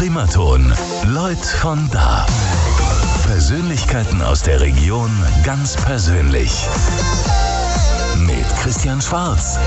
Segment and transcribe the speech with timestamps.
[0.00, 0.72] Primaton.
[1.08, 2.24] Leute von da.
[3.26, 5.10] Persönlichkeiten aus der Region
[5.44, 6.50] ganz persönlich.
[8.16, 9.58] Mit Christian Schwarz.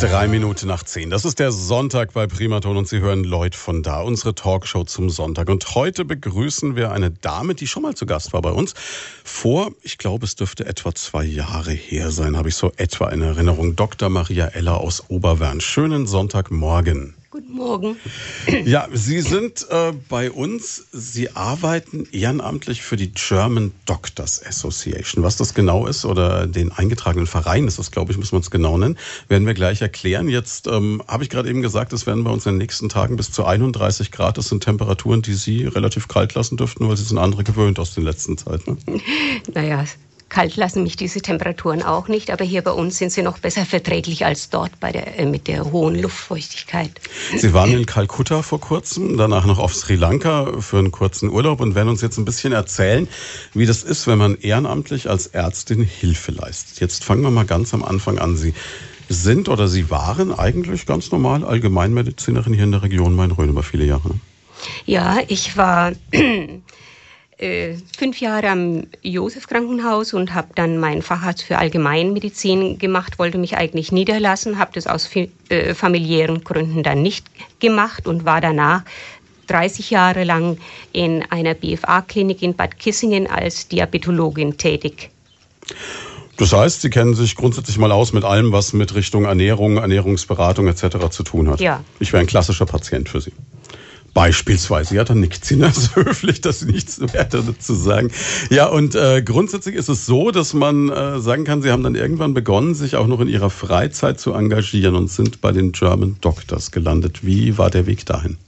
[0.00, 1.10] Drei Minuten nach zehn.
[1.10, 5.10] Das ist der Sonntag bei Primaton und Sie hören Lloyd von da, unsere Talkshow zum
[5.10, 5.48] Sonntag.
[5.48, 8.74] Und heute begrüßen wir eine Dame, die schon mal zu Gast war bei uns.
[9.24, 13.22] Vor, ich glaube, es dürfte etwa zwei Jahre her sein, habe ich so etwa in
[13.22, 13.74] Erinnerung.
[13.74, 14.08] Dr.
[14.08, 15.60] Maria Eller aus Oberwern.
[15.60, 17.16] Schönen Sonntagmorgen.
[17.34, 17.96] Guten Morgen.
[18.64, 20.86] Ja, Sie sind äh, bei uns.
[20.92, 25.24] Sie arbeiten ehrenamtlich für die German Doctors Association.
[25.24, 28.52] Was das genau ist oder den eingetragenen Verein ist das, glaube ich, muss man es
[28.52, 30.28] genau nennen, werden wir gleich erklären.
[30.28, 33.16] Jetzt ähm, habe ich gerade eben gesagt, es werden bei uns in den nächsten Tagen
[33.16, 34.38] bis zu 31 Grad.
[34.38, 37.94] Das sind Temperaturen, die Sie relativ kalt lassen dürften, weil Sie sind andere gewöhnt aus
[37.94, 38.78] den letzten Zeiten.
[38.86, 39.00] Ne?
[39.52, 39.84] Naja,
[40.34, 43.64] Kalt lassen mich diese Temperaturen auch nicht, aber hier bei uns sind sie noch besser
[43.64, 46.90] verträglich als dort bei der, äh, mit der hohen Luftfeuchtigkeit.
[47.36, 51.60] Sie waren in Kalkutta vor kurzem, danach noch auf Sri Lanka für einen kurzen Urlaub
[51.60, 53.06] und werden uns jetzt ein bisschen erzählen,
[53.52, 56.80] wie das ist, wenn man ehrenamtlich als Ärztin Hilfe leistet.
[56.80, 58.36] Jetzt fangen wir mal ganz am Anfang an.
[58.36, 58.54] Sie
[59.08, 63.84] sind oder Sie waren eigentlich ganz normal Allgemeinmedizinerin hier in der Region Main-Rhön über viele
[63.84, 64.08] Jahre.
[64.08, 64.20] Ne?
[64.84, 65.92] Ja, ich war
[67.38, 73.38] äh, fünf Jahre am Josef Krankenhaus und habe dann meinen Facharzt für Allgemeinmedizin gemacht, wollte
[73.38, 77.26] mich eigentlich niederlassen, habe das aus äh, familiären Gründen dann nicht
[77.60, 78.84] gemacht und war danach
[79.48, 80.58] 30 Jahre lang
[80.92, 85.10] in einer BFA-Klinik in Bad Kissingen als Diabetologin tätig.
[86.36, 90.66] Das heißt, Sie kennen sich grundsätzlich mal aus mit allem, was mit Richtung Ernährung, Ernährungsberatung
[90.66, 91.10] etc.
[91.10, 91.60] zu tun hat.
[91.60, 91.84] Ja.
[92.00, 93.32] Ich wäre ein klassischer Patient für Sie.
[94.14, 94.94] Beispielsweise.
[94.94, 98.10] Ja, dann nickt sie so höflich, dass sie nichts weiter dazu sagen.
[98.48, 101.96] Ja, und äh, grundsätzlich ist es so, dass man äh, sagen kann, sie haben dann
[101.96, 106.16] irgendwann begonnen, sich auch noch in ihrer Freizeit zu engagieren und sind bei den German
[106.20, 107.26] Doctors gelandet.
[107.26, 108.38] Wie war der Weg dahin?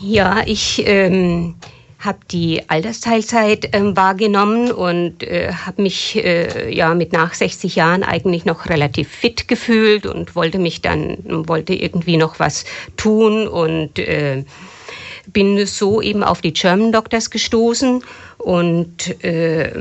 [0.00, 1.56] Ja, ich ähm,
[1.98, 8.04] habe die Altersteilzeit äh, wahrgenommen und äh, habe mich äh, ja mit nach 60 Jahren
[8.04, 12.64] eigentlich noch relativ fit gefühlt und wollte mich dann wollte irgendwie noch was
[12.96, 14.44] tun und äh,
[15.32, 18.02] bin so eben auf die German Doctors gestoßen
[18.38, 19.72] und äh,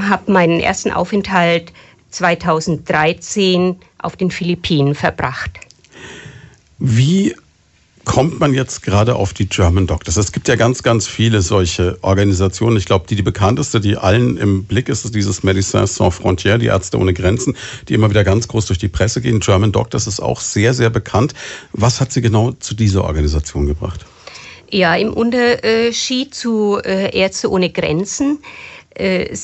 [0.00, 1.72] habe meinen ersten Aufenthalt
[2.10, 5.50] 2013 auf den Philippinen verbracht.
[6.78, 7.34] Wie
[8.06, 10.16] kommt man jetzt gerade auf die German Doctors?
[10.16, 12.78] Es gibt ja ganz, ganz viele solche Organisationen.
[12.78, 16.58] Ich glaube, die, die bekannteste, die allen im Blick ist, ist dieses Médecins Sans Frontières,
[16.58, 17.56] die Ärzte ohne Grenzen,
[17.88, 19.40] die immer wieder ganz groß durch die Presse gehen.
[19.40, 21.34] German Doctors ist auch sehr, sehr bekannt.
[21.72, 24.06] Was hat Sie genau zu dieser Organisation gebracht?
[24.70, 28.38] Ja, im Unterschied zu äh, Ärzte ohne Grenzen
[28.94, 29.36] äh,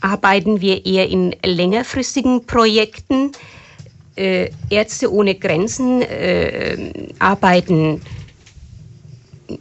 [0.00, 3.32] arbeiten wir eher in längerfristigen Projekten
[4.18, 8.00] äh, Ärzte ohne Grenzen äh, arbeiten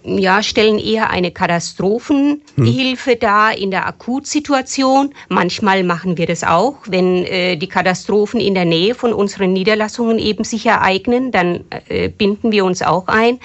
[0.04, 3.20] ja, stellen eher eine Katastrophenhilfe hm.
[3.20, 5.14] dar in der Akutsituation.
[5.30, 10.20] Manchmal machen wir das auch, wenn äh, die Katastrophen in der Nähe von unseren Niederlassungen
[10.20, 13.40] eben sich ereignen, dann äh, binden wir uns auch ein.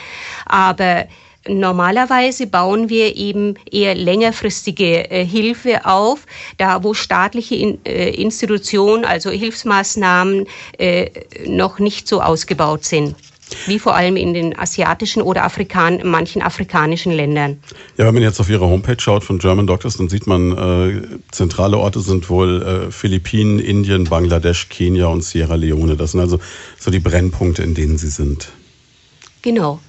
[0.47, 1.07] Aber
[1.49, 6.27] Normalerweise bauen wir eben eher längerfristige äh, Hilfe auf,
[6.57, 10.47] da wo staatliche in, äh, Institutionen, also Hilfsmaßnahmen,
[10.79, 11.11] äh,
[11.47, 13.17] noch nicht so ausgebaut sind
[13.67, 17.59] wie vor allem in den asiatischen oder Afrikan manchen afrikanischen Ländern.
[17.97, 21.03] Ja, wenn man jetzt auf Ihre Homepage schaut von German Doctors, dann sieht man, äh,
[21.31, 25.97] zentrale Orte sind wohl äh, Philippinen, Indien, Bangladesch, Kenia und Sierra Leone.
[25.97, 26.39] Das sind also
[26.79, 28.53] so die Brennpunkte, in denen Sie sind.
[29.43, 29.81] Genau.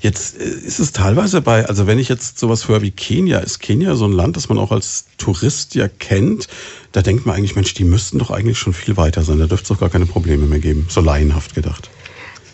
[0.00, 3.60] Jetzt äh, ist es teilweise bei, also wenn ich jetzt sowas höre wie Kenia, ist
[3.60, 6.48] Kenia so ein Land, das man auch als Tourist ja kennt.
[6.92, 9.38] Da denkt man eigentlich, Mensch, die müssten doch eigentlich schon viel weiter sein.
[9.38, 10.86] Da dürfte es doch gar keine Probleme mehr geben.
[10.88, 11.90] So laienhaft gedacht.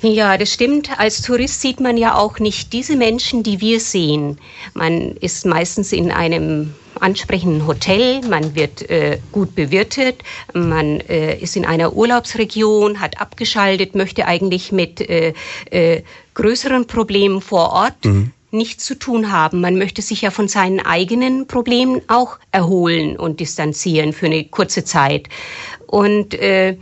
[0.05, 0.99] Ja, das stimmt.
[0.99, 4.39] Als Tourist sieht man ja auch nicht diese Menschen, die wir sehen.
[4.75, 10.17] Man ist meistens in einem ansprechenden Hotel, man wird äh, gut bewirtet,
[10.53, 15.33] man äh, ist in einer Urlaubsregion, hat abgeschaltet, möchte eigentlich mit äh,
[15.71, 16.03] äh,
[16.35, 18.33] größeren Problemen vor Ort mhm.
[18.51, 19.63] nichts zu tun haben.
[19.63, 24.85] Man möchte sich ja von seinen eigenen Problemen auch erholen und distanzieren für eine kurze
[24.85, 25.31] Zeit.
[25.87, 26.77] Und äh,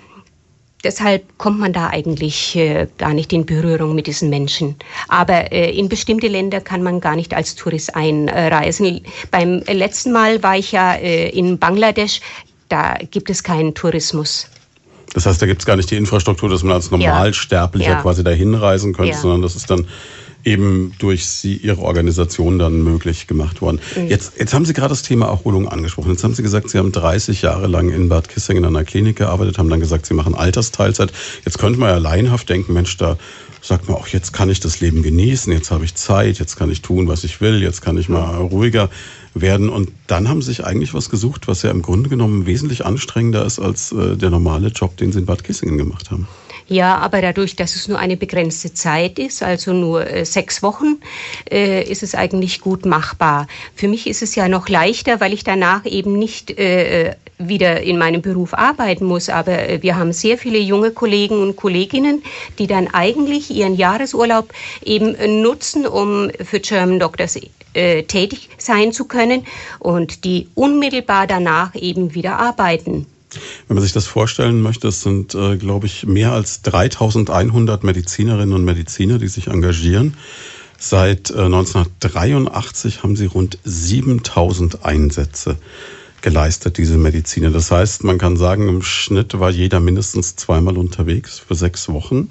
[0.84, 4.76] Deshalb kommt man da eigentlich äh, gar nicht in Berührung mit diesen Menschen.
[5.08, 9.02] Aber äh, in bestimmte Länder kann man gar nicht als Tourist einreisen.
[9.30, 12.20] Beim letzten Mal war ich ja äh, in Bangladesch.
[12.68, 14.48] Da gibt es keinen Tourismus.
[15.14, 18.02] Das heißt, da gibt es gar nicht die Infrastruktur, dass man als Normalsterblicher ja.
[18.02, 19.18] quasi dahin reisen könnte, ja.
[19.18, 19.86] sondern das ist dann
[20.44, 23.80] eben durch Sie, Ihre Organisation dann möglich gemacht worden.
[23.96, 24.08] Mhm.
[24.08, 26.10] Jetzt, jetzt haben Sie gerade das Thema Erholung angesprochen.
[26.10, 29.16] Jetzt haben Sie gesagt, Sie haben 30 Jahre lang in Bad Kissing in einer Klinik
[29.16, 31.12] gearbeitet, haben dann gesagt, Sie machen Altersteilzeit.
[31.44, 33.16] Jetzt könnte man ja laienhaft denken, Mensch, da
[33.60, 36.70] sagt man auch, jetzt kann ich das Leben genießen, jetzt habe ich Zeit, jetzt kann
[36.70, 38.90] ich tun, was ich will, jetzt kann ich mal ruhiger
[39.34, 39.68] werden.
[39.68, 43.46] Und dann haben sie sich eigentlich was gesucht, was ja im Grunde genommen wesentlich anstrengender
[43.46, 46.26] ist als äh, der normale Job, den sie in Bad Kissingen gemacht haben.
[46.68, 51.00] Ja, aber dadurch, dass es nur eine begrenzte Zeit ist, also nur äh, sechs Wochen,
[51.50, 53.46] äh, ist es eigentlich gut machbar.
[53.74, 57.98] Für mich ist es ja noch leichter, weil ich danach eben nicht äh, wieder in
[57.98, 59.28] meinem Beruf arbeiten muss.
[59.28, 62.22] Aber äh, wir haben sehr viele junge Kollegen und Kolleginnen,
[62.58, 64.52] die dann eigentlich ihren Jahresurlaub
[64.84, 67.38] eben nutzen, um für German Doctors
[67.74, 69.46] äh, tätig sein zu können
[69.78, 73.06] und die unmittelbar danach eben wieder arbeiten.
[73.68, 78.54] Wenn man sich das vorstellen möchte, es sind, äh, glaube ich, mehr als 3100 Medizinerinnen
[78.54, 80.16] und Mediziner, die sich engagieren.
[80.78, 85.56] Seit äh, 1983 haben sie rund 7000 Einsätze
[86.22, 87.50] geleistet, diese Mediziner.
[87.50, 92.30] Das heißt, man kann sagen, im Schnitt war jeder mindestens zweimal unterwegs für sechs Wochen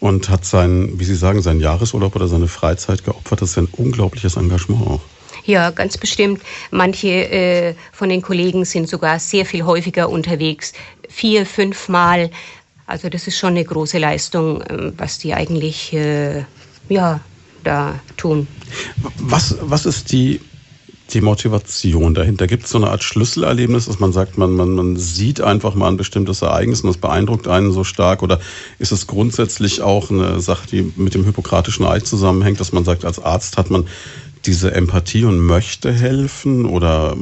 [0.00, 3.42] und hat sein, wie Sie sagen, seinen Jahresurlaub oder seine Freizeit geopfert.
[3.42, 5.00] Das ist ein unglaubliches Engagement auch.
[5.48, 6.42] Ja, ganz bestimmt.
[6.70, 10.74] Manche äh, von den Kollegen sind sogar sehr viel häufiger unterwegs,
[11.08, 12.30] vier, fünf Mal.
[12.86, 16.44] Also das ist schon eine große Leistung, äh, was die eigentlich äh,
[16.90, 17.20] ja,
[17.64, 18.46] da tun.
[19.16, 20.38] Was, was ist die
[21.14, 22.46] die Motivation dahinter?
[22.46, 25.88] Gibt es so eine Art Schlüsselerlebnis, dass man sagt, man, man, man sieht einfach mal
[25.88, 28.22] ein bestimmtes Ereignis und das beeindruckt einen so stark?
[28.22, 28.40] Oder
[28.78, 33.06] ist es grundsätzlich auch eine Sache, die mit dem Hippokratischen Eid zusammenhängt, dass man sagt,
[33.06, 33.86] als Arzt hat man
[34.48, 36.64] diese Empathie und möchte helfen?
[36.64, 37.14] Oder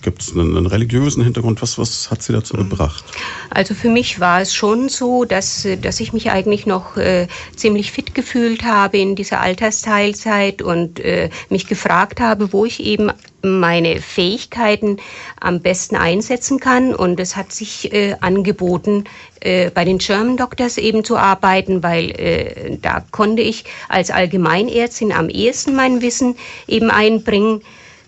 [0.00, 1.60] gibt es einen, einen, religiösen Hintergrund?
[1.60, 2.70] Was, was hat Sie dazu mhm.
[2.70, 3.04] gebracht?
[3.50, 7.26] Also für mich war es schon so, dass, dass ich mich eigentlich noch äh,
[7.56, 13.10] ziemlich fit gefühlt habe in dieser Altersteilzeit und äh, mich gefragt habe, wo ich eben
[13.42, 14.98] meine Fähigkeiten
[15.40, 16.94] am besten einsetzen kann.
[16.94, 19.04] Und es hat sich äh, angeboten,
[19.40, 25.12] äh, bei den German Doctors eben zu arbeiten, weil äh, da konnte ich als Allgemeinärztin
[25.12, 26.36] am ehesten mein Wissen
[26.66, 27.62] eben einbringen.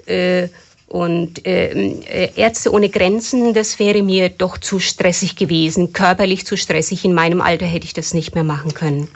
[0.06, 0.48] Äh,
[0.90, 6.56] und ähm, äh, Ärzte ohne Grenzen, das wäre mir doch zu stressig gewesen, körperlich zu
[6.56, 7.04] stressig.
[7.04, 9.06] In meinem Alter hätte ich das nicht mehr machen können.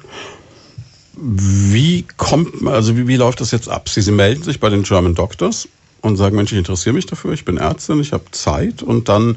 [1.16, 3.88] Wie kommt, also wie, wie läuft das jetzt ab?
[3.88, 5.68] Sie, Sie melden sich bei den German Doctors
[6.00, 9.36] und sagen, Mensch, ich interessiere mich dafür, ich bin Ärztin, ich habe Zeit und dann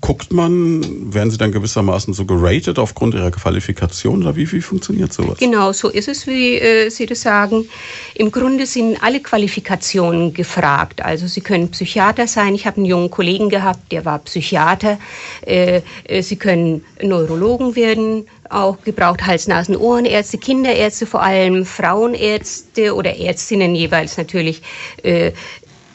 [0.00, 5.12] guckt man, werden sie dann gewissermaßen so geratet aufgrund ihrer Qualifikation oder wie, wie funktioniert
[5.12, 5.38] sowas?
[5.38, 7.68] Genau, so ist es, wie äh, Sie das sagen.
[8.14, 11.02] Im Grunde sind alle Qualifikationen gefragt.
[11.02, 12.54] Also Sie können Psychiater sein.
[12.54, 14.98] Ich habe einen jungen Kollegen gehabt, der war Psychiater.
[15.42, 22.94] Äh, äh, Sie können Neurologen werden, auch gebraucht Hals, Nasen, Ohrenärzte, Kinderärzte vor allem, Frauenärzte
[22.94, 24.62] oder Ärztinnen jeweils natürlich.
[25.02, 25.32] Äh,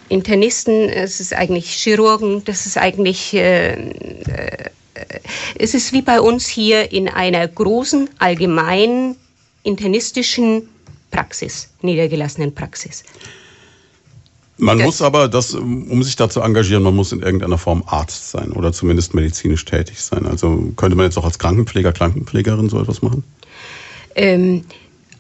[0.10, 4.70] Internisten, es ist eigentlich Chirurgen, das ist eigentlich, äh, äh,
[5.58, 9.16] es ist wie bei uns hier in einer großen allgemeinen
[9.64, 10.70] internistischen
[11.12, 13.04] Praxis, niedergelassenen Praxis.
[14.58, 17.84] Man das muss aber, das, um sich da zu engagieren, man muss in irgendeiner Form
[17.88, 20.26] Arzt sein oder zumindest medizinisch tätig sein.
[20.26, 23.24] Also könnte man jetzt auch als Krankenpfleger, Krankenpflegerin so etwas machen?
[24.16, 24.64] Ähm,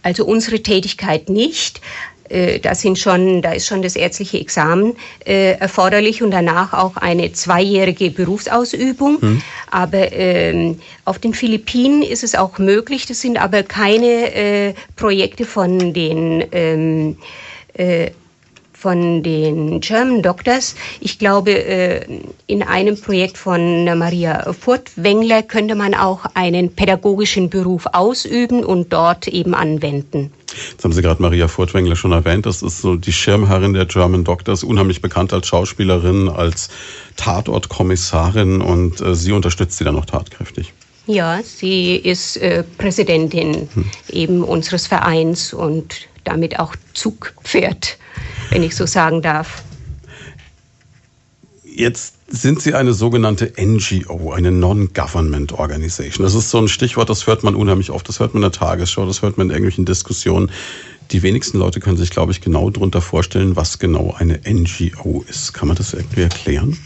[0.03, 1.81] also unsere Tätigkeit nicht.
[2.29, 4.95] Äh, da, sind schon, da ist schon das ärztliche Examen
[5.25, 9.21] äh, erforderlich und danach auch eine zweijährige Berufsausübung.
[9.21, 9.41] Hm.
[9.69, 13.05] Aber ähm, auf den Philippinen ist es auch möglich.
[13.05, 17.17] Das sind aber keine äh, Projekte von den ähm,
[17.73, 18.11] äh,
[18.85, 20.75] von den German Doctors.
[20.99, 22.05] Ich glaube, äh,
[22.45, 29.27] in einem Projekt von Maria Furtwängler könnte man auch einen pädagogischen Beruf ausüben und dort
[29.27, 30.31] eben anwenden.
[30.69, 32.45] Jetzt haben Sie gerade Maria Furtwängler schon erwähnt.
[32.45, 36.69] Das ist so die Schirmherrin der German Doctors, unheimlich bekannt als Schauspielerin, als
[37.15, 40.73] Tatortkommissarin und äh, sie unterstützt sie dann noch tatkräftig.
[41.07, 43.85] Ja, sie ist äh, Präsidentin hm.
[44.09, 47.97] eben unseres Vereins und damit auch Zugpferd
[48.49, 49.63] wenn ich so sagen darf.
[51.63, 56.23] Jetzt sind Sie eine sogenannte NGO, eine Non-Government Organization.
[56.23, 58.07] Das ist so ein Stichwort, das hört man unheimlich oft.
[58.07, 60.51] Das hört man in der Tagesschau, das hört man in irgendwelchen Diskussionen.
[61.11, 65.53] Die wenigsten Leute können sich, glaube ich, genau darunter vorstellen, was genau eine NGO ist.
[65.53, 66.77] Kann man das irgendwie erklären?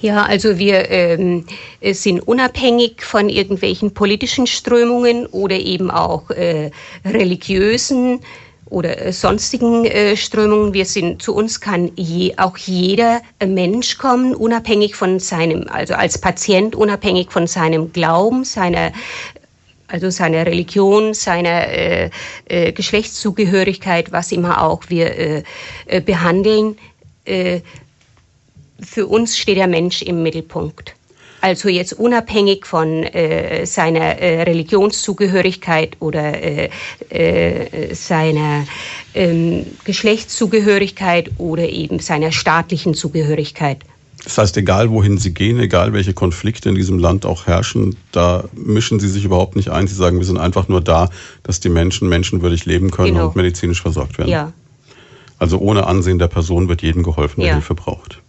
[0.00, 1.44] Ja, also wir ähm,
[1.82, 6.70] sind unabhängig von irgendwelchen politischen Strömungen oder eben auch äh,
[7.04, 8.20] religiösen
[8.72, 10.72] oder äh, sonstigen äh, Strömungen.
[10.74, 15.94] Wir sind, zu uns kann je, auch jeder äh, Mensch kommen, unabhängig von seinem, also
[15.94, 18.92] als Patient, unabhängig von seinem Glauben, seiner
[19.88, 22.10] also seiner Religion, seiner äh,
[22.46, 25.42] äh, Geschlechtszugehörigkeit, was immer auch wir äh,
[25.86, 26.78] äh behandeln.
[27.26, 27.60] Äh,
[28.80, 30.94] für uns steht der Mensch im Mittelpunkt.
[31.42, 36.70] Also jetzt unabhängig von äh, seiner äh, Religionszugehörigkeit oder äh,
[37.08, 38.64] äh, seiner
[39.12, 43.78] ähm, Geschlechtszugehörigkeit oder eben seiner staatlichen Zugehörigkeit.
[44.22, 48.44] Das heißt, egal wohin Sie gehen, egal welche Konflikte in diesem Land auch herrschen, da
[48.54, 49.88] mischen Sie sich überhaupt nicht ein.
[49.88, 51.10] Sie sagen, wir sind einfach nur da,
[51.42, 53.26] dass die Menschen menschenwürdig leben können genau.
[53.26, 54.30] und medizinisch versorgt werden.
[54.30, 54.52] Ja.
[55.40, 57.54] Also ohne Ansehen der Person wird jedem geholfen, der ja.
[57.54, 58.22] Hilfe braucht.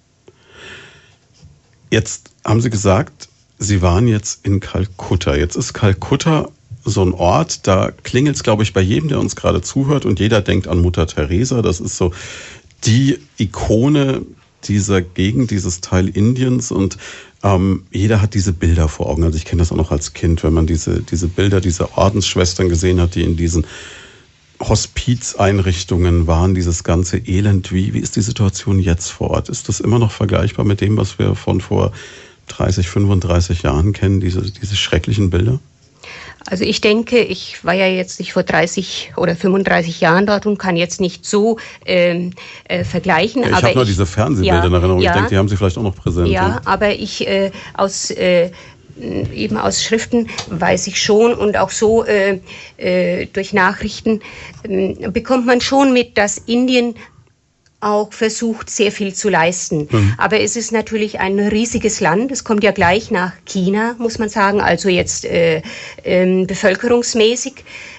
[1.91, 5.35] Jetzt haben Sie gesagt, Sie waren jetzt in Kalkutta.
[5.35, 6.49] Jetzt ist Kalkutta
[6.85, 10.19] so ein Ort, da klingelt es, glaube ich, bei jedem, der uns gerade zuhört und
[10.19, 11.61] jeder denkt an Mutter Teresa.
[11.61, 12.11] Das ist so
[12.83, 14.23] die Ikone
[14.65, 16.97] dieser Gegend, dieses Teil Indiens und
[17.43, 19.23] ähm, jeder hat diese Bilder vor Augen.
[19.23, 22.69] Also ich kenne das auch noch als Kind, wenn man diese, diese Bilder dieser Ordensschwestern
[22.69, 23.65] gesehen hat, die in diesen
[24.59, 27.73] Hospizeinrichtungen waren, dieses ganze Elend.
[27.73, 29.49] Wie, wie ist die Situation jetzt vor Ort?
[29.49, 31.91] Ist das immer noch vergleichbar mit dem, was wir von vor
[32.57, 35.59] 30, 35 Jahren kennen, diese, diese schrecklichen Bilder?
[36.45, 40.57] Also ich denke, ich war ja jetzt nicht vor 30 oder 35 Jahren dort und
[40.57, 42.31] kann jetzt nicht so ähm,
[42.65, 43.43] äh, vergleichen.
[43.43, 45.01] Ja, ich habe nur diese Fernsehbilder ja, in Erinnerung.
[45.01, 46.27] Ja, ich denke, die haben Sie vielleicht auch noch präsent.
[46.27, 48.51] Ja, aber ich äh, aus äh,
[49.33, 52.39] eben aus Schriften weiß ich schon und auch so äh,
[52.77, 54.21] äh, durch Nachrichten
[54.63, 56.95] äh, bekommt man schon mit, dass Indien
[57.83, 59.87] auch versucht, sehr viel zu leisten.
[59.91, 60.13] Mhm.
[60.17, 62.31] Aber es ist natürlich ein riesiges Land.
[62.31, 65.61] Es kommt ja gleich nach China, muss man sagen, also jetzt äh,
[66.03, 67.53] ähm, bevölkerungsmäßig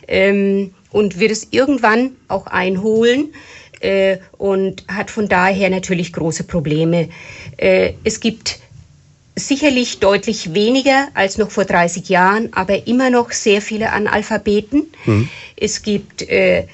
[0.08, 3.34] ähm, und wird es irgendwann auch einholen
[3.80, 7.08] äh, und hat von daher natürlich große Probleme.
[7.56, 8.58] Äh, es gibt
[9.36, 14.86] sicherlich deutlich weniger als noch vor 30 Jahren, aber immer noch sehr viele Analphabeten.
[15.04, 15.28] Mhm.
[15.56, 16.66] Es gibt äh,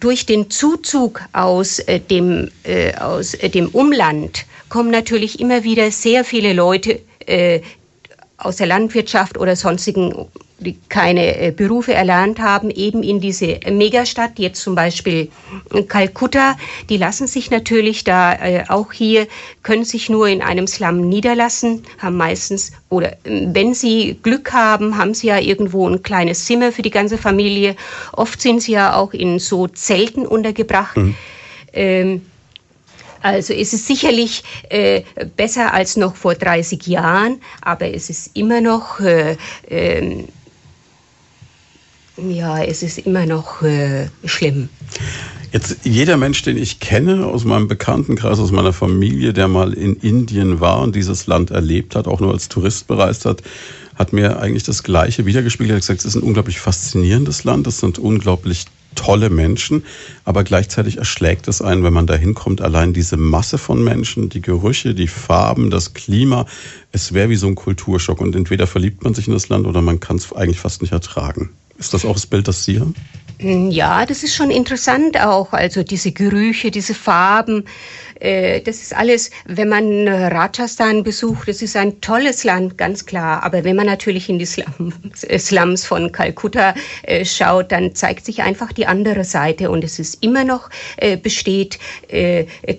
[0.00, 5.90] durch den Zuzug aus, äh, dem, äh, aus äh, dem Umland kommen natürlich immer wieder
[5.90, 7.60] sehr viele Leute äh,
[8.40, 10.26] aus der Landwirtschaft oder sonstigen
[10.60, 15.28] die keine äh, Berufe erlernt haben, eben in diese Megastadt, jetzt zum Beispiel
[15.88, 16.56] Kalkutta,
[16.88, 19.26] die lassen sich natürlich da äh, auch hier,
[19.62, 24.98] können sich nur in einem Slum niederlassen, haben meistens, oder äh, wenn sie Glück haben,
[24.98, 27.74] haben sie ja irgendwo ein kleines Zimmer für die ganze Familie.
[28.12, 30.96] Oft sind sie ja auch in so Zelten untergebracht.
[30.96, 31.14] Mhm.
[31.72, 32.22] Ähm,
[33.22, 35.02] also es ist sicherlich äh,
[35.36, 39.36] besser als noch vor 30 Jahren, aber es ist immer noch äh,
[39.68, 40.24] äh,
[42.28, 44.68] ja, es ist immer noch äh, schlimm.
[45.52, 49.96] Jetzt jeder Mensch, den ich kenne aus meinem Bekanntenkreis, aus meiner Familie, der mal in
[49.96, 53.42] Indien war und dieses Land erlebt hat, auch nur als Tourist bereist hat,
[53.96, 55.72] hat mir eigentlich das Gleiche wiedergespiegelt.
[55.72, 59.84] Er hat gesagt, es ist ein unglaublich faszinierendes Land, es sind unglaublich tolle Menschen,
[60.24, 64.42] aber gleichzeitig erschlägt es einen, wenn man da hinkommt, allein diese Masse von Menschen, die
[64.42, 66.46] Gerüche, die Farben, das Klima,
[66.92, 69.80] es wäre wie so ein Kulturschock und entweder verliebt man sich in das Land oder
[69.80, 71.50] man kann es eigentlich fast nicht ertragen.
[71.78, 72.94] Ist das auch das Bild, das Sie haben?
[73.38, 75.52] Hm, ja, das ist schon interessant auch.
[75.52, 77.64] Also diese Gerüche, diese Farben,
[78.20, 83.42] das ist alles, wenn man Rajasthan besucht, das ist ein tolles Land, ganz klar.
[83.42, 88.26] Aber wenn man natürlich in die Slums, äh, Slums von Kalkutta äh, schaut, dann zeigt
[88.26, 89.70] sich einfach die andere Seite.
[89.70, 90.68] Und es ist immer noch
[91.22, 91.78] besteht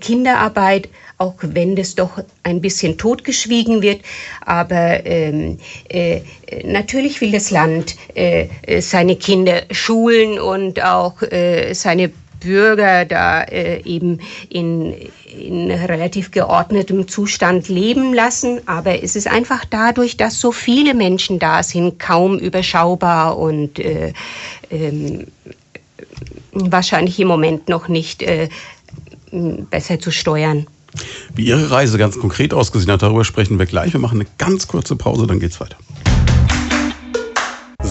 [0.02, 0.90] Kinderarbeit,
[1.22, 4.02] auch wenn das doch ein bisschen totgeschwiegen wird.
[4.44, 6.22] Aber ähm, äh,
[6.64, 8.48] natürlich will das Land äh,
[8.82, 14.20] seine Kinder schulen und auch äh, seine Bürger da äh, eben
[14.50, 14.94] in,
[15.40, 18.60] in relativ geordnetem Zustand leben lassen.
[18.68, 24.12] Aber es ist einfach dadurch, dass so viele Menschen da sind, kaum überschaubar und äh,
[24.70, 25.28] ähm,
[26.52, 28.50] wahrscheinlich im Moment noch nicht äh,
[29.32, 30.68] besser zu steuern.
[31.34, 33.94] Wie Ihre Reise ganz konkret ausgesehen hat, darüber sprechen wir gleich.
[33.94, 35.78] Wir machen eine ganz kurze Pause, dann geht's weiter.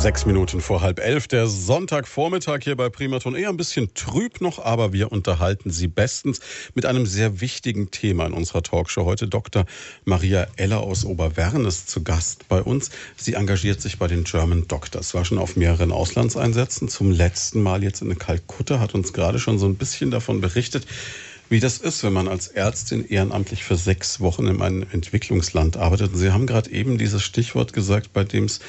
[0.00, 3.34] Sechs Minuten vor halb elf, der Sonntagvormittag hier bei Primaton.
[3.34, 6.40] Eher ein bisschen trüb noch, aber wir unterhalten Sie bestens
[6.74, 9.04] mit einem sehr wichtigen Thema in unserer Talkshow.
[9.04, 9.66] Heute Dr.
[10.06, 12.88] Maria Eller aus Oberwernes zu Gast bei uns.
[13.18, 16.88] Sie engagiert sich bei den German Doctors, war schon auf mehreren Auslandseinsätzen.
[16.88, 20.86] Zum letzten Mal jetzt in Kalkutta, hat uns gerade schon so ein bisschen davon berichtet,
[21.50, 26.12] wie das ist, wenn man als Ärztin ehrenamtlich für sechs Wochen in einem Entwicklungsland arbeitet.
[26.12, 28.60] Und Sie haben gerade eben dieses Stichwort gesagt, bei dem es,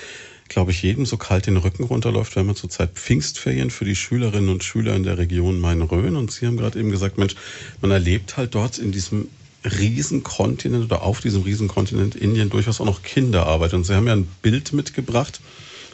[0.51, 4.49] glaube ich, jedem so kalt den Rücken runterläuft, wenn man zurzeit Pfingstferien für die Schülerinnen
[4.49, 6.17] und Schüler in der Region Main-Rhön.
[6.17, 7.35] Und Sie haben gerade eben gesagt, Mensch,
[7.79, 9.29] man erlebt halt dort in diesem
[9.63, 13.73] Riesenkontinent oder auf diesem Riesenkontinent Indien durchaus auch noch Kinderarbeit.
[13.73, 15.39] Und Sie haben ja ein Bild mitgebracht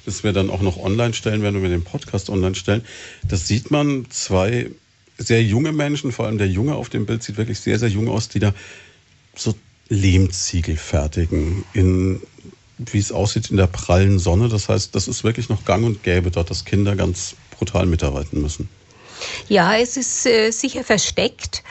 [0.05, 2.81] das wir dann auch noch online stellen werden, wenn wir den Podcast online stellen.
[3.27, 4.71] Das sieht man zwei
[5.17, 8.07] sehr junge Menschen, vor allem der Junge auf dem Bild sieht wirklich sehr, sehr jung
[8.07, 8.53] aus, die da
[9.35, 9.53] so
[9.89, 12.21] Lehmziegel fertigen in
[12.77, 14.49] wie es aussieht in der prallen Sonne.
[14.49, 18.41] Das heißt, das ist wirklich noch gang und gäbe dort, dass Kinder ganz brutal mitarbeiten
[18.41, 18.69] müssen.
[19.47, 21.63] Ja, es ist äh, sicher versteckt.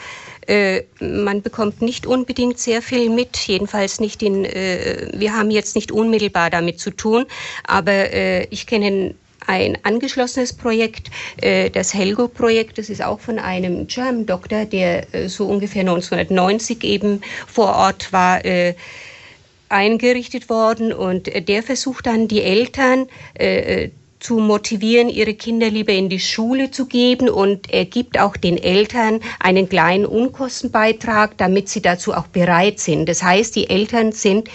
[0.46, 5.74] Äh, man bekommt nicht unbedingt sehr viel mit, jedenfalls nicht in, äh, wir haben jetzt
[5.74, 7.26] nicht unmittelbar damit zu tun,
[7.64, 9.14] aber äh, ich kenne
[9.48, 11.08] ein angeschlossenes Projekt,
[11.72, 17.76] das Helgo-Projekt, das ist auch von einem German Doktor, der so ungefähr 1990 eben vor
[17.76, 18.40] Ort war,
[19.68, 23.08] eingerichtet worden und der versucht dann die Eltern
[24.18, 28.58] zu motivieren, ihre Kinder lieber in die Schule zu geben und er gibt auch den
[28.58, 33.08] Eltern einen kleinen Unkostenbeitrag, damit sie dazu auch bereit sind.
[33.08, 34.48] Das heißt, die Eltern sind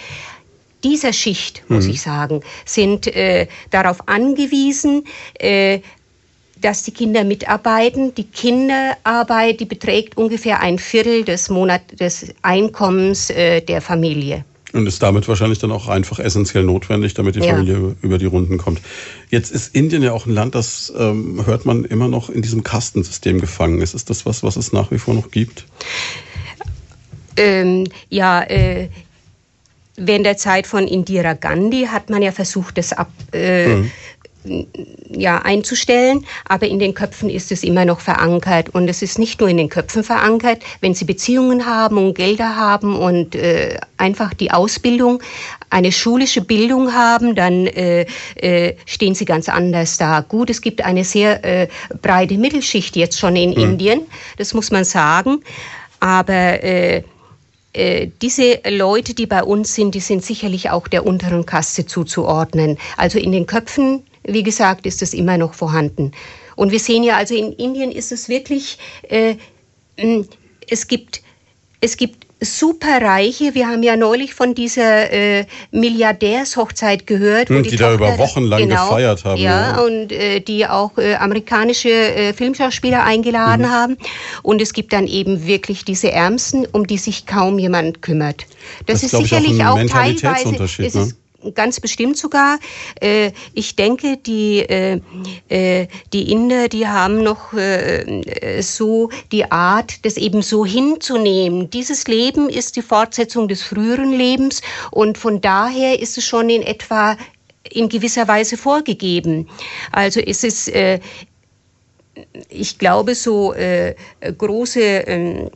[0.84, 1.90] dieser Schicht, muss mhm.
[1.92, 5.04] ich sagen, sind äh, darauf angewiesen,
[5.38, 5.80] äh,
[6.60, 8.14] dass die Kinder mitarbeiten.
[8.14, 14.44] Die Kinderarbeit, die beträgt ungefähr ein Viertel des Monat des Einkommens äh, der Familie.
[14.72, 17.54] Und ist damit wahrscheinlich dann auch einfach essentiell notwendig, damit die ja.
[17.54, 18.80] Familie über die Runden kommt.
[19.28, 22.62] Jetzt ist Indien ja auch ein Land, das ähm, hört man immer noch in diesem
[22.62, 23.94] Kastensystem gefangen ist.
[23.94, 25.66] Ist das was, was es nach wie vor noch gibt?
[27.36, 28.88] Ähm, ja, äh,
[29.96, 33.90] während der Zeit von Indira Gandhi hat man ja versucht, das ab, äh, mhm
[35.10, 38.70] ja, einzustellen, aber in den Köpfen ist es immer noch verankert.
[38.70, 42.56] Und es ist nicht nur in den Köpfen verankert, wenn Sie Beziehungen haben und Gelder
[42.56, 45.22] haben und äh, einfach die Ausbildung,
[45.70, 48.06] eine schulische Bildung haben, dann äh,
[48.36, 50.20] äh, stehen Sie ganz anders da.
[50.20, 51.68] Gut, es gibt eine sehr äh,
[52.00, 53.56] breite Mittelschicht jetzt schon in mhm.
[53.56, 54.00] Indien,
[54.38, 55.42] das muss man sagen,
[56.00, 57.02] aber äh,
[57.72, 62.78] äh, diese Leute, die bei uns sind, die sind sicherlich auch der unteren Kaste zuzuordnen.
[62.96, 66.12] Also in den Köpfen wie gesagt, ist es immer noch vorhanden.
[66.56, 69.36] Und wir sehen ja, also in Indien ist es wirklich, äh,
[70.68, 71.22] es gibt,
[71.80, 73.54] es gibt Superreiche.
[73.54, 77.48] Wir haben ja neulich von dieser äh, Milliardärshochzeit gehört.
[77.48, 79.40] Hm, die, die da über Wochen lang genau, gefeiert haben.
[79.40, 79.80] Ja, ja.
[79.80, 83.70] und äh, die auch äh, amerikanische äh, Filmschauspieler eingeladen mhm.
[83.70, 83.96] haben.
[84.42, 88.46] Und es gibt dann eben wirklich diese Ärmsten, um die sich kaum jemand kümmert.
[88.86, 90.56] Das, das ist sicherlich auch, auch teilweise.
[90.78, 91.12] Es ne?
[91.54, 92.58] Ganz bestimmt sogar.
[93.00, 95.00] Äh, ich denke, die, äh,
[95.48, 97.52] äh, die Inder, die haben noch
[98.60, 101.70] so die Art, das eben so hinzunehmen.
[101.70, 106.62] Dieses Leben ist die Fortsetzung des früheren Lebens und von daher ist es schon in
[106.62, 107.16] etwa
[107.70, 109.48] in gewisser Weise vorgegeben.
[109.92, 110.70] Also ist es,
[112.48, 113.54] ich glaube, so
[114.38, 115.50] große ähm,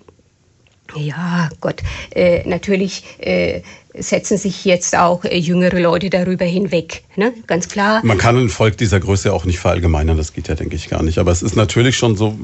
[0.94, 1.82] ja, Gott,
[2.14, 3.62] äh, natürlich äh,
[3.98, 7.32] setzen sich jetzt auch äh, jüngere Leute darüber hinweg, ne?
[7.46, 8.00] ganz klar.
[8.04, 11.02] Man kann ein Volk dieser Größe auch nicht verallgemeinern, das geht ja, denke ich, gar
[11.02, 11.18] nicht.
[11.18, 12.38] Aber es ist natürlich schon so,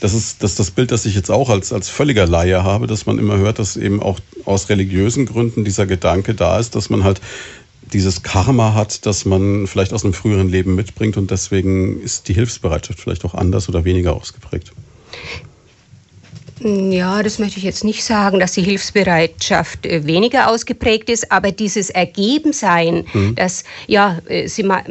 [0.00, 3.06] das ist das, das Bild, das ich jetzt auch als, als völliger Laie habe, dass
[3.06, 7.04] man immer hört, dass eben auch aus religiösen Gründen dieser Gedanke da ist, dass man
[7.04, 7.20] halt
[7.92, 12.34] dieses Karma hat, das man vielleicht aus einem früheren Leben mitbringt und deswegen ist die
[12.34, 14.72] Hilfsbereitschaft vielleicht auch anders oder weniger ausgeprägt.
[16.62, 21.52] Ja, das möchte ich jetzt nicht sagen, dass die Hilfsbereitschaft äh, weniger ausgeprägt ist, aber
[21.52, 23.34] dieses Ergebensein, mhm.
[23.34, 24.84] dass, ja, äh, Sie mal,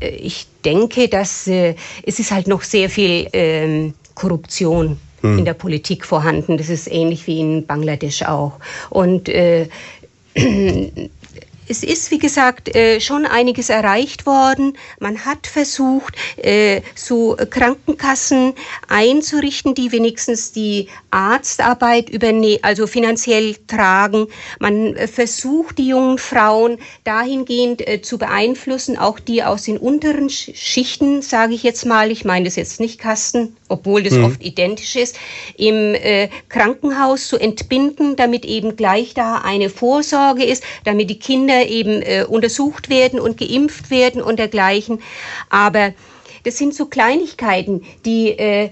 [0.00, 5.38] äh, ich denke, dass es ist halt noch sehr viel ähm, Korruption mhm.
[5.38, 6.56] in der Politik vorhanden.
[6.56, 8.52] Das ist ähnlich wie in Bangladesch auch.
[8.90, 9.68] Und äh,
[11.68, 14.76] es ist, wie gesagt, äh, schon einiges erreicht worden.
[15.00, 18.54] Man hat versucht, äh, so Krankenkassen
[18.88, 24.26] einzurichten, die wenigstens die Arztarbeit übernehmen, also finanziell tragen.
[24.58, 31.22] Man äh, versucht, die jungen Frauen dahingehend zu beeinflussen, auch die aus den unteren Schichten,
[31.22, 34.24] sage ich jetzt mal, ich meine das jetzt nicht Kasten, obwohl das mhm.
[34.24, 35.16] oft identisch ist,
[35.56, 35.94] im
[36.48, 42.02] Krankenhaus zu entbinden, damit eben gleich da eine Vorsorge ist, damit die Kinder Kinder eben
[42.02, 45.00] äh, untersucht werden und geimpft werden und dergleichen.
[45.50, 45.92] Aber
[46.44, 48.70] das sind so Kleinigkeiten, die äh,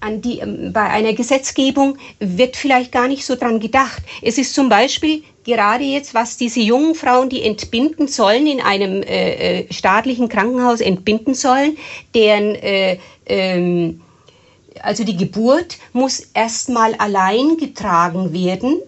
[0.00, 4.02] an die äh, bei einer Gesetzgebung wird vielleicht gar nicht so dran gedacht.
[4.22, 9.02] Es ist zum Beispiel gerade jetzt, was diese jungen Frauen, die entbinden sollen, in einem
[9.02, 11.76] äh, äh staatlichen Krankenhaus entbinden sollen,
[12.14, 14.00] deren äh, ähm,
[14.82, 18.82] also die Geburt muss erstmal allein getragen werden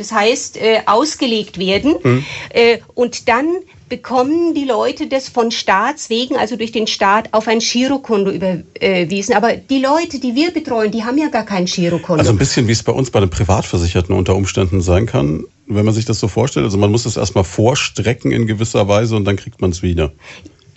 [0.00, 1.94] das heißt äh, ausgelegt werden.
[2.02, 2.24] Mhm.
[2.48, 3.46] Äh, und dann
[3.90, 9.34] bekommen die Leute das von Staatswegen, also durch den Staat, auf ein Girokonto überwiesen.
[9.34, 12.20] Aber die Leute, die wir betreuen, die haben ja gar kein Girokonto.
[12.20, 15.84] Also ein bisschen wie es bei uns bei den Privatversicherten unter Umständen sein kann, wenn
[15.84, 16.64] man sich das so vorstellt.
[16.64, 20.12] Also man muss es erstmal vorstrecken in gewisser Weise und dann kriegt man es wieder.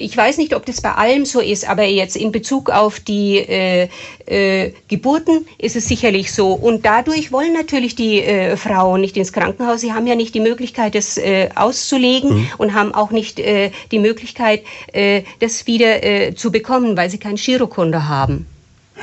[0.04, 3.38] Ich weiß nicht, ob das bei allem so ist, aber jetzt in Bezug auf die
[3.38, 3.88] äh,
[4.26, 6.54] äh, Geburten ist es sicherlich so.
[6.54, 9.82] Und dadurch wollen natürlich die äh, Frauen nicht ins Krankenhaus.
[9.82, 12.50] Sie haben ja nicht die Möglichkeit, das äh, auszulegen mhm.
[12.58, 17.18] und haben auch nicht äh, die Möglichkeit, äh, das wieder äh, zu bekommen, weil sie
[17.18, 18.46] kein Girokonto haben.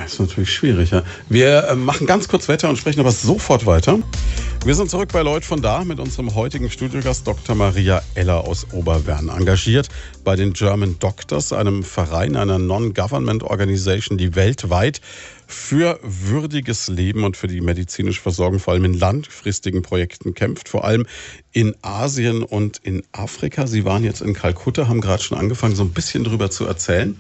[0.01, 0.93] Das ist natürlich schwierig.
[0.93, 1.03] Ja.
[1.29, 3.99] Wir äh, machen ganz kurz Wetter und sprechen aber sofort weiter.
[4.65, 7.55] Wir sind zurück bei Leut von da mit unserem heutigen Studiogast Dr.
[7.55, 9.89] Maria Eller aus Oberwern, engagiert
[10.25, 15.03] bei den German Doctors, einem Verein, einer Non-Government Organization, die weltweit
[15.51, 20.85] für würdiges Leben und für die medizinische Versorgung vor allem in langfristigen Projekten kämpft, vor
[20.85, 21.07] allem
[21.53, 23.67] in Asien und in Afrika.
[23.67, 27.19] Sie waren jetzt in Kalkutta, haben gerade schon angefangen, so ein bisschen drüber zu erzählen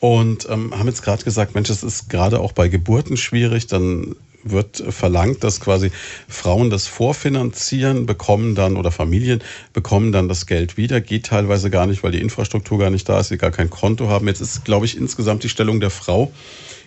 [0.00, 4.16] und ähm, haben jetzt gerade gesagt, Mensch, es ist gerade auch bei Geburten schwierig, dann
[4.44, 5.90] wird verlangt, dass quasi
[6.28, 11.00] Frauen das vorfinanzieren, bekommen dann oder Familien bekommen dann das Geld wieder.
[11.00, 14.08] Geht teilweise gar nicht, weil die Infrastruktur gar nicht da ist, sie gar kein Konto
[14.08, 14.26] haben.
[14.26, 16.32] Jetzt ist, glaube ich, insgesamt die Stellung der Frau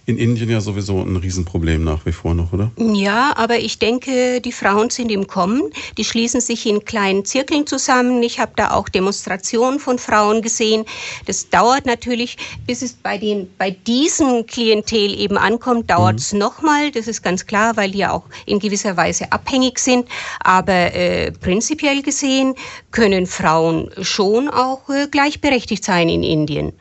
[0.05, 2.71] in Indien ja sowieso ein Riesenproblem nach wie vor noch, oder?
[2.77, 5.71] Ja, aber ich denke, die Frauen sind im Kommen.
[5.97, 8.23] Die schließen sich in kleinen Zirkeln zusammen.
[8.23, 10.85] Ich habe da auch Demonstrationen von Frauen gesehen.
[11.27, 16.39] Das dauert natürlich, bis es bei, den, bei diesem Klientel eben ankommt, dauert es mhm.
[16.39, 16.91] nochmal.
[16.91, 20.07] Das ist ganz klar, weil die ja auch in gewisser Weise abhängig sind.
[20.39, 22.55] Aber äh, prinzipiell gesehen
[22.89, 26.73] können Frauen schon auch äh, gleichberechtigt sein in Indien.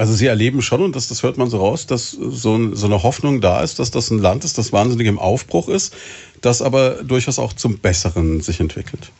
[0.00, 3.02] Also Sie erleben schon, und das, das hört man so raus, dass so, so eine
[3.02, 5.94] Hoffnung da ist, dass das ein Land ist, das wahnsinnig im Aufbruch ist,
[6.40, 9.10] das aber durchaus auch zum Besseren sich entwickelt.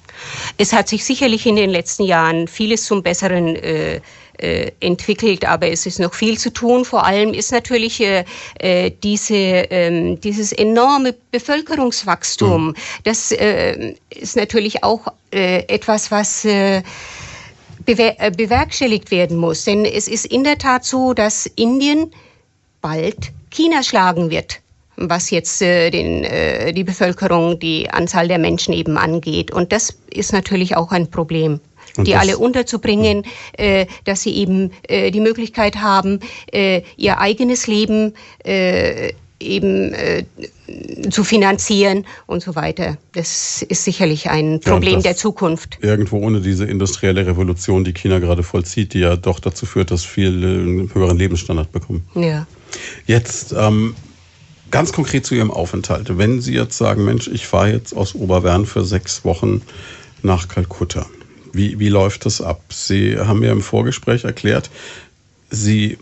[0.56, 4.00] Es hat sich sicherlich in den letzten Jahren vieles zum Besseren äh,
[4.38, 6.86] äh, entwickelt, aber es ist noch viel zu tun.
[6.86, 8.24] Vor allem ist natürlich äh,
[8.58, 12.74] äh diese, äh, dieses enorme Bevölkerungswachstum, mhm.
[13.04, 16.46] das äh, ist natürlich auch äh, etwas, was
[17.84, 19.64] bewerkstelligt werden muss.
[19.64, 22.10] Denn es ist in der Tat so, dass Indien
[22.80, 24.60] bald China schlagen wird
[25.00, 29.50] was jetzt äh, den, äh, die Bevölkerung, die Anzahl der Menschen eben angeht.
[29.50, 31.60] Und das ist natürlich auch ein Problem.
[31.96, 36.20] Und die alle unterzubringen, äh, dass sie eben äh, die Möglichkeit haben,
[36.52, 38.14] äh, ihr eigenes Leben
[38.44, 40.24] äh, eben äh,
[41.10, 42.96] zu finanzieren und so weiter.
[43.12, 45.78] Das ist sicherlich ein Problem ja, der Zukunft.
[45.80, 50.04] Irgendwo ohne diese industrielle Revolution, die China gerade vollzieht, die ja doch dazu führt, dass
[50.04, 52.04] viele einen höheren Lebensstandard bekommen.
[52.14, 52.46] Ja.
[53.06, 53.94] Jetzt ähm,
[54.70, 56.16] ganz konkret zu Ihrem Aufenthalt.
[56.18, 59.62] Wenn Sie jetzt sagen, Mensch, ich fahre jetzt aus Oberwern für sechs Wochen
[60.22, 61.06] nach Kalkutta.
[61.52, 62.60] Wie, wie läuft das ab?
[62.68, 64.70] Sie haben mir im Vorgespräch erklärt,
[65.50, 65.98] Sie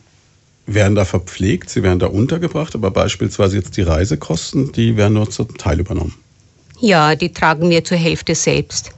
[0.69, 5.31] werden da verpflegt, sie werden da untergebracht, aber beispielsweise jetzt die Reisekosten, die werden nur
[5.31, 6.15] zum Teil übernommen.
[6.81, 8.93] Ja, die tragen wir zur Hälfte selbst.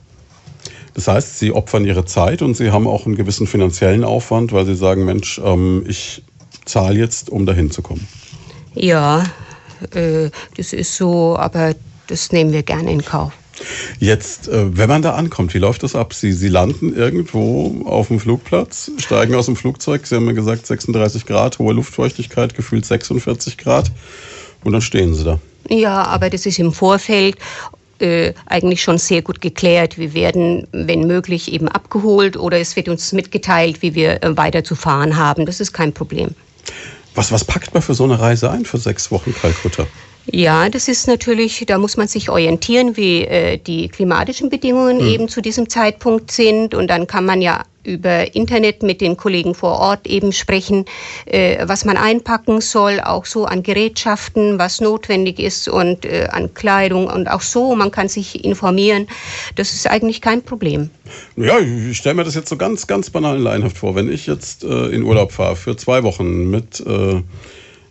[0.94, 4.66] Das heißt, sie opfern ihre Zeit und sie haben auch einen gewissen finanziellen Aufwand, weil
[4.66, 6.22] sie sagen, Mensch, ähm, ich
[6.64, 8.06] zahle jetzt, um dahin zu kommen.
[8.74, 9.24] Ja,
[9.94, 11.74] äh, das ist so, aber
[12.08, 13.32] das nehmen wir gerne in Kauf.
[13.98, 16.14] Jetzt, äh, wenn man da ankommt, wie läuft das ab?
[16.14, 20.66] Sie, Sie landen irgendwo auf dem Flugplatz, steigen aus dem Flugzeug, Sie haben mir gesagt
[20.66, 23.90] 36 Grad, hohe Luftfeuchtigkeit, gefühlt 46 Grad
[24.64, 25.38] und dann stehen Sie da.
[25.68, 27.36] Ja, aber das ist im Vorfeld
[28.00, 29.98] äh, eigentlich schon sehr gut geklärt.
[29.98, 34.64] Wir werden, wenn möglich, eben abgeholt oder es wird uns mitgeteilt, wie wir äh, weiter
[34.64, 35.46] zu fahren haben.
[35.46, 36.30] Das ist kein Problem.
[37.14, 39.86] Was, was packt man für so eine Reise ein für sechs Wochen Kalkutta?
[40.26, 45.06] Ja, das ist natürlich, da muss man sich orientieren, wie äh, die klimatischen Bedingungen mhm.
[45.06, 46.74] eben zu diesem Zeitpunkt sind.
[46.74, 50.84] Und dann kann man ja über Internet mit den Kollegen vor Ort eben sprechen,
[51.24, 56.52] äh, was man einpacken soll, auch so an Gerätschaften, was notwendig ist und äh, an
[56.52, 59.08] Kleidung und auch so, man kann sich informieren.
[59.56, 60.90] Das ist eigentlich kein Problem.
[61.36, 63.94] Ja, ich stelle mir das jetzt so ganz, ganz banal leinhaft vor.
[63.94, 67.22] Wenn ich jetzt äh, in Urlaub fahre für zwei Wochen mit äh,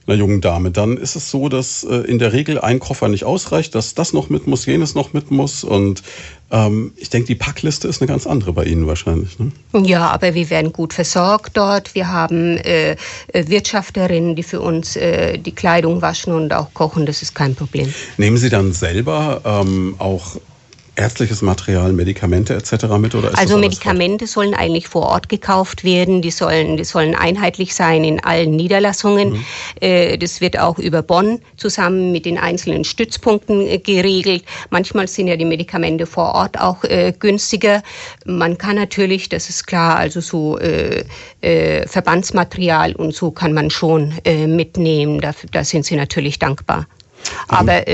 [0.10, 3.24] einer jungen Dame, dann ist es so, dass äh, in der Regel ein Koffer nicht
[3.24, 5.64] ausreicht, dass das noch mit muss, jenes noch mit muss.
[5.64, 6.02] Und
[6.52, 9.38] ähm, ich denke, die Packliste ist eine ganz andere bei Ihnen wahrscheinlich.
[9.40, 9.52] Ne?
[9.74, 11.94] Ja, aber wir werden gut versorgt dort.
[11.96, 12.98] Wir haben äh, äh,
[13.34, 17.06] Wirtschafterinnen, die für uns äh, die Kleidung waschen und auch kochen.
[17.06, 17.94] Das ist kein Problem.
[18.18, 20.38] Nehmen Sie dann selber ähm, auch
[21.00, 22.86] ärztliches Material, Medikamente etc.
[23.00, 23.16] mit?
[23.16, 26.22] Oder also Medikamente sollen eigentlich vor Ort gekauft werden.
[26.22, 29.32] Die sollen, die sollen einheitlich sein in allen Niederlassungen.
[29.32, 29.46] Mhm.
[29.80, 34.44] Äh, das wird auch über Bonn zusammen mit den einzelnen Stützpunkten äh, geregelt.
[34.70, 37.82] Manchmal sind ja die Medikamente vor Ort auch äh, günstiger.
[38.26, 41.06] Man kann natürlich, das ist klar, also so äh,
[41.42, 45.22] äh, Verbandsmaterial und so kann man schon äh, mitnehmen.
[45.22, 46.86] Da, da sind sie natürlich dankbar.
[47.48, 47.86] Aber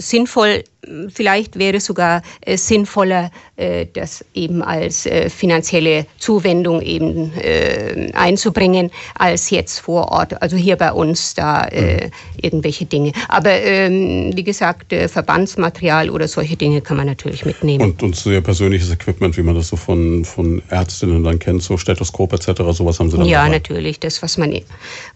[0.00, 0.64] sinnvoll
[1.08, 8.10] vielleicht wäre es sogar äh, sinnvoller, äh, das eben als äh, finanzielle Zuwendung eben äh,
[8.14, 12.10] einzubringen, als jetzt vor Ort, also hier bei uns da äh, mhm.
[12.40, 13.12] irgendwelche Dinge.
[13.28, 17.82] Aber ähm, wie gesagt, äh, Verbandsmaterial oder solche Dinge kann man natürlich mitnehmen.
[17.82, 21.76] Und, und sehr persönliches Equipment, wie man das so von, von Ärztinnen dann kennt, so
[21.76, 23.56] Stethoskop etc., sowas haben Sie dann Ja, dabei.
[23.56, 24.58] natürlich, das, was man,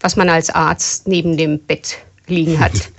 [0.00, 2.72] was man als Arzt neben dem Bett liegen hat.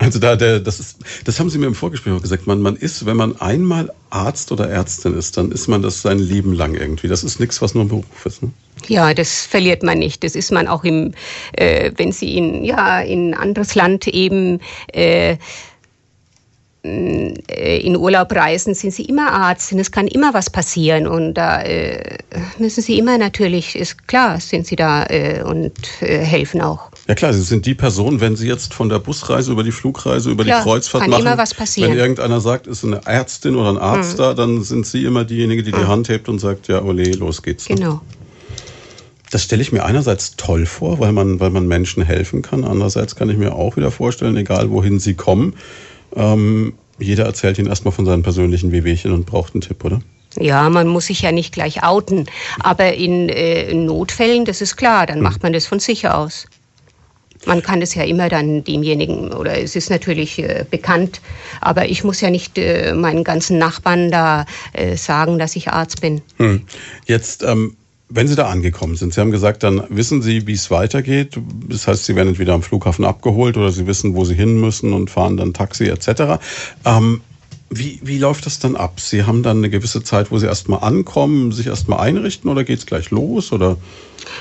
[0.00, 2.44] Also da, der, das, ist, das haben Sie mir im Vorgespräch auch gesagt.
[2.48, 6.18] Man, man ist, wenn man einmal Arzt oder Ärztin ist, dann ist man das sein
[6.18, 7.06] Leben lang irgendwie.
[7.06, 8.42] Das ist nichts, was nur ein Beruf ist.
[8.42, 8.50] Ne?
[8.88, 10.24] Ja, das verliert man nicht.
[10.24, 11.12] Das ist man auch im,
[11.52, 14.58] äh, wenn Sie in ja in ein anderes Land eben
[14.92, 15.36] äh,
[16.82, 21.62] äh, in Urlaub reisen, sind sie immer Arzt es kann immer was passieren und da
[21.62, 22.18] äh,
[22.58, 26.90] müssen sie immer natürlich, ist klar, sind sie da äh, und äh, helfen auch.
[27.10, 30.30] Ja klar, Sie sind die Person, wenn Sie jetzt von der Busreise über die Flugreise,
[30.30, 31.90] über klar, die Kreuzfahrt kann machen, immer was passieren.
[31.90, 34.18] wenn irgendeiner sagt, ist eine Ärztin oder ein Arzt mhm.
[34.18, 35.88] da, dann sind Sie immer diejenige, die die mhm.
[35.88, 37.68] Hand hebt und sagt, ja, ole, los geht's.
[37.68, 37.74] Ne?
[37.74, 38.00] Genau.
[39.32, 42.62] Das stelle ich mir einerseits toll vor, weil man, weil man Menschen helfen kann.
[42.62, 45.54] Andererseits kann ich mir auch wieder vorstellen, egal wohin sie kommen,
[46.14, 50.00] ähm, jeder erzählt Ihnen erstmal von seinen persönlichen Wehwehchen und braucht einen Tipp, oder?
[50.38, 52.26] Ja, man muss sich ja nicht gleich outen.
[52.60, 55.24] Aber in, äh, Notfällen, das ist klar, dann hm.
[55.24, 56.46] macht man das von sich aus.
[57.46, 61.20] Man kann es ja immer dann demjenigen, oder es ist natürlich äh, bekannt,
[61.60, 66.00] aber ich muss ja nicht äh, meinen ganzen Nachbarn da äh, sagen, dass ich Arzt
[66.02, 66.20] bin.
[66.36, 66.62] Hm.
[67.06, 67.76] Jetzt ähm,
[68.10, 71.38] wenn Sie da angekommen sind, Sie haben gesagt, dann wissen Sie, wie es weitergeht.
[71.68, 74.92] Das heißt, Sie werden entweder am Flughafen abgeholt oder Sie wissen, wo Sie hin müssen
[74.92, 76.42] und fahren dann Taxi etc.
[76.84, 77.20] Ähm,
[77.70, 78.98] wie, wie läuft das dann ab?
[78.98, 82.80] Sie haben dann eine gewisse Zeit, wo Sie erstmal ankommen, sich erstmal einrichten oder geht
[82.80, 83.52] es gleich los?
[83.52, 83.76] Oder?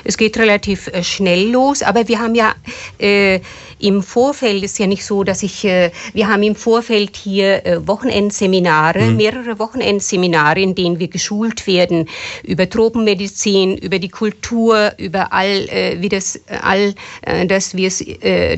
[0.03, 2.53] Es geht relativ äh, schnell los, aber wir haben ja
[2.99, 3.39] äh,
[3.79, 7.87] im Vorfeld ist ja nicht so, dass ich, äh, wir haben im Vorfeld hier äh,
[7.87, 9.15] Wochenendseminare, mhm.
[9.15, 12.07] mehrere Wochenendseminare, in denen wir geschult werden
[12.43, 18.03] über Tropenmedizin, über die Kultur, über all, äh, wie das, all, äh, dass wir es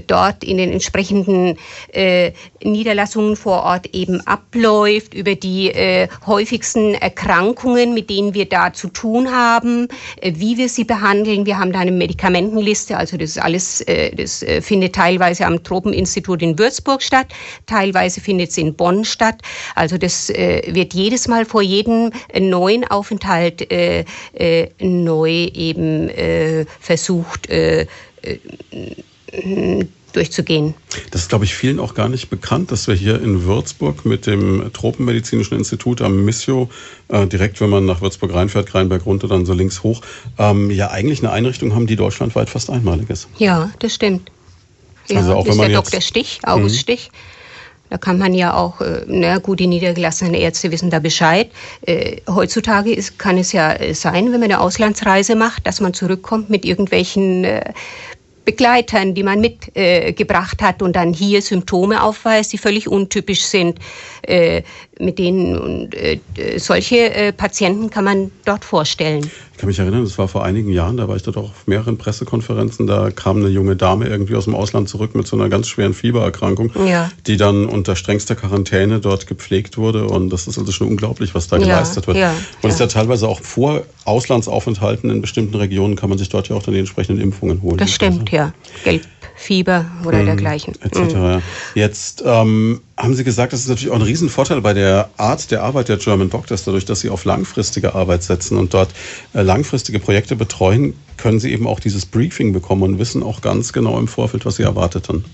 [0.08, 1.58] dort in den entsprechenden
[2.64, 5.72] Niederlassungen vor Ort eben abläuft, über die
[6.26, 9.88] häufigsten Erkrankungen, mit denen wir da zu tun haben,
[10.22, 11.11] wie wir sie behandeln.
[11.12, 16.41] Wir haben da eine Medikamentenliste, also das alles, äh, das äh, findet teilweise am Tropeninstitut
[16.41, 17.28] in Würzburg statt,
[17.65, 19.41] teilweise findet es in Bonn statt.
[19.76, 23.67] Also das äh, wird jedes Mal vor jedem neuen Aufenthalt
[24.80, 26.10] neu eben
[26.80, 27.47] versucht
[30.15, 30.74] durchzugehen.
[31.12, 34.28] Das ist, glaube ich, vielen auch gar nicht bekannt, dass wir hier in Würzburg mit
[34.28, 36.69] dem Tropenmedizinischen Institut am Missio,
[37.10, 40.02] äh, direkt wenn man nach Würzburg reinfährt, Rheinberg runter, dann so links hoch,
[40.38, 43.28] ähm, ja eigentlich eine Einrichtung haben, die deutschlandweit fast einmalig ist.
[43.38, 44.32] Ja, das stimmt.
[45.08, 46.02] Ja, also auch das wenn man ist der Dr.
[46.02, 46.80] Stich, August mhm.
[46.80, 47.12] Stich.
[47.91, 51.52] Da kann man ja auch, äh, na gut, die niedergelassenen Ärzte wissen da Bescheid.
[51.82, 55.93] Äh, heutzutage ist, kann es ja äh, sein, wenn man eine Auslandsreise macht, dass man
[55.93, 57.74] zurückkommt mit irgendwelchen äh,
[58.45, 63.80] Begleitern, die man mitgebracht äh, hat und dann hier Symptome aufweist, die völlig untypisch sind.
[64.23, 64.63] Äh,
[65.02, 66.20] mit denen und äh,
[66.58, 69.30] solche äh, Patienten kann man dort vorstellen.
[69.52, 71.68] Ich kann mich erinnern, das war vor einigen Jahren, da war ich dort auch auf
[71.68, 75.50] mehreren Pressekonferenzen, da kam eine junge Dame irgendwie aus dem Ausland zurück mit so einer
[75.50, 77.12] ganz schweren Fiebererkrankung, ja.
[77.28, 81.48] die dann unter strengster Quarantäne dort gepflegt wurde und das ist also schon unglaublich, was
[81.48, 82.18] da ja, geleistet wird.
[82.18, 86.30] Ja, und es ist ja teilweise auch vor Auslandsaufenthalten in bestimmten Regionen kann man sich
[86.30, 87.78] dort ja auch dann die entsprechenden Impfungen holen.
[87.78, 88.36] Das stimmt, also.
[88.36, 88.54] ja.
[88.84, 89.04] Gelb
[89.42, 90.76] Fieber oder mhm, dergleichen.
[90.82, 91.16] Etc.
[91.16, 91.42] Mhm.
[91.74, 95.64] Jetzt ähm, haben Sie gesagt, das ist natürlich auch ein Riesenvorteil bei der Art der
[95.64, 98.90] Arbeit der German Doctors, dadurch, dass Sie auf langfristige Arbeit setzen und dort
[99.34, 103.74] äh, langfristige Projekte betreuen, können Sie eben auch dieses Briefing bekommen und wissen auch ganz
[103.74, 105.26] genau im Vorfeld, was Sie erwartet dann.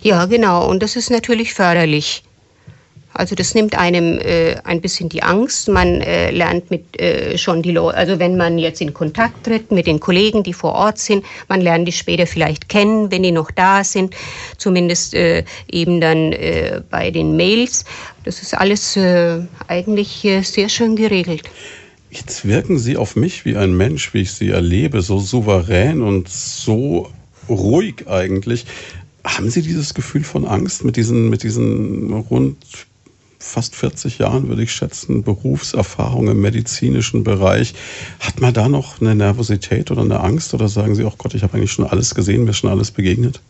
[0.00, 0.68] Ja, genau.
[0.68, 2.22] Und das ist natürlich förderlich.
[3.14, 5.68] Also das nimmt einem äh, ein bisschen die Angst.
[5.68, 9.70] Man äh, lernt mit äh, schon die Leute, also wenn man jetzt in Kontakt tritt
[9.70, 13.32] mit den Kollegen, die vor Ort sind, man lernt die später vielleicht kennen, wenn die
[13.32, 14.14] noch da sind,
[14.56, 17.84] zumindest äh, eben dann äh, bei den Mails.
[18.24, 21.42] Das ist alles äh, eigentlich sehr schön geregelt.
[22.10, 26.28] Jetzt wirken Sie auf mich wie ein Mensch, wie ich Sie erlebe, so souverän und
[26.28, 27.10] so
[27.48, 28.66] ruhig eigentlich.
[29.24, 32.58] Haben Sie dieses Gefühl von Angst mit diesen, mit diesen rund
[33.42, 37.74] fast 40 Jahren, würde ich schätzen, Berufserfahrung im medizinischen Bereich.
[38.20, 41.42] Hat man da noch eine Nervosität oder eine Angst oder sagen Sie, oh Gott, ich
[41.42, 43.40] habe eigentlich schon alles gesehen, mir schon alles begegnet?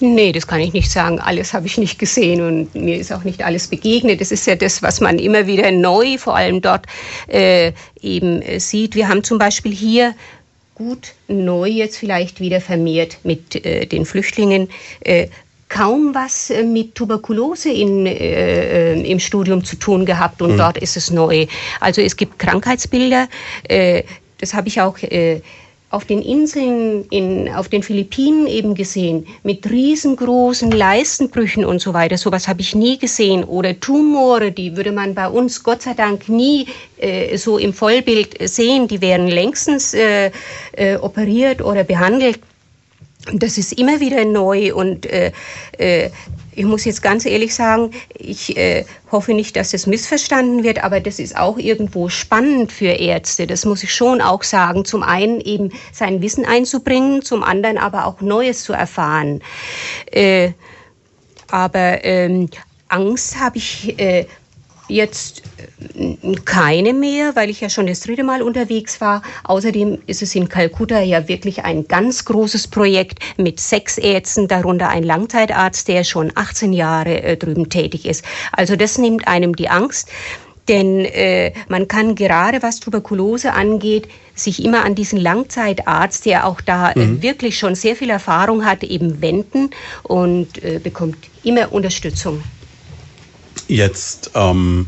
[0.00, 1.20] Nee, das kann ich nicht sagen.
[1.20, 4.20] Alles habe ich nicht gesehen und mir ist auch nicht alles begegnet.
[4.20, 6.86] Das ist ja das, was man immer wieder neu, vor allem dort
[7.28, 8.94] äh, eben äh, sieht.
[8.94, 10.14] Wir haben zum Beispiel hier
[10.74, 14.68] gut neu jetzt vielleicht wieder vermehrt mit äh, den Flüchtlingen
[15.00, 15.28] äh,
[15.70, 20.58] kaum was äh, mit Tuberkulose in, äh, äh, im Studium zu tun gehabt und mhm.
[20.58, 21.46] dort ist es neu.
[21.80, 23.28] Also es gibt Krankheitsbilder,
[23.68, 24.02] äh,
[24.38, 25.40] das habe ich auch äh,
[25.90, 32.16] auf den Inseln, in, auf den Philippinen eben gesehen, mit riesengroßen Leistenbrüchen und so weiter.
[32.16, 33.42] Sowas habe ich nie gesehen.
[33.42, 36.66] Oder Tumore, die würde man bei uns Gott sei Dank nie
[36.98, 38.86] äh, so im Vollbild sehen.
[38.86, 40.30] Die wären längstens äh,
[40.72, 42.38] äh, operiert oder behandelt.
[43.34, 45.32] Das ist immer wieder neu und äh,
[45.78, 46.10] äh,
[46.54, 51.00] ich muss jetzt ganz ehrlich sagen, ich äh, hoffe nicht, dass es missverstanden wird, aber
[51.00, 53.46] das ist auch irgendwo spannend für Ärzte.
[53.46, 54.84] Das muss ich schon auch sagen.
[54.84, 59.42] Zum einen eben sein Wissen einzubringen, zum anderen aber auch Neues zu erfahren.
[60.10, 60.52] Äh,
[61.50, 62.48] aber ähm,
[62.88, 64.26] Angst habe ich äh,
[64.90, 65.42] Jetzt
[65.96, 69.22] äh, keine mehr, weil ich ja schon das dritte Mal unterwegs war.
[69.44, 74.88] Außerdem ist es in Kalkutta ja wirklich ein ganz großes Projekt mit sechs Ärzten, darunter
[74.88, 78.24] ein Langzeitarzt, der schon 18 Jahre äh, drüben tätig ist.
[78.52, 80.08] Also das nimmt einem die Angst.
[80.68, 86.60] Denn äh, man kann gerade was Tuberkulose angeht, sich immer an diesen Langzeitarzt, der auch
[86.60, 87.18] da äh, mhm.
[87.18, 89.70] äh, wirklich schon sehr viel Erfahrung hat, eben wenden
[90.02, 92.42] und äh, bekommt immer Unterstützung.
[93.70, 94.86] Jetzt ähm,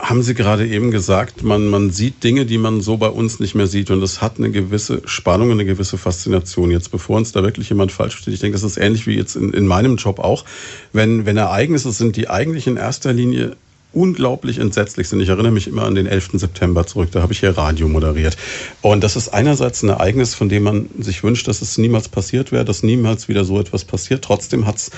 [0.00, 3.54] haben Sie gerade eben gesagt, man, man sieht Dinge, die man so bei uns nicht
[3.54, 3.92] mehr sieht.
[3.92, 6.72] Und das hat eine gewisse Spannung, eine gewisse Faszination.
[6.72, 9.36] Jetzt, bevor uns da wirklich jemand falsch versteht, ich denke, das ist ähnlich wie jetzt
[9.36, 10.44] in, in meinem Job auch.
[10.92, 13.56] Wenn, wenn Ereignisse sind, die eigentlich in erster Linie
[13.92, 15.20] unglaublich entsetzlich sind.
[15.20, 16.30] Ich erinnere mich immer an den 11.
[16.34, 18.36] September zurück, da habe ich hier Radio moderiert.
[18.82, 22.50] Und das ist einerseits ein Ereignis, von dem man sich wünscht, dass es niemals passiert
[22.50, 24.24] wäre, dass niemals wieder so etwas passiert.
[24.24, 24.90] Trotzdem hat es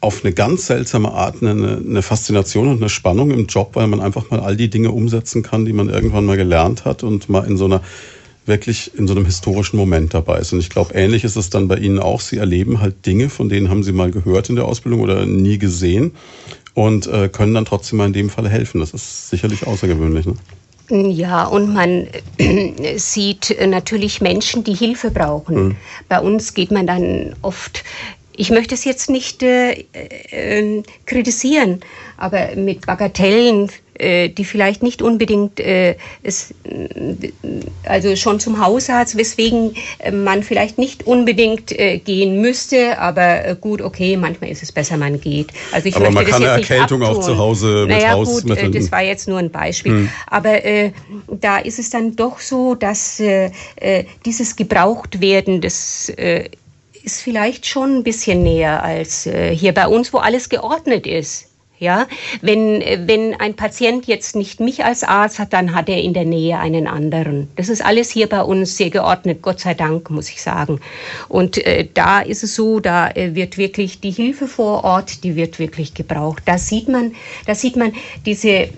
[0.00, 4.00] auf eine ganz seltsame Art eine, eine Faszination und eine Spannung im Job, weil man
[4.00, 7.46] einfach mal all die Dinge umsetzen kann, die man irgendwann mal gelernt hat und mal
[7.46, 7.82] in so einer
[8.46, 10.52] wirklich in so einem historischen Moment dabei ist.
[10.52, 12.20] Und ich glaube, ähnlich ist es dann bei Ihnen auch.
[12.20, 15.58] Sie erleben halt Dinge, von denen haben Sie mal gehört in der Ausbildung oder nie
[15.58, 16.12] gesehen
[16.74, 18.80] und äh, können dann trotzdem mal in dem Fall helfen.
[18.80, 20.26] Das ist sicherlich außergewöhnlich.
[20.26, 20.34] Ne?
[20.90, 22.06] Ja, und man
[22.96, 25.56] sieht natürlich Menschen, die Hilfe brauchen.
[25.56, 25.76] Mhm.
[26.08, 27.84] Bei uns geht man dann oft
[28.38, 29.84] ich möchte es jetzt nicht äh,
[30.30, 31.80] äh, kritisieren,
[32.16, 37.32] aber mit Bagatellen, äh, die vielleicht nicht unbedingt äh, es, äh,
[37.82, 41.74] also schon zum Hausarzt, weswegen äh, man vielleicht nicht unbedingt
[42.04, 45.48] gehen müsste, aber gut, okay, manchmal ist es besser, man geht.
[45.72, 48.70] Also ich aber man kann eine Erkältung auch zu Hause mit naja, Hausmitteln.
[48.70, 49.92] Gut, das war jetzt nur ein Beispiel.
[49.92, 50.10] Hm.
[50.28, 50.60] Aber
[51.40, 53.20] da ist es dann doch so, dass
[54.24, 56.12] dieses Gebrauchtwerden des
[57.08, 61.46] ist vielleicht schon ein bisschen näher als äh, hier bei uns, wo alles geordnet ist.
[61.78, 62.06] Ja,
[62.42, 66.12] wenn, äh, wenn ein Patient jetzt nicht mich als Arzt hat, dann hat er in
[66.12, 67.48] der Nähe einen anderen.
[67.56, 70.80] Das ist alles hier bei uns sehr geordnet, Gott sei Dank, muss ich sagen.
[71.28, 75.34] Und äh, da ist es so, da äh, wird wirklich die Hilfe vor Ort, die
[75.34, 76.42] wird wirklich gebraucht.
[76.44, 77.14] Da sieht man,
[77.46, 77.94] da sieht man
[78.26, 78.68] diese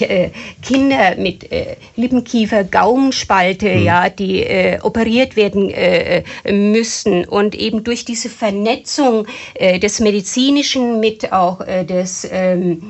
[0.00, 0.30] äh,
[0.62, 3.84] Kinder mit äh, Lippenkiefer, Gaumenspalte, mhm.
[3.84, 11.00] ja, die äh, operiert werden äh, müssen und eben durch diese Vernetzung äh, des medizinischen
[11.00, 12.82] mit auch äh, des ähm,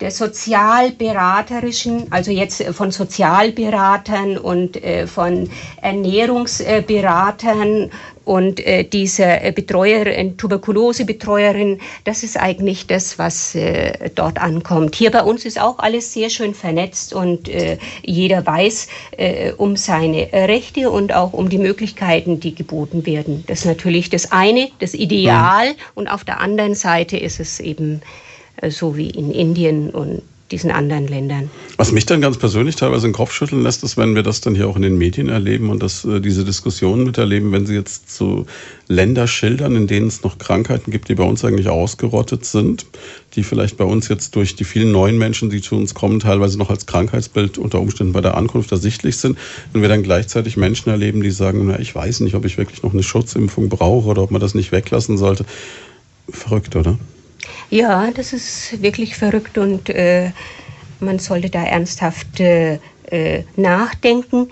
[0.00, 5.48] der sozialberaterischen, also jetzt von Sozialberatern und von
[5.80, 7.90] Ernährungsberatern
[8.28, 14.94] und äh, diese äh, Betreuerin, Tuberkulosebetreuerin, das ist eigentlich das, was äh, dort ankommt.
[14.94, 19.76] Hier bei uns ist auch alles sehr schön vernetzt und äh, jeder weiß äh, um
[19.76, 23.44] seine Rechte und auch um die Möglichkeiten, die geboten werden.
[23.46, 25.70] Das ist natürlich das eine, das Ideal.
[25.70, 25.76] Mhm.
[25.94, 28.27] Und auf der anderen Seite ist es eben äh,
[28.70, 31.50] so wie in Indien und diesen anderen Ländern.
[31.76, 34.54] Was mich dann ganz persönlich teilweise den Kopf schütteln lässt, ist, wenn wir das dann
[34.54, 38.14] hier auch in den Medien erleben und dass äh, diese Diskussionen miterleben, wenn sie jetzt
[38.14, 38.46] so
[38.86, 42.86] Länder schildern, in denen es noch Krankheiten gibt, die bei uns eigentlich ausgerottet sind,
[43.34, 46.58] die vielleicht bei uns jetzt durch die vielen neuen Menschen, die zu uns kommen, teilweise
[46.58, 49.38] noch als Krankheitsbild unter Umständen bei der Ankunft ersichtlich sind.
[49.72, 52.82] Wenn wir dann gleichzeitig Menschen erleben, die sagen, na, ich weiß nicht, ob ich wirklich
[52.82, 55.44] noch eine Schutzimpfung brauche oder ob man das nicht weglassen sollte.
[56.30, 56.98] Verrückt, oder?
[57.70, 60.30] Ja, das ist wirklich verrückt und äh,
[61.00, 62.78] man sollte da ernsthaft äh,
[63.10, 64.48] äh nachdenken,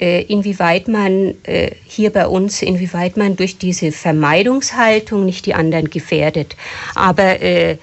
[0.00, 5.90] äh, inwieweit man äh, hier bei uns, inwieweit man durch diese Vermeidungshaltung nicht die anderen
[5.90, 6.56] gefährdet.
[6.94, 7.76] Aber äh,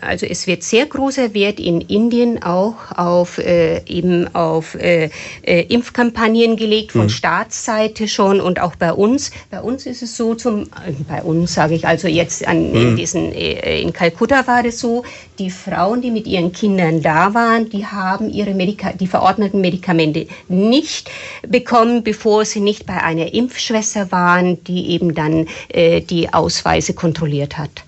[0.00, 5.08] also es wird sehr großer Wert in Indien auch auf äh, eben auf äh,
[5.42, 7.10] äh, Impfkampagnen gelegt von mhm.
[7.10, 9.30] Staatsseite schon und auch bei uns.
[9.50, 12.76] Bei uns ist es so zum äh, bei uns sage ich also jetzt an mhm.
[12.76, 15.04] in diesen äh, in Kalkutta war es so,
[15.38, 20.26] die Frauen, die mit ihren Kindern da waren, die haben ihre Medika die verordneten Medikamente
[20.48, 21.08] nicht
[21.46, 27.84] bekommen, bevor sie nicht bei einer Impfschwester waren, die eben dann die Ausweise kontrolliert hat.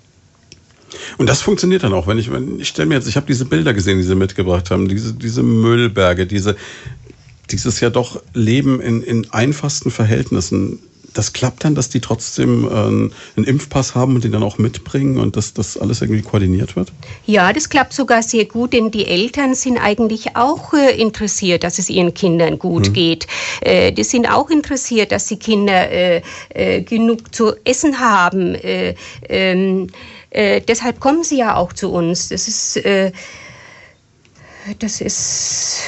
[1.17, 3.45] Und das funktioniert dann auch, wenn ich, wenn ich stelle mir jetzt, ich habe diese
[3.45, 6.55] Bilder gesehen, die sie mitgebracht haben, diese, diese Müllberge, diese,
[7.51, 10.79] dieses ja doch Leben in, in einfachsten Verhältnissen.
[11.13, 13.11] Das klappt dann, dass die trotzdem äh, einen
[13.45, 16.91] Impfpass haben und den dann auch mitbringen und dass das alles irgendwie koordiniert wird?
[17.25, 21.79] Ja, das klappt sogar sehr gut, denn die Eltern sind eigentlich auch äh, interessiert, dass
[21.79, 22.93] es ihren Kindern gut hm.
[22.93, 23.27] geht.
[23.61, 28.55] Äh, die sind auch interessiert, dass die Kinder äh, äh, genug zu essen haben.
[28.55, 28.95] Äh,
[29.29, 29.87] ähm,
[30.35, 32.27] äh, deshalb kommen sie ja auch zu uns.
[32.27, 33.13] Das ist, äh,
[34.79, 35.79] das ist,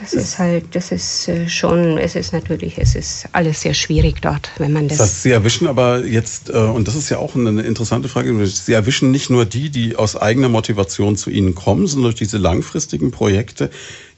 [0.00, 4.20] das ist halt, das ist äh, schon, es ist natürlich, es ist alles sehr schwierig
[4.20, 4.98] dort, wenn man das.
[4.98, 8.44] Das heißt, Sie erwischen aber jetzt, äh, und das ist ja auch eine interessante Frage,
[8.44, 12.38] Sie erwischen nicht nur die, die aus eigener Motivation zu Ihnen kommen, sondern durch diese
[12.38, 13.70] langfristigen Projekte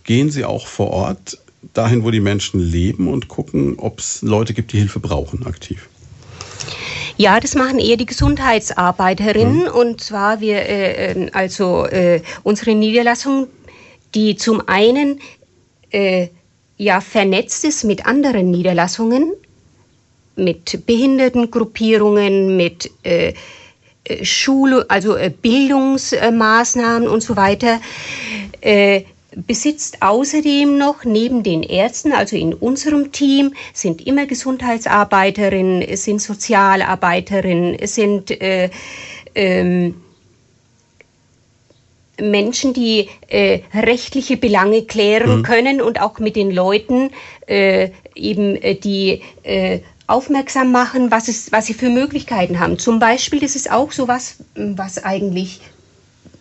[0.05, 1.39] gehen Sie auch vor Ort
[1.75, 5.89] dahin, wo die Menschen leben und gucken, ob es Leute gibt, die Hilfe brauchen, aktiv.
[7.23, 9.67] Ja, das machen eher die Gesundheitsarbeiterinnen.
[9.67, 9.69] Mhm.
[9.69, 13.47] Und zwar wir, äh, ähm, also äh, unsere Niederlassung,
[14.17, 15.21] die zum einen
[15.93, 16.27] äh,
[16.79, 19.35] ja vernetzt ist mit anderen Niederlassungen,
[20.35, 23.35] mit Behindertengruppierungen, mit äh,
[24.03, 27.81] äh Schule, also äh, Bildungsmaßnahmen und so weiter.
[28.63, 29.05] Äh,
[29.37, 36.21] besitzt außerdem noch neben den Ärzten, also in unserem Team, sind immer Gesundheitsarbeiterinnen, es sind
[36.21, 38.71] Sozialarbeiterinnen, es sind äh,
[39.35, 39.95] ähm,
[42.21, 45.43] Menschen, die äh, rechtliche Belange klären mhm.
[45.43, 47.11] können und auch mit den Leuten
[47.47, 52.79] äh, eben äh, die äh, aufmerksam machen, was, es, was sie für Möglichkeiten haben.
[52.79, 55.61] Zum Beispiel, das ist auch so was, was eigentlich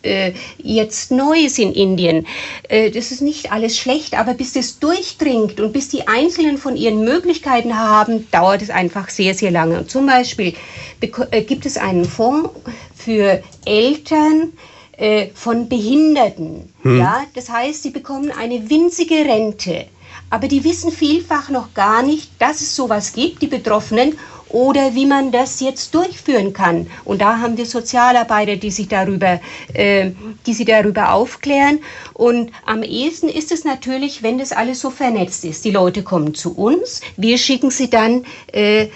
[0.04, 2.28] äh, jetzt neu ist in Indien.
[2.70, 6.76] Äh, das ist nicht alles schlecht, aber bis das durchdringt und bis die Einzelnen von
[6.76, 9.80] ihren Möglichkeiten haben, dauert es einfach sehr, sehr lange.
[9.80, 10.54] Und zum Beispiel
[11.00, 12.50] äh, gibt es einen Fonds
[12.96, 14.54] für Eltern,
[15.02, 16.72] äh, von Behinderten.
[16.84, 17.00] Hm.
[17.00, 19.86] Ja, das heißt, sie bekommen eine winzige Rente.
[20.32, 24.18] Aber die wissen vielfach noch gar nicht, dass es sowas gibt, die Betroffenen,
[24.54, 26.88] oder wie man das jetzt durchführen kann.
[27.06, 29.40] Und da haben wir Sozialarbeiter, die sich darüber,
[29.74, 30.12] äh,
[30.46, 31.80] die sie darüber aufklären.
[32.14, 35.66] Und am ehesten ist es natürlich, wenn das alles so vernetzt ist.
[35.66, 38.88] Die Leute kommen zu uns, wir schicken sie dann äh,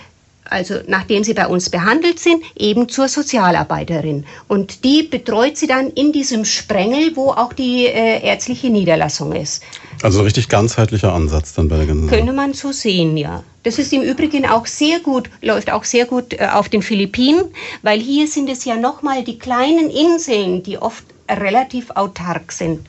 [0.50, 4.26] also nachdem sie bei uns behandelt sind, eben zur Sozialarbeiterin.
[4.48, 9.64] Und die betreut sie dann in diesem Sprengel, wo auch die äh, ärztliche Niederlassung ist.
[10.02, 13.44] Also richtig ganzheitlicher Ansatz dann bei der ganzen Könnte man so sehen, ja.
[13.64, 17.46] Das ist im Übrigen auch sehr gut, läuft auch sehr gut äh, auf den Philippinen,
[17.82, 22.82] weil hier sind es ja nochmal die kleinen Inseln, die oft relativ autark sind.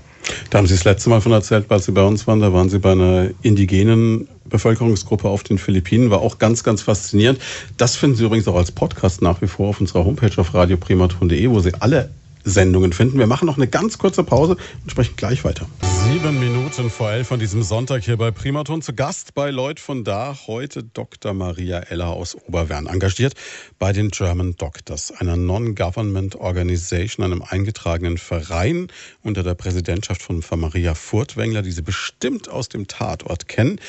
[0.51, 2.41] Da haben Sie das letzte Mal von erzählt, als Sie bei uns waren.
[2.41, 6.11] Da waren Sie bei einer indigenen Bevölkerungsgruppe auf den Philippinen.
[6.11, 7.41] War auch ganz, ganz faszinierend.
[7.77, 11.51] Das finden Sie übrigens auch als Podcast nach wie vor auf unserer Homepage auf radioprimaton.de,
[11.51, 12.11] wo Sie alle
[12.47, 13.19] Sendungen finden.
[13.19, 15.67] Wir machen noch eine ganz kurze Pause und sprechen gleich weiter.
[15.83, 18.81] Sieben Minuten vor elf von diesem Sonntag hier bei Primaton.
[18.81, 21.35] Zu Gast bei Lloyd von da heute Dr.
[21.35, 23.35] Maria Eller aus Oberwern, engagiert
[23.81, 28.87] bei den German Doctors, einer Non-Government Organization, einem eingetragenen Verein
[29.25, 33.81] unter der Präsidentschaft von Maria Furtwängler, die Sie bestimmt aus dem Tatort kennen.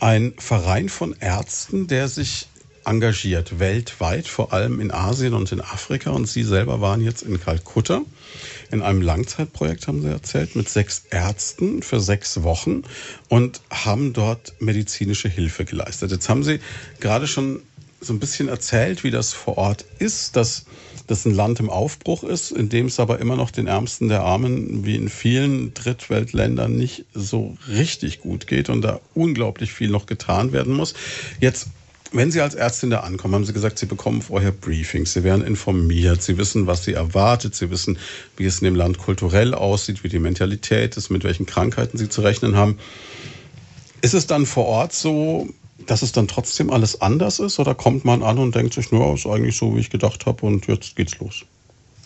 [0.00, 2.48] Ein Verein von Ärzten, der sich
[2.84, 6.10] engagiert, weltweit, vor allem in Asien und in Afrika.
[6.10, 8.02] Und Sie selber waren jetzt in Kalkutta
[8.70, 12.82] in einem Langzeitprojekt, haben Sie erzählt, mit sechs Ärzten für sechs Wochen
[13.28, 16.10] und haben dort medizinische Hilfe geleistet.
[16.10, 16.60] Jetzt haben Sie
[17.00, 17.60] gerade schon
[18.00, 20.64] so ein bisschen erzählt, wie das vor Ort ist, dass
[21.06, 24.22] das ein Land im Aufbruch ist, in dem es aber immer noch den Ärmsten der
[24.22, 30.06] Armen wie in vielen Drittweltländern nicht so richtig gut geht und da unglaublich viel noch
[30.06, 30.94] getan werden muss.
[31.40, 31.68] Jetzt
[32.12, 35.44] wenn Sie als Ärztin da ankommen, haben Sie gesagt, Sie bekommen vorher Briefings, Sie werden
[35.44, 37.98] informiert, Sie wissen, was Sie erwartet, Sie wissen,
[38.36, 42.08] wie es in dem Land kulturell aussieht, wie die Mentalität ist, mit welchen Krankheiten Sie
[42.08, 42.78] zu rechnen haben.
[44.00, 45.48] Ist es dann vor Ort so,
[45.86, 49.14] dass es dann trotzdem alles anders ist oder kommt man an und denkt sich, nur
[49.14, 51.44] ist eigentlich so, wie ich gedacht habe und jetzt geht's los?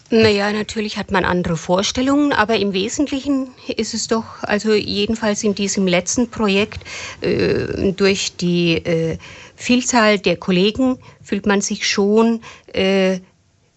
[0.09, 5.57] Naja, natürlich hat man andere Vorstellungen, aber im Wesentlichen ist es doch, also jedenfalls in
[5.57, 6.84] diesem letzten Projekt,
[7.22, 9.18] äh, durch die äh,
[9.57, 12.40] Vielzahl der Kollegen fühlt man sich schon
[12.72, 13.18] äh,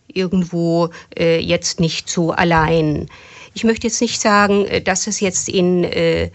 [0.08, 3.08] irgendwo äh, jetzt nicht so allein.
[3.54, 6.30] Ich möchte jetzt nicht sagen, äh, dass es jetzt in, äh,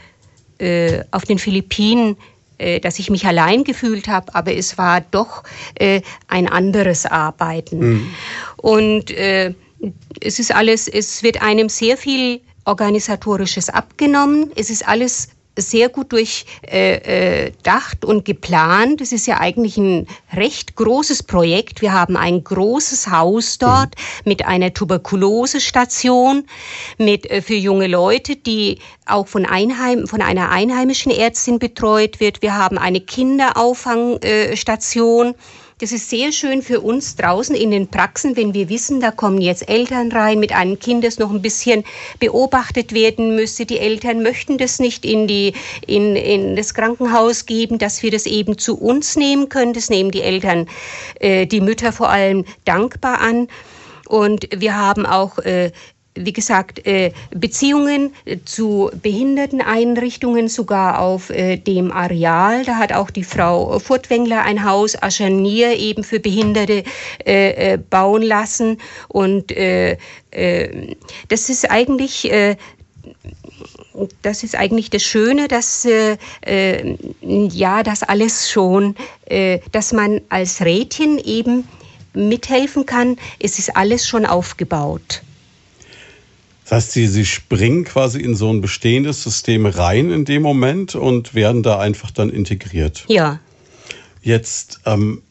[0.59, 2.17] äh, auf den Philippinen
[2.59, 5.43] äh, dass ich mich allein gefühlt habe, aber es war doch
[5.75, 7.79] äh, ein anderes Arbeiten.
[7.79, 8.15] Mhm.
[8.57, 9.55] Und äh,
[10.21, 14.53] es ist alles, es wird einem sehr viel organisatorisches abgenommen.
[14.57, 19.01] Es ist alles sehr gut durchdacht äh, äh und geplant.
[19.01, 21.81] Es ist ja eigentlich ein recht großes Projekt.
[21.81, 23.95] Wir haben ein großes Haus dort
[24.25, 26.45] mit einer Tuberkulosestation
[26.99, 32.41] mit äh, für junge Leute, die auch von, Einheim, von einer einheimischen Ärztin betreut wird.
[32.43, 35.35] Wir haben eine Kinderauffangstation.
[35.85, 39.43] Das ist sehr schön für uns draußen in den Praxen, wenn wir wissen, da kommen
[39.43, 41.85] jetzt Eltern rein mit einem Kind, das noch ein bisschen
[42.21, 43.67] beobachtet werden müsste.
[43.67, 45.53] Die Eltern möchten das nicht in, die,
[45.87, 49.75] in, in das Krankenhaus geben, dass wir das eben zu uns nehmen können.
[49.75, 50.71] Das nehmen die Eltern,
[51.21, 53.49] äh, die Mütter vor allem dankbar an.
[54.09, 55.71] Und wir haben auch äh,
[56.17, 62.65] wie gesagt, äh, Beziehungen zu Behinderteneinrichtungen sogar auf äh, dem Areal.
[62.65, 66.85] Da hat auch die Frau Furtwängler ein Haus Aschanier eben für Behinderte
[67.25, 68.79] äh, bauen lassen.
[69.09, 69.55] Und
[71.29, 72.31] das ist eigentlich
[74.23, 76.17] das ist eigentlich das Schöne, dass äh,
[77.23, 78.97] ja das alles schon,
[79.27, 81.69] äh, dass man als Rätin eben
[82.13, 83.17] mithelfen kann.
[83.39, 85.23] Es ist alles schon aufgebaut.
[86.65, 90.95] Das heißt, Sie, Sie springen quasi in so ein bestehendes System rein in dem Moment
[90.95, 93.05] und werden da einfach dann integriert.
[93.09, 93.41] Ja.
[94.23, 95.23] Jetzt ähm,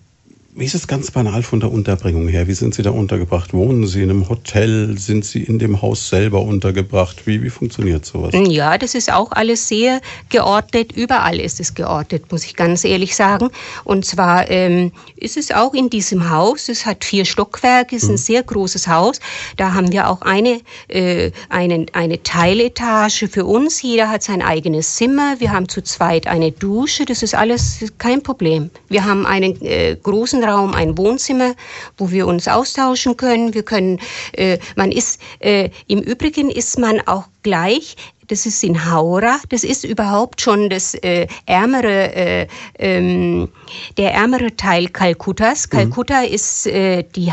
[0.55, 2.47] wie ist es ganz banal von der Unterbringung her?
[2.47, 3.53] Wie sind Sie da untergebracht?
[3.53, 4.95] Wohnen Sie in einem Hotel?
[4.99, 7.25] Sind Sie in dem Haus selber untergebracht?
[7.25, 8.35] Wie, wie funktioniert sowas?
[8.47, 9.99] Ja, das ist auch alles sehr
[10.29, 10.91] geordnet.
[10.91, 13.49] Überall ist es geordnet, muss ich ganz ehrlich sagen.
[13.83, 16.69] Und zwar ähm, ist es auch in diesem Haus.
[16.69, 18.15] Es hat vier Stockwerke, es ist mhm.
[18.15, 19.19] ein sehr großes Haus.
[19.57, 23.81] Da haben wir auch eine, äh, eine, eine Teiletage für uns.
[23.81, 25.35] Jeder hat sein eigenes Zimmer.
[25.39, 27.05] Wir haben zu zweit eine Dusche.
[27.05, 28.69] Das ist alles kein Problem.
[28.89, 31.53] Wir haben einen äh, großen Raum ein Wohnzimmer,
[31.97, 33.53] wo wir uns austauschen können.
[33.53, 33.99] Wir können,
[34.33, 37.95] äh, man ist, äh, im Übrigen ist man auch gleich
[38.27, 42.47] das ist in Haura, das ist überhaupt schon das äh, ärmere, äh,
[42.79, 43.49] ähm,
[43.97, 45.69] der ärmere Teil Kalkuttas.
[45.69, 46.33] Kalkutta mhm.
[46.33, 47.31] ist äh, die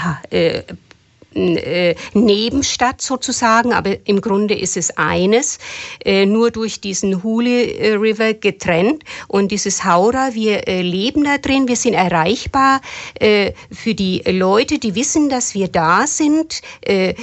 [1.35, 5.59] äh, Nebenstadt sozusagen, aber im Grunde ist es eines,
[6.05, 9.05] äh, nur durch diesen Huli äh, River getrennt.
[9.29, 12.81] Und dieses Haura, wir leben da drin, wir sind erreichbar
[13.19, 16.63] für die Leute, die wissen, dass wir da sind.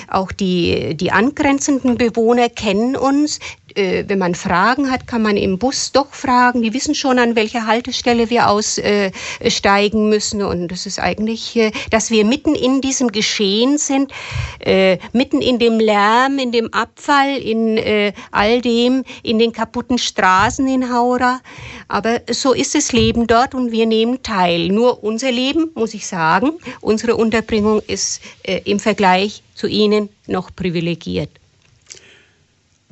[0.10, 3.40] Auch die, die angrenzenden Bewohner kennen uns,
[3.78, 6.62] äh, wenn man Fragen hat, kann man im Bus doch fragen.
[6.62, 10.42] Die wissen schon, an welcher Haltestelle wir aussteigen müssen.
[10.42, 14.12] Und das ist eigentlich, äh, dass wir mitten in diesem Geschehen sind,
[14.60, 19.98] äh, mitten in dem Lärm, in dem Abfall, in äh, all dem, in den kaputten
[19.98, 21.42] Straßen in Haura.
[21.88, 24.70] Aber so ist das Leben dort und wir nehmen teil.
[24.70, 30.56] Nur unser Leben, muss ich sagen, unsere Unterbringung ist äh, im Vergleich zu Ihnen noch
[30.56, 31.30] privilegiert.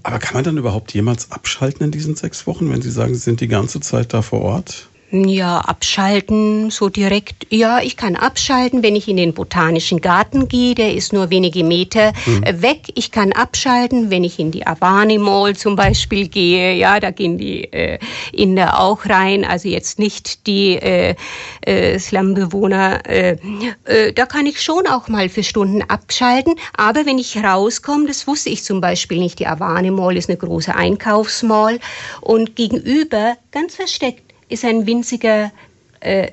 [0.06, 3.22] Aber kann man dann überhaupt jemals abschalten in diesen sechs Wochen, wenn Sie sagen, Sie
[3.22, 4.88] sind die ganze Zeit da vor Ort?
[5.12, 7.46] Ja, abschalten, so direkt.
[7.52, 10.74] Ja, ich kann abschalten, wenn ich in den botanischen Garten gehe.
[10.74, 12.62] Der ist nur wenige Meter mhm.
[12.62, 12.92] weg.
[12.96, 16.74] Ich kann abschalten, wenn ich in die Avani Mall zum Beispiel gehe.
[16.74, 18.00] Ja, da gehen die äh,
[18.34, 19.46] Inder auch rein.
[19.46, 21.16] Also jetzt nicht die äh,
[21.62, 23.08] äh, Slumbewohner.
[23.08, 23.38] Äh,
[23.86, 26.56] äh, da kann ich schon auch mal für Stunden abschalten.
[26.76, 29.38] Aber wenn ich rauskomme, das wusste ich zum Beispiel nicht.
[29.38, 31.80] Die Avani Mall ist eine große Einkaufsmall
[32.22, 35.52] und gegenüber ganz versteckt ist ein winziger,
[36.00, 36.32] äh,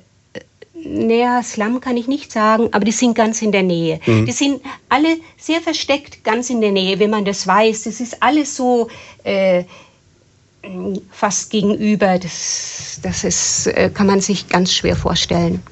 [0.74, 4.00] näher Slum kann ich nicht sagen, aber die sind ganz in der Nähe.
[4.06, 4.26] Mhm.
[4.26, 7.84] Die sind alle sehr versteckt, ganz in der Nähe, wenn man das weiß.
[7.84, 8.88] Das ist alles so
[9.24, 9.64] äh,
[11.10, 12.18] fast gegenüber.
[12.18, 15.62] Das, das ist, äh, kann man sich ganz schwer vorstellen.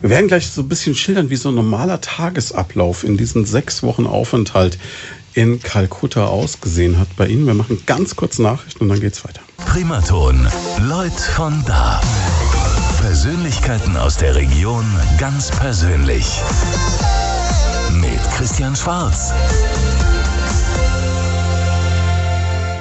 [0.00, 3.84] Wir werden gleich so ein bisschen schildern, wie so ein normaler Tagesablauf in diesen sechs
[3.84, 4.76] Wochen Aufenthalt
[5.34, 7.46] in Kalkutta ausgesehen hat bei Ihnen.
[7.46, 9.40] Wir machen ganz kurz Nachrichten und dann geht's weiter.
[9.56, 10.46] Primaton.
[10.82, 12.00] Leute von da.
[13.00, 14.84] Persönlichkeiten aus der Region
[15.18, 16.40] ganz persönlich.
[17.92, 19.32] Mit Christian Schwarz.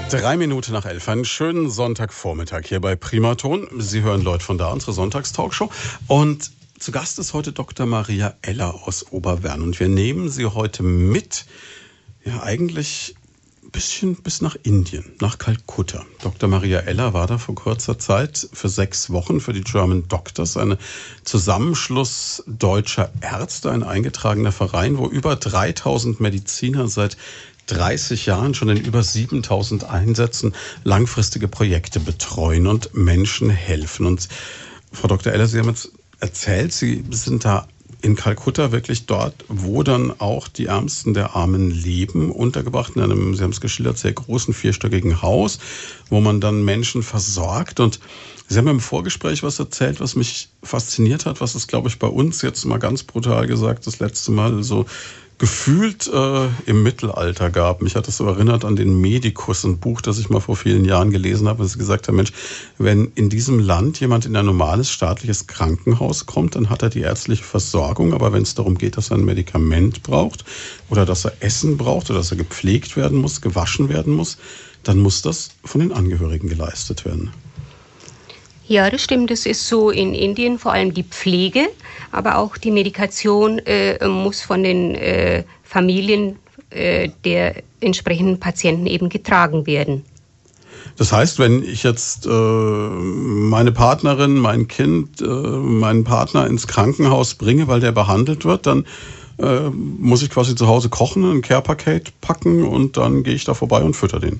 [0.10, 1.08] Drei Minuten nach elf.
[1.08, 3.68] Einen schönen Sonntagvormittag hier bei Primaton.
[3.78, 5.70] Sie hören Leute von da, unsere Sonntagstalkshow.
[6.08, 7.86] Und zu Gast ist heute Dr.
[7.86, 9.62] Maria Eller aus Oberwern.
[9.62, 11.46] Und wir nehmen Sie heute mit
[12.26, 13.16] ja eigentlich
[13.72, 16.06] bisschen bis nach Indien, nach Kalkutta.
[16.22, 16.50] Dr.
[16.50, 20.78] Maria Eller war da vor kurzer Zeit für sechs Wochen für die German Doctors, eine
[21.24, 27.18] Zusammenschluss deutscher Ärzte, ein eingetragener Verein, wo über 3000 Mediziner seit
[27.68, 30.54] 30 Jahren schon in über 7000 Einsätzen
[30.84, 34.06] langfristige Projekte betreuen und Menschen helfen.
[34.06, 34.28] Und
[34.92, 35.32] Frau Dr.
[35.32, 37.68] Eller, Sie haben jetzt erzählt, Sie sind da
[38.02, 43.36] in Kalkutta wirklich dort, wo dann auch die Ärmsten der Armen leben, untergebracht in einem,
[43.36, 45.60] Sie haben es geschildert, sehr großen vierstöckigen Haus,
[46.10, 47.80] wo man dann Menschen versorgt.
[47.80, 48.00] Und
[48.48, 52.08] Sie haben im Vorgespräch was erzählt, was mich fasziniert hat, was es, glaube ich, bei
[52.08, 54.86] uns jetzt mal ganz brutal gesagt, das letzte Mal so
[55.42, 57.82] gefühlt äh, im Mittelalter gab.
[57.82, 60.86] Mich hat das so erinnert an den Medikus, ein Buch, das ich mal vor vielen
[60.86, 62.32] Jahren gelesen habe, ich gesagt habe, Mensch,
[62.78, 67.02] wenn in diesem Land jemand in ein normales staatliches Krankenhaus kommt, dann hat er die
[67.02, 70.46] ärztliche Versorgung, aber wenn es darum geht, dass er ein Medikament braucht
[70.92, 74.38] oder dass er Essen braucht oder dass er gepflegt werden muss, gewaschen werden muss,
[74.84, 77.32] dann muss das von den Angehörigen geleistet werden.
[78.72, 79.30] Ja, das stimmt.
[79.32, 81.68] Es ist so in Indien vor allem die Pflege,
[82.14, 86.38] aber auch die Medikation äh, muss von den äh, Familien
[86.70, 90.06] äh, der entsprechenden Patienten eben getragen werden.
[90.96, 97.34] Das heißt, wenn ich jetzt äh, meine Partnerin, mein Kind, äh, meinen Partner ins Krankenhaus
[97.34, 98.86] bringe, weil der behandelt wird, dann
[99.38, 103.54] äh, muss ich quasi zu Hause kochen, ein Care-Paket packen und dann gehe ich da
[103.54, 104.40] vorbei und fütter den.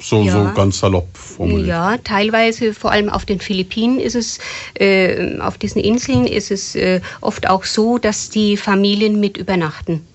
[0.00, 0.32] So, ja.
[0.32, 1.68] so ganz salopp formuliert.
[1.68, 4.38] Ja, teilweise, vor allem auf den Philippinen ist es,
[4.74, 10.06] äh, auf diesen Inseln ist es äh, oft auch so, dass die Familien mit übernachten.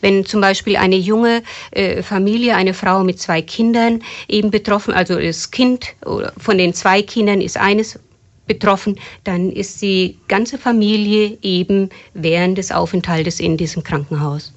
[0.00, 5.18] Wenn zum Beispiel eine junge äh, Familie, eine Frau mit zwei Kindern eben betroffen, also
[5.18, 5.94] das Kind
[6.36, 7.98] von den zwei Kindern ist eines
[8.48, 14.52] betroffen, dann ist die ganze Familie eben während des Aufenthaltes in diesem Krankenhaus.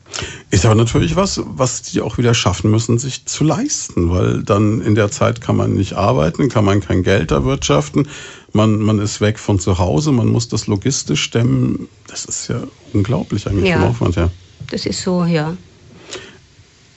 [0.49, 4.81] Ist aber natürlich was, was die auch wieder schaffen müssen, sich zu leisten, weil dann
[4.81, 8.07] in der Zeit kann man nicht arbeiten, kann man kein Geld erwirtschaften,
[8.53, 11.87] man, man ist weg von zu Hause, man muss das logistisch stemmen.
[12.07, 12.61] Das ist ja
[12.93, 14.31] unglaublich eigentlich ja, vom Aufwand her.
[14.69, 15.55] Das ist so, ja.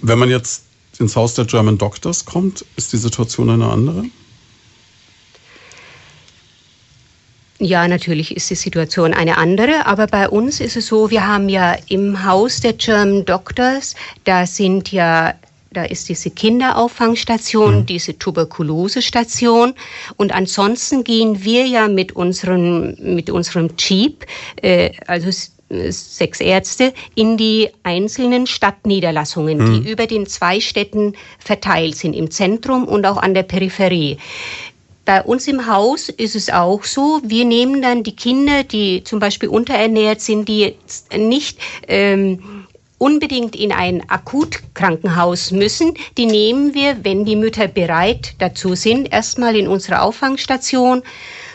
[0.01, 0.65] Wenn man jetzt
[0.99, 4.05] ins Haus der German Doctors kommt, ist die Situation eine andere?
[7.61, 11.49] Ja, natürlich ist die Situation eine andere, aber bei uns ist es so, wir haben
[11.49, 13.95] ja im Haus der German Doctors,
[14.25, 15.35] da sind ja
[15.75, 17.87] da ist diese Kinderauffangstation, mhm.
[17.87, 19.75] diese Tuberkulosestation.
[20.17, 24.25] Und ansonsten gehen wir ja mit unserem, mit unserem Jeep,
[24.63, 25.31] äh, also
[25.91, 29.83] sechs Ärzte, in die einzelnen Stadtniederlassungen, mhm.
[29.83, 34.19] die über den zwei Städten verteilt sind, im Zentrum und auch an der Peripherie.
[35.05, 39.19] Bei uns im Haus ist es auch so, wir nehmen dann die Kinder, die zum
[39.21, 47.05] Beispiel unterernährt sind, die jetzt nicht ähm, unbedingt in ein Akutkrankenhaus müssen, die nehmen wir,
[47.05, 51.03] wenn die Mütter bereit dazu sind, erstmal in unsere Auffangstation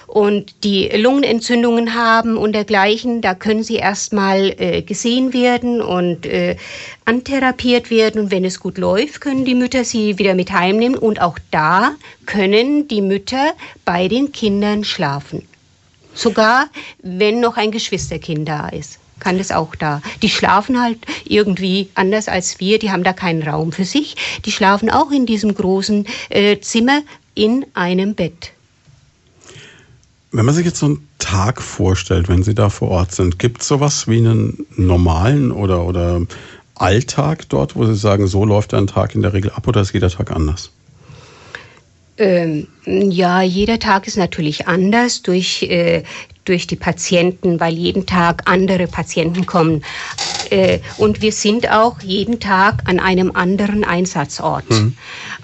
[0.10, 6.56] und die Lungenentzündungen haben und dergleichen, da können sie erstmal äh, gesehen werden und äh,
[7.06, 8.22] antherapiert werden.
[8.22, 10.98] Und wenn es gut läuft, können die Mütter sie wieder mit heimnehmen.
[10.98, 11.92] Und auch da
[12.26, 13.54] können die Mütter
[13.86, 15.48] bei den Kindern schlafen.
[16.16, 16.70] Sogar
[17.04, 20.02] wenn noch ein Geschwisterkind da ist kann das auch da.
[20.22, 24.16] Die schlafen halt irgendwie anders als wir, die haben da keinen Raum für sich.
[24.46, 27.02] Die schlafen auch in diesem großen äh, Zimmer
[27.36, 28.54] in einem Bett.
[30.32, 33.62] Wenn man sich jetzt so einen Tag vorstellt, wenn Sie da vor Ort sind, gibt
[33.62, 36.22] es sowas wie einen normalen oder, oder
[36.76, 39.94] Alltag dort, wo Sie sagen, so läuft ein Tag in der Regel ab oder ist
[39.94, 40.72] jeder Tag anders?
[42.20, 46.04] Ähm, ja, jeder Tag ist natürlich anders durch, äh,
[46.44, 49.84] durch die Patienten, weil jeden Tag andere Patienten kommen.
[50.50, 54.70] Äh, und wir sind auch jeden Tag an einem anderen Einsatzort.
[54.70, 54.96] Mhm.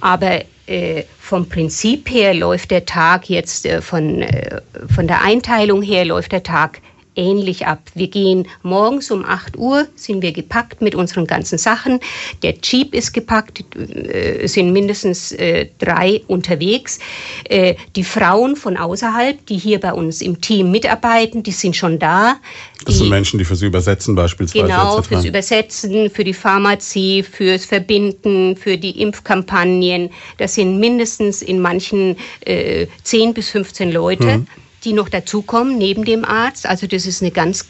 [0.02, 4.62] Aber äh, vom Prinzip her läuft der Tag jetzt äh, von, äh,
[4.94, 6.82] von der Einteilung her läuft der Tag
[7.16, 7.80] ähnlich ab.
[7.94, 12.00] Wir gehen morgens um 8 Uhr, sind wir gepackt mit unseren ganzen Sachen.
[12.44, 17.00] Der Jeep ist gepackt, äh, sind mindestens äh, drei unterwegs.
[17.46, 22.00] Äh, die Frauen von außerhalb, die hier bei uns im Team mitarbeiten, die sind schon
[22.00, 22.36] da.
[22.84, 24.66] Das die, sind Menschen, die für Sie übersetzen beispielsweise.
[24.66, 30.10] Genau, fürs Übersetzen, für die Pharmazie, fürs Verbinden, für die Impfkampagnen.
[30.38, 34.40] Das sind mindestens in manchen äh, 10 bis 15 Leute.
[34.40, 34.48] Mhm
[34.86, 36.66] die noch dazukommen neben dem Arzt.
[36.66, 37.66] Also das ist eine ganz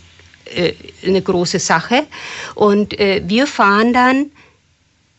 [0.53, 0.74] äh,
[1.05, 2.03] eine große Sache.
[2.53, 4.32] Und äh, wir fahren dann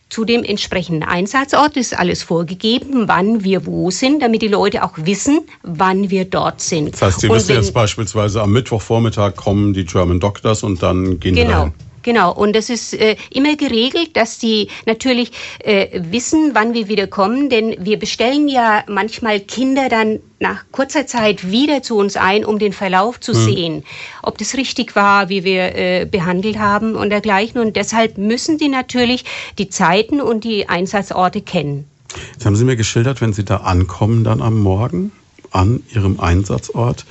[0.09, 4.93] zu dem entsprechenden Einsatzort ist alles vorgegeben, wann wir wo sind, damit die Leute auch
[4.95, 6.93] wissen, wann wir dort sind.
[6.93, 11.35] Das heißt, Sie wissen jetzt beispielsweise am Mittwochvormittag kommen die German Doctors und dann gehen
[11.35, 11.73] genau, wir rein.
[12.07, 17.05] Genau, und das ist äh, immer geregelt, dass die natürlich äh, wissen, wann wir wieder
[17.05, 22.45] kommen, denn wir bestellen ja manchmal Kinder dann nach kurzer Zeit wieder zu uns ein,
[22.45, 23.43] um den Verlauf zu hm.
[23.43, 23.83] sehen,
[24.23, 27.59] ob das richtig war, wie wir äh, behandelt haben und dergleichen.
[27.59, 29.25] Und deshalb müssen die natürlich
[29.57, 31.89] die Zeiten und die Einsatzorte kennen.
[32.31, 35.11] Jetzt haben Sie mir geschildert, wenn Sie da ankommen dann am Morgen
[35.51, 37.05] an Ihrem Einsatzort,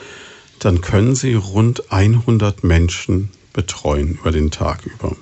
[0.59, 5.17] dann können Sie rund 100 Menschen betreuen über den Tag über.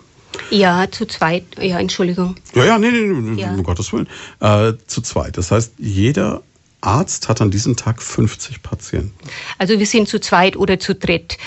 [0.51, 1.45] Ja, zu zweit.
[1.59, 2.35] Ja, Entschuldigung.
[2.55, 3.51] Ja, ja, nee, nee, ja.
[3.55, 4.09] um Gottes Willen.
[4.41, 5.39] Äh, zu zweit.
[5.39, 6.43] Das heißt, jeder
[6.83, 9.15] Arzt hat an diesem Tag 50 Patienten.
[9.59, 11.39] Also wir sind zu zweit oder zu dritt.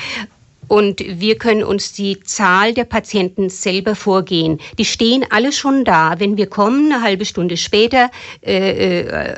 [0.67, 4.59] Und wir können uns die Zahl der Patienten selber vorgehen.
[4.77, 6.19] Die stehen alle schon da.
[6.19, 8.11] Wenn wir kommen, eine halbe Stunde später,
[8.45, 9.35] äh, äh,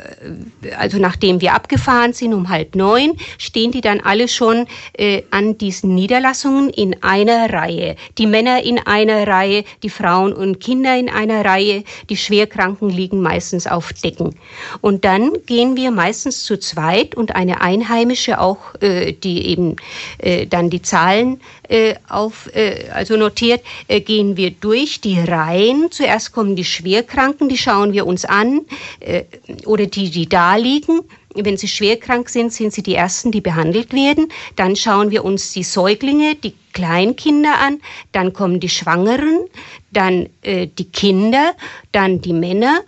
[0.77, 5.57] also nachdem wir abgefahren sind um halb neun, stehen die dann alle schon äh, an
[5.57, 7.95] diesen Niederlassungen in einer Reihe.
[8.17, 13.21] Die Männer in einer Reihe, die Frauen und Kinder in einer Reihe, die Schwerkranken liegen
[13.21, 14.35] meistens auf Decken.
[14.81, 19.75] Und dann gehen wir meistens zu zweit und eine Einheimische auch, äh, die eben
[20.19, 25.19] äh, dann die Zahlen Zahlen äh, auf, äh, also notiert, äh, gehen wir durch die
[25.19, 25.91] Reihen.
[25.91, 28.61] Zuerst kommen die Schwerkranken, die schauen wir uns an,
[28.99, 29.23] äh,
[29.65, 31.01] oder die, die da liegen.
[31.35, 34.29] Wenn sie schwerkrank sind, sind sie die Ersten, die behandelt werden.
[34.55, 37.79] Dann schauen wir uns die Säuglinge, die Kleinkinder an.
[38.11, 39.45] Dann kommen die Schwangeren,
[39.91, 41.53] dann äh, die Kinder,
[41.91, 42.81] dann die Männer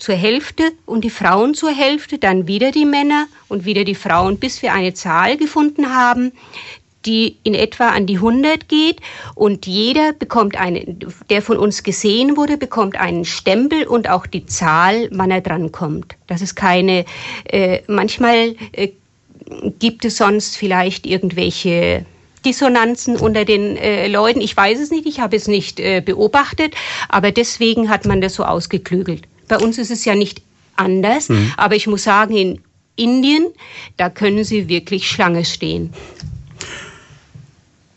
[0.00, 4.38] zur Hälfte und die Frauen zur Hälfte, dann wieder die Männer und wieder die Frauen,
[4.38, 6.32] bis wir eine Zahl gefunden haben,
[7.06, 9.00] die in etwa an die 100 geht
[9.34, 10.98] und jeder bekommt einen,
[11.30, 15.72] der von uns gesehen wurde, bekommt einen Stempel und auch die Zahl, wann er dran
[15.72, 16.16] kommt.
[16.26, 17.04] Das ist keine,
[17.44, 18.88] äh, manchmal äh,
[19.78, 22.04] gibt es sonst vielleicht irgendwelche
[22.44, 24.40] Dissonanzen unter den äh, Leuten.
[24.40, 26.74] Ich weiß es nicht, ich habe es nicht äh, beobachtet,
[27.08, 29.24] aber deswegen hat man das so ausgeklügelt.
[29.48, 30.42] Bei uns ist es ja nicht
[30.76, 31.52] anders, mhm.
[31.56, 32.60] aber ich muss sagen, in
[32.96, 33.46] Indien,
[33.96, 35.92] da können Sie wirklich Schlange stehen.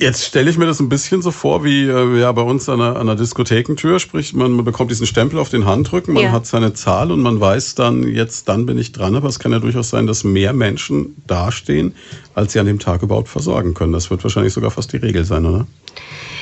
[0.03, 2.81] Jetzt stelle ich mir das ein bisschen so vor, wie äh, ja, bei uns an
[2.81, 6.31] einer, an einer Diskothekentür, sprich, man, man, bekommt diesen Stempel auf den Handrücken, man ja.
[6.33, 9.15] hat seine Zahl und man weiß dann, jetzt dann bin ich dran.
[9.15, 11.95] Aber es kann ja durchaus sein, dass mehr Menschen dastehen,
[12.35, 13.93] als sie an dem Tag überhaupt versorgen können.
[13.93, 15.67] Das wird wahrscheinlich sogar fast die Regel sein, oder?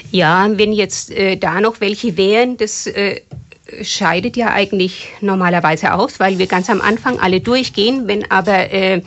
[0.10, 3.22] Ja, wenn jetzt äh, da noch welche wären, das äh,
[3.82, 8.08] scheidet ja eigentlich normalerweise aus, weil wir ganz am Anfang alle durchgehen.
[8.08, 9.02] Wenn aber äh,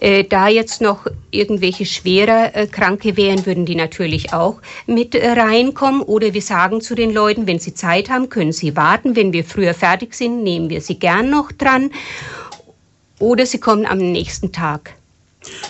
[0.00, 5.30] äh, da jetzt noch irgendwelche schwerer äh, Kranke wären, würden die natürlich auch mit äh,
[5.30, 6.02] reinkommen.
[6.02, 9.16] Oder wir sagen zu den Leuten, wenn sie Zeit haben, können sie warten.
[9.16, 11.90] Wenn wir früher fertig sind, nehmen wir sie gern noch dran.
[13.18, 14.97] Oder sie kommen am nächsten Tag.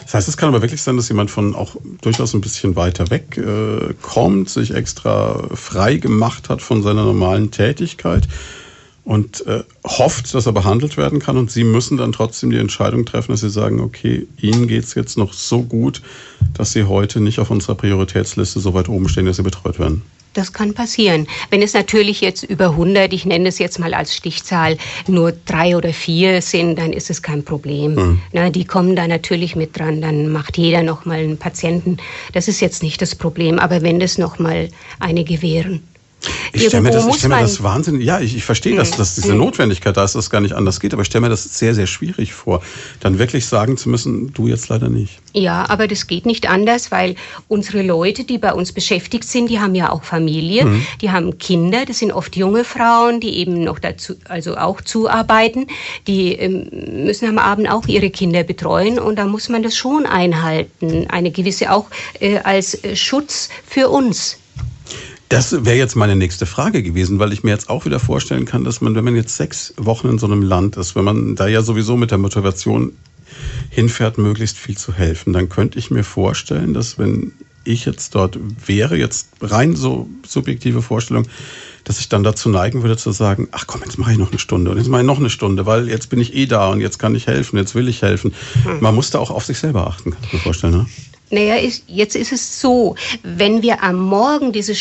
[0.02, 3.10] Das heißt, es kann aber wirklich sein, dass jemand von auch durchaus ein bisschen weiter
[3.10, 8.26] weg äh, kommt, sich extra frei gemacht hat von seiner normalen Tätigkeit
[9.09, 11.38] und äh, hofft, dass er behandelt werden kann.
[11.38, 14.94] Und Sie müssen dann trotzdem die Entscheidung treffen, dass Sie sagen, okay, Ihnen geht es
[14.94, 16.02] jetzt noch so gut,
[16.52, 20.02] dass Sie heute nicht auf unserer Prioritätsliste so weit oben stehen, dass Sie betreut werden.
[20.34, 21.26] Das kann passieren.
[21.48, 25.74] Wenn es natürlich jetzt über 100, ich nenne es jetzt mal als Stichzahl, nur drei
[25.74, 27.94] oder vier sind, dann ist es kein Problem.
[27.94, 28.20] Mhm.
[28.34, 30.02] Na, die kommen da natürlich mit dran.
[30.02, 31.96] Dann macht jeder noch mal einen Patienten.
[32.34, 33.59] Das ist jetzt nicht das Problem.
[33.59, 34.68] Aber wenn das noch mal
[35.00, 35.80] einige wären,
[36.52, 39.14] ich stelle mir, das, ich stell mir das Wahnsinn, ja, ich, ich verstehe, dass, dass
[39.14, 41.58] diese Notwendigkeit da ist, dass es gar nicht anders geht, aber ich stelle mir das
[41.58, 42.62] sehr, sehr schwierig vor,
[43.00, 45.20] dann wirklich sagen zu müssen, du jetzt leider nicht.
[45.32, 47.14] Ja, aber das geht nicht anders, weil
[47.46, 50.86] unsere Leute, die bei uns beschäftigt sind, die haben ja auch Familie, mhm.
[51.00, 55.66] die haben Kinder, das sind oft junge Frauen, die eben noch dazu, also auch zuarbeiten,
[56.06, 60.06] die ähm, müssen am Abend auch ihre Kinder betreuen und da muss man das schon
[60.06, 61.86] einhalten, eine gewisse auch
[62.20, 64.38] äh, als äh, Schutz für uns.
[65.29, 68.64] Das wäre jetzt meine nächste Frage gewesen, weil ich mir jetzt auch wieder vorstellen kann,
[68.64, 71.47] dass man, wenn man jetzt sechs Wochen in so einem Land ist, wenn man da
[71.47, 72.93] ja sowieso mit der Motivation
[73.68, 77.33] hinfährt, möglichst viel zu helfen, dann könnte ich mir vorstellen, dass wenn
[77.64, 81.26] ich jetzt dort wäre, jetzt rein so subjektive Vorstellung,
[81.85, 84.39] dass ich dann dazu neigen würde zu sagen, ach komm, jetzt mache ich noch eine
[84.39, 86.81] Stunde und jetzt mache ich noch eine Stunde, weil jetzt bin ich eh da und
[86.81, 88.35] jetzt kann ich helfen, jetzt will ich helfen.
[88.62, 88.81] Hm.
[88.81, 90.72] Man muss da auch auf sich selber achten, kann ich mir vorstellen.
[90.72, 90.87] Ne?
[91.31, 91.57] Naja,
[91.87, 94.74] jetzt ist es so, wenn wir am Morgen diese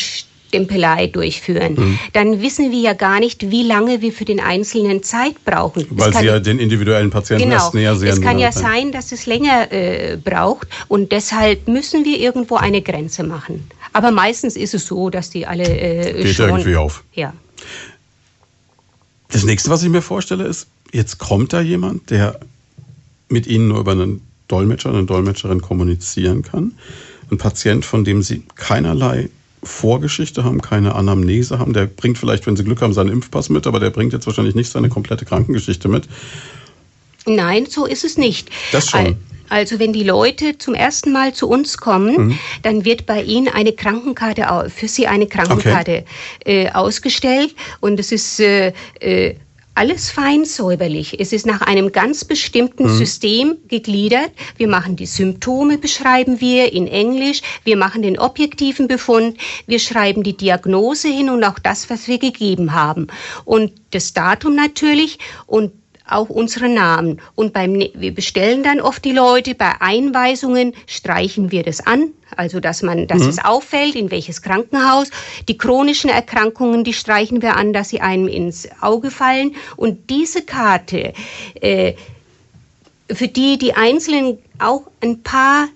[0.48, 1.98] Stempelei durchführen, mhm.
[2.12, 5.86] dann wissen wir ja gar nicht, wie lange wir für den Einzelnen Zeit brauchen.
[5.90, 8.08] Weil Sie ja den individuellen Patienten genau, näher sehen.
[8.08, 12.82] Es kann ja sein, dass es länger äh, braucht und deshalb müssen wir irgendwo eine
[12.82, 13.68] Grenze machen.
[13.92, 17.04] Aber meistens ist es so, dass die alle äh, Geht schon, irgendwie auf.
[17.12, 17.32] Ja.
[19.30, 22.40] Das nächste, was ich mir vorstelle, ist, jetzt kommt da jemand, der
[23.28, 26.72] mit Ihnen nur über einen Dolmetscher, eine Dolmetscherin kommunizieren kann.
[27.30, 29.28] Ein Patient, von dem Sie keinerlei
[29.62, 31.72] Vorgeschichte haben, keine Anamnese haben.
[31.72, 34.54] Der bringt vielleicht, wenn Sie Glück haben, seinen Impfpass mit, aber der bringt jetzt wahrscheinlich
[34.54, 36.08] nicht seine komplette Krankengeschichte mit.
[37.26, 38.50] Nein, so ist es nicht.
[38.72, 39.16] Das schon.
[39.50, 42.38] Also wenn die Leute zum ersten Mal zu uns kommen, mhm.
[42.62, 46.04] dann wird bei ihnen eine Krankenkarte, für sie eine Krankenkarte
[46.40, 46.66] okay.
[46.66, 49.34] äh, ausgestellt und es ist äh, äh,
[49.78, 51.20] alles fein säuberlich.
[51.20, 52.96] Es ist nach einem ganz bestimmten mhm.
[52.96, 54.32] System gegliedert.
[54.56, 57.42] Wir machen die Symptome, beschreiben wir in Englisch.
[57.62, 59.38] Wir machen den objektiven Befund.
[59.68, 63.06] Wir schreiben die Diagnose hin und auch das, was wir gegeben haben.
[63.44, 65.72] Und das Datum natürlich und
[66.08, 67.20] auch unsere Namen.
[67.34, 72.12] Und beim, ne-, wir bestellen dann oft die Leute, bei Einweisungen streichen wir das an,
[72.36, 73.28] also dass man, dass mhm.
[73.28, 75.10] es auffällt, in welches Krankenhaus.
[75.48, 79.54] Die chronischen Erkrankungen, die streichen wir an, dass sie einem ins Auge fallen.
[79.76, 81.12] Und diese Karte,
[81.60, 81.94] äh,
[83.10, 85.68] für die die Einzelnen auch ein paar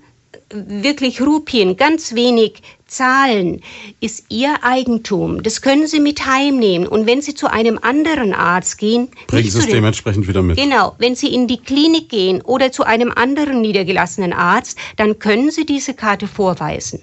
[0.50, 2.62] wirklich Rupien, ganz wenig
[2.92, 3.62] Zahlen
[4.00, 5.42] ist Ihr Eigentum.
[5.42, 6.86] Das können Sie mit heimnehmen.
[6.86, 10.56] Und wenn Sie zu einem anderen Arzt gehen, bringen Sie es dementsprechend wieder mit.
[10.56, 10.94] Genau.
[10.98, 15.66] Wenn Sie in die Klinik gehen oder zu einem anderen niedergelassenen Arzt, dann können Sie
[15.66, 17.00] diese Karte vorweisen.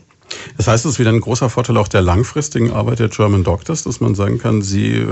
[0.58, 3.84] Das heißt, es ist wieder ein großer Vorteil auch der langfristigen Arbeit der German Doctors,
[3.84, 5.08] dass man sagen kann, sie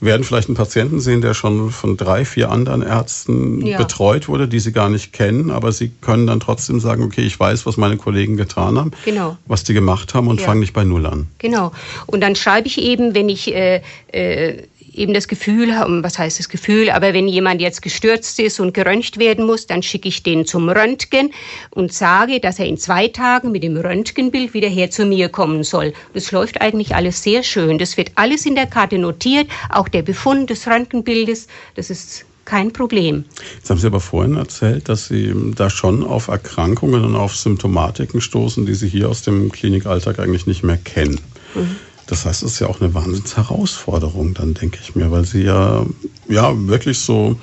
[0.00, 3.78] werden vielleicht einen Patienten sehen, der schon von drei, vier anderen Ärzten ja.
[3.78, 7.38] betreut wurde, die sie gar nicht kennen, aber sie können dann trotzdem sagen, okay, ich
[7.38, 9.38] weiß, was meine Kollegen getan haben, genau.
[9.46, 10.46] was die gemacht haben und ja.
[10.46, 11.28] fange nicht bei Null an.
[11.38, 11.72] Genau.
[12.06, 13.80] Und dann schreibe ich eben, wenn ich äh,
[14.12, 14.62] äh,
[14.96, 18.74] eben das Gefühl haben, was heißt das Gefühl, aber wenn jemand jetzt gestürzt ist und
[18.74, 21.32] geröntgt werden muss, dann schicke ich den zum Röntgen
[21.70, 25.64] und sage, dass er in zwei Tagen mit dem Röntgenbild wieder her zu mir kommen
[25.64, 25.92] soll.
[26.14, 27.78] Das läuft eigentlich alles sehr schön.
[27.78, 31.46] Das wird alles in der Karte notiert, auch der Befund des Röntgenbildes.
[31.74, 33.24] Das ist kein Problem.
[33.56, 38.20] Jetzt haben Sie aber vorhin erzählt, dass Sie da schon auf Erkrankungen und auf Symptomatiken
[38.20, 41.20] stoßen, die Sie hier aus dem Klinikalltag eigentlich nicht mehr kennen.
[41.54, 41.76] Mhm.
[42.06, 45.84] Das heißt, es ist ja auch eine Wahnsinnsherausforderung, dann denke ich mir, weil sie ja,
[46.28, 47.36] ja wirklich so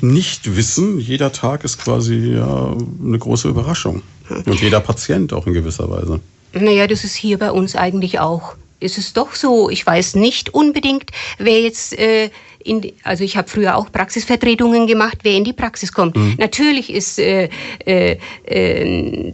[0.00, 2.74] nicht wissen, jeder Tag ist quasi ja
[3.04, 4.02] eine große Überraschung.
[4.30, 6.20] Und jeder Patient auch in gewisser Weise.
[6.52, 8.54] Naja, das ist hier bei uns eigentlich auch.
[8.78, 9.68] Ist es doch so.
[9.68, 12.30] Ich weiß nicht unbedingt, wer jetzt äh,
[12.64, 16.16] in, also ich habe früher auch Praxisvertretungen gemacht, wer in die Praxis kommt.
[16.16, 16.36] Mhm.
[16.38, 17.48] Natürlich ist äh,
[17.84, 19.32] äh, äh,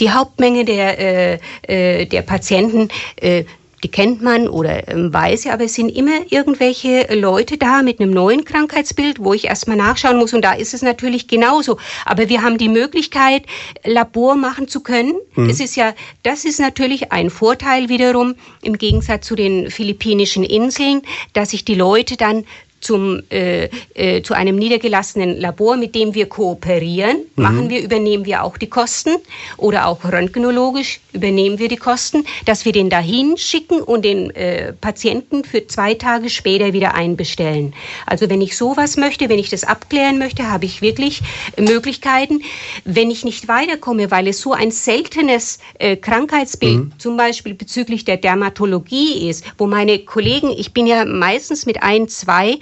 [0.00, 3.44] die Hauptmenge der, äh, äh, der Patienten äh,
[3.82, 8.00] die kennt man oder ähm, weiß ja, aber es sind immer irgendwelche Leute da mit
[8.00, 10.34] einem neuen Krankheitsbild, wo ich erstmal nachschauen muss.
[10.34, 11.78] Und da ist es natürlich genauso.
[12.04, 13.44] Aber wir haben die Möglichkeit,
[13.84, 15.14] Labor machen zu können.
[15.34, 15.48] Mhm.
[15.48, 21.02] Es ist ja, das ist natürlich ein Vorteil wiederum im Gegensatz zu den philippinischen Inseln,
[21.32, 22.44] dass sich die Leute dann
[22.80, 27.18] zum, äh, äh, zu einem niedergelassenen Labor, mit dem wir kooperieren.
[27.36, 27.42] Mhm.
[27.42, 29.16] Machen wir, übernehmen wir auch die Kosten
[29.56, 34.72] oder auch röntgenologisch übernehmen wir die Kosten, dass wir den dahin schicken und den äh,
[34.72, 37.74] Patienten für zwei Tage später wieder einbestellen.
[38.06, 41.22] Also wenn ich sowas möchte, wenn ich das abklären möchte, habe ich wirklich
[41.58, 42.42] Möglichkeiten.
[42.84, 46.92] Wenn ich nicht weiterkomme, weil es so ein seltenes äh, Krankheitsbild, mhm.
[46.98, 52.08] zum Beispiel bezüglich der Dermatologie ist, wo meine Kollegen, ich bin ja meistens mit ein,
[52.08, 52.58] zwei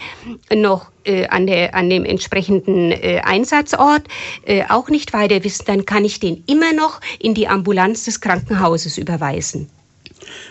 [0.55, 4.03] noch äh, an, der, an dem entsprechenden äh, Einsatzort
[4.45, 8.21] äh, auch nicht weiter wissen, dann kann ich den immer noch in die Ambulanz des
[8.21, 9.69] Krankenhauses überweisen.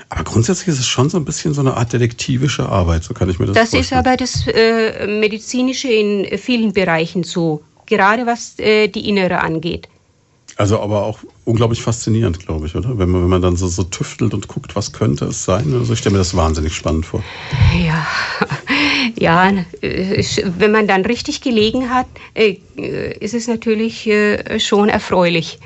[0.09, 3.29] Aber grundsätzlich ist es schon so ein bisschen so eine Art detektivische Arbeit, so kann
[3.29, 4.03] ich mir das, das vorstellen.
[4.03, 9.39] Das ist aber das äh, Medizinische in vielen Bereichen so, gerade was äh, die Innere
[9.39, 9.89] angeht.
[10.57, 12.97] Also aber auch unglaublich faszinierend, glaube ich, oder?
[12.97, 15.71] Wenn man, wenn man dann so, so tüftelt und guckt, was könnte es sein.
[15.71, 17.23] Also ich stelle mir das wahnsinnig spannend vor.
[17.79, 18.07] Ja,
[19.15, 19.51] ja,
[19.81, 20.23] äh,
[20.57, 22.55] wenn man dann richtig gelegen hat, äh,
[23.19, 25.59] ist es natürlich äh, schon erfreulich.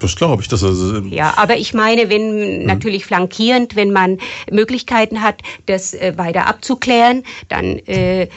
[0.00, 0.48] Das glaube ich.
[0.48, 2.66] Das also ja, aber ich meine, wenn mhm.
[2.66, 4.18] natürlich flankierend, wenn man
[4.50, 8.28] Möglichkeiten hat, das weiter abzuklären, dann äh,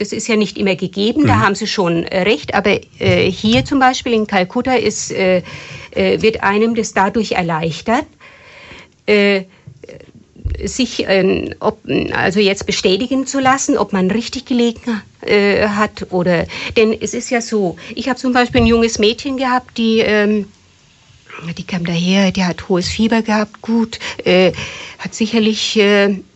[0.00, 1.26] das ist ja nicht immer gegeben, mhm.
[1.26, 2.54] da haben Sie schon äh, recht.
[2.54, 5.42] Aber äh, hier zum Beispiel in Kalkutta ist, äh,
[5.90, 8.06] äh wird einem das dadurch erleichtert,
[9.04, 9.42] äh,
[10.64, 11.80] sich ähm, ob,
[12.12, 16.46] also jetzt bestätigen zu lassen, ob man richtig gelegen äh, hat oder
[16.76, 17.76] denn es ist ja so.
[17.94, 20.46] Ich habe zum Beispiel ein junges Mädchen gehabt, die ähm,
[21.56, 23.98] die kam daher, die hat hohes Fieber gehabt, gut,
[24.98, 25.80] hat sicherlich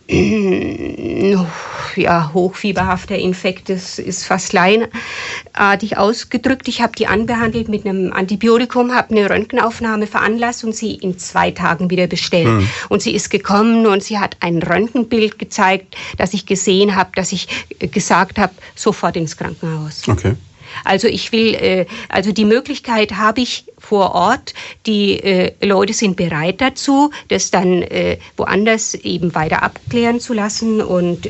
[0.07, 6.67] ja, hochfieberhafter Infekt, das ist fast laienartig ausgedrückt.
[6.67, 11.51] Ich habe die anbehandelt mit einem Antibiotikum, habe eine Röntgenaufnahme veranlasst und sie in zwei
[11.51, 12.47] Tagen wieder bestellt.
[12.47, 12.69] Mhm.
[12.89, 17.31] Und sie ist gekommen und sie hat ein Röntgenbild gezeigt, das ich gesehen habe, dass
[17.31, 17.47] ich
[17.79, 20.03] gesagt habe, sofort ins Krankenhaus.
[20.07, 20.35] Okay.
[20.83, 24.53] Also ich will, äh, also die Möglichkeit habe ich vor Ort.
[24.85, 30.81] Die äh, Leute sind bereit dazu, das dann äh, woanders eben weiter abklären zu lassen
[30.81, 31.27] und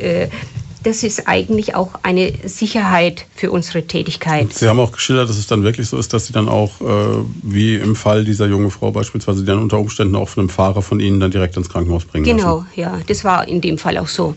[0.85, 4.53] das ist eigentlich auch eine Sicherheit für unsere Tätigkeit.
[4.53, 7.25] Sie haben auch geschildert, dass es dann wirklich so ist, dass Sie dann auch, äh,
[7.41, 10.83] wie im Fall dieser jungen Frau beispielsweise, die dann unter Umständen auch von einem Fahrer
[10.83, 12.67] von Ihnen dann direkt ins Krankenhaus bringen Genau, lassen.
[12.75, 14.35] ja, das war in dem Fall auch so.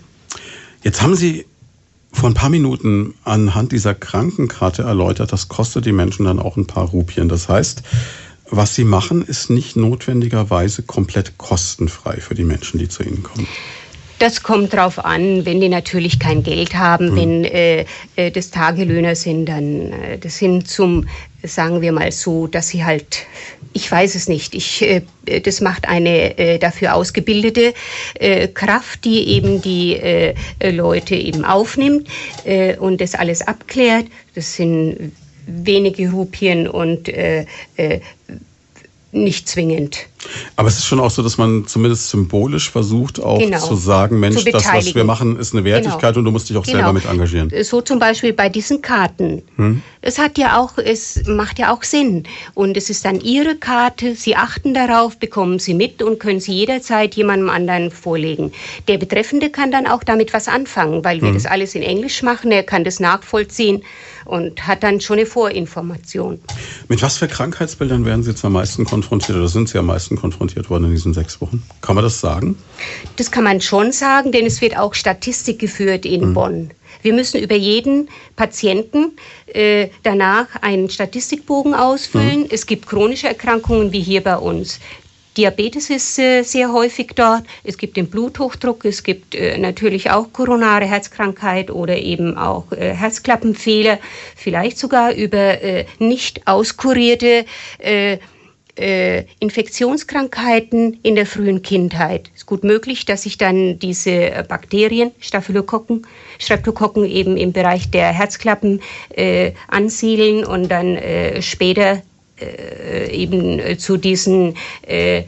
[0.82, 1.44] Jetzt haben Sie
[2.12, 6.66] vor ein paar Minuten anhand dieser Krankenkarte erläutert, das kostet die Menschen dann auch ein
[6.66, 7.28] paar Rupien.
[7.28, 7.82] Das heißt,
[8.50, 13.46] was Sie machen, ist nicht notwendigerweise komplett kostenfrei für die Menschen, die zu Ihnen kommen.
[14.18, 17.16] Das kommt drauf an, wenn die natürlich kein Geld haben, mhm.
[17.16, 17.84] wenn äh,
[18.16, 21.06] äh, das Tagelöhner sind, dann äh, das sind zum,
[21.42, 23.26] sagen wir mal so, dass sie halt,
[23.72, 25.02] ich weiß es nicht, ich, äh,
[25.42, 27.74] das macht eine äh, dafür ausgebildete
[28.14, 30.34] äh, Kraft, die eben die äh,
[30.70, 32.08] Leute eben aufnimmt
[32.44, 34.06] äh, und das alles abklärt.
[34.34, 35.12] Das sind
[35.46, 38.00] wenige Rupien und äh, äh,
[39.10, 40.06] nicht zwingend.
[40.56, 43.58] Aber es ist schon auch so, dass man zumindest symbolisch versucht, auch genau.
[43.58, 46.18] zu sagen, Mensch, zu das, was wir machen, ist eine Wertigkeit genau.
[46.18, 46.78] und du musst dich auch genau.
[46.78, 47.50] selber mit engagieren.
[47.62, 49.42] So zum Beispiel bei diesen Karten.
[49.56, 49.82] Hm?
[50.00, 52.24] Es hat ja auch, es macht ja auch Sinn.
[52.54, 56.52] Und es ist dann Ihre Karte, Sie achten darauf, bekommen Sie mit und können sie
[56.52, 58.52] jederzeit jemandem anderen vorlegen.
[58.86, 61.34] Der Betreffende kann dann auch damit was anfangen, weil wir hm.
[61.34, 63.82] das alles in Englisch machen, er kann das nachvollziehen
[64.24, 66.40] und hat dann schon eine Vorinformation.
[66.88, 70.16] Mit was für Krankheitsbildern werden Sie jetzt am meisten konfrontiert oder sind Sie am meisten
[70.16, 71.62] konfrontiert worden in diesen sechs Wochen?
[71.80, 72.56] Kann man das sagen?
[73.16, 76.34] Das kann man schon sagen, denn es wird auch Statistik geführt in mhm.
[76.34, 76.70] Bonn.
[77.02, 82.40] Wir müssen über jeden Patienten äh, danach einen Statistikbogen ausfüllen.
[82.40, 82.48] Mhm.
[82.50, 84.80] Es gibt chronische Erkrankungen wie hier bei uns.
[85.38, 87.44] Diabetes ist äh, sehr häufig dort.
[87.62, 92.92] Es gibt den Bluthochdruck, es gibt äh, natürlich auch koronare Herzkrankheit oder eben auch äh,
[92.92, 94.00] Herzklappenfehler,
[94.34, 97.44] vielleicht sogar über äh, nicht auskurierte
[97.78, 98.18] äh,
[98.78, 102.30] äh, Infektionskrankheiten in der frühen Kindheit.
[102.34, 106.06] Es ist gut möglich, dass sich dann diese Bakterien, Staphylokokken,
[106.38, 112.02] Streptokokken eben im Bereich der Herzklappen äh, ansiedeln und dann äh, später
[112.40, 114.54] äh, eben äh, zu diesen
[114.86, 115.24] äh,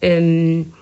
[0.00, 0.72] ähm,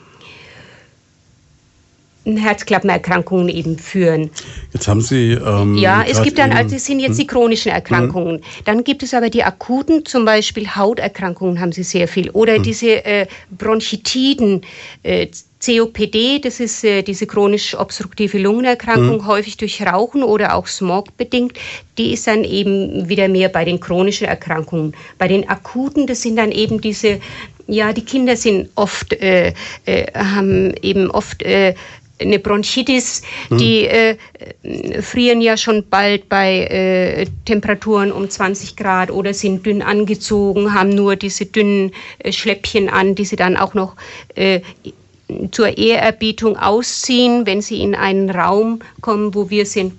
[2.25, 4.31] Herzklappenerkrankungen eben führen.
[4.73, 5.33] Jetzt haben Sie.
[5.33, 7.29] Ähm, ja, es gibt dann, also das sind jetzt die hm?
[7.29, 8.37] chronischen Erkrankungen.
[8.37, 8.45] Hm.
[8.65, 12.31] Dann gibt es aber die akuten, zum Beispiel Hauterkrankungen haben Sie sehr viel.
[12.31, 12.63] Oder hm.
[12.63, 14.63] diese äh, Bronchitiden,
[15.03, 15.29] äh,
[15.65, 19.27] COPD, das ist äh, diese chronisch obstruktive Lungenerkrankung, mhm.
[19.27, 21.53] häufig durch Rauchen oder auch Smog bedingt.
[21.99, 24.95] Die ist dann eben wieder mehr bei den chronischen Erkrankungen.
[25.19, 27.21] Bei den akuten, das sind dann eben diese,
[27.67, 29.53] ja, die Kinder sind oft, äh,
[29.85, 31.75] äh, haben eben oft äh,
[32.21, 34.17] eine Bronchitis, die äh,
[35.01, 40.91] frieren ja schon bald bei äh, Temperaturen um 20 Grad oder sind dünn angezogen, haben
[40.91, 43.97] nur diese dünnen äh, Schläppchen an, die sie dann auch noch
[44.35, 44.61] äh,
[45.53, 49.95] zur Ehrerbietung ausziehen, wenn sie in einen Raum kommen, wo wir sind.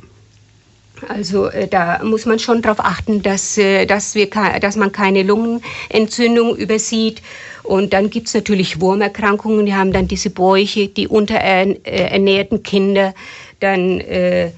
[1.08, 5.24] Also äh, da muss man schon darauf achten, dass, äh, dass, wir, dass man keine
[5.24, 7.22] Lungenentzündung übersieht.
[7.64, 13.14] Und dann gibt es natürlich Wurmerkrankungen, die haben dann diese Bäuche, die unterernährten Kinder,
[13.60, 14.52] dann äh,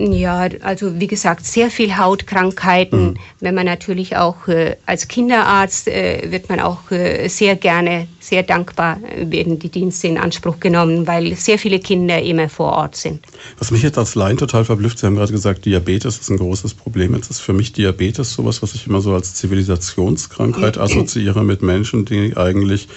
[0.00, 3.10] ja, also wie gesagt, sehr viel Hautkrankheiten.
[3.10, 3.16] Mhm.
[3.40, 8.42] Wenn man natürlich auch äh, als Kinderarzt äh, wird man auch äh, sehr gerne, sehr
[8.42, 12.96] dankbar äh, werden die Dienste in Anspruch genommen, weil sehr viele Kinder immer vor Ort
[12.96, 13.24] sind.
[13.58, 16.74] Was mich jetzt als Laien total verblüfft, Sie haben gerade gesagt, Diabetes ist ein großes
[16.74, 17.14] Problem.
[17.14, 22.04] Jetzt ist für mich Diabetes sowas, was ich immer so als Zivilisationskrankheit assoziiere mit Menschen,
[22.04, 22.88] die eigentlich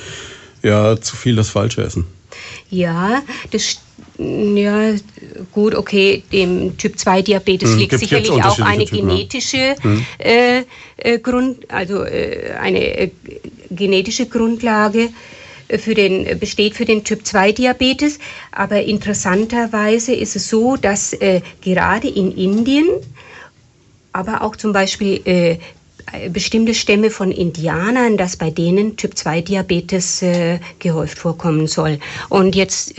[0.61, 2.05] ja zu viel das Falsche essen.
[2.69, 3.77] Ja, das
[4.17, 4.93] ja,
[5.51, 10.05] gut, okay, dem Typ 2 Diabetes hm, liegt sicherlich auch eine genetische hm.
[10.19, 10.63] äh,
[10.97, 13.09] äh, Grund, also äh, eine äh,
[13.71, 15.09] genetische Grundlage
[15.79, 18.19] für den, besteht für den Typ 2 Diabetes.
[18.51, 22.87] Aber interessanterweise ist es so, dass äh, gerade in Indien,
[24.11, 25.57] aber auch zum Beispiel äh,
[26.29, 30.23] bestimmte Stämme von Indianern, dass bei denen Typ 2 Diabetes
[30.77, 31.97] gehäuft vorkommen soll.
[32.29, 32.93] Und jetzt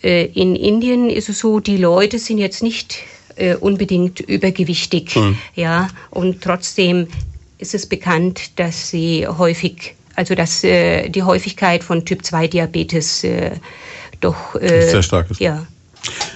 [0.00, 2.98] in Indien ist es so, die Leute sind jetzt nicht
[3.36, 5.38] äh, unbedingt übergewichtig, mhm.
[5.54, 7.08] ja, und trotzdem
[7.58, 13.24] ist es bekannt, dass sie häufig, also dass äh, die Häufigkeit von Typ 2 Diabetes
[13.24, 13.52] äh,
[14.20, 15.40] doch äh, sehr stark ist.
[15.40, 15.66] Ja.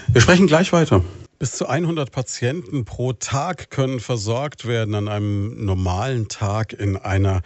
[0.09, 1.03] Wir sprechen gleich weiter.
[1.39, 7.43] Bis zu 100 Patienten pro Tag können versorgt werden an einem normalen Tag in einer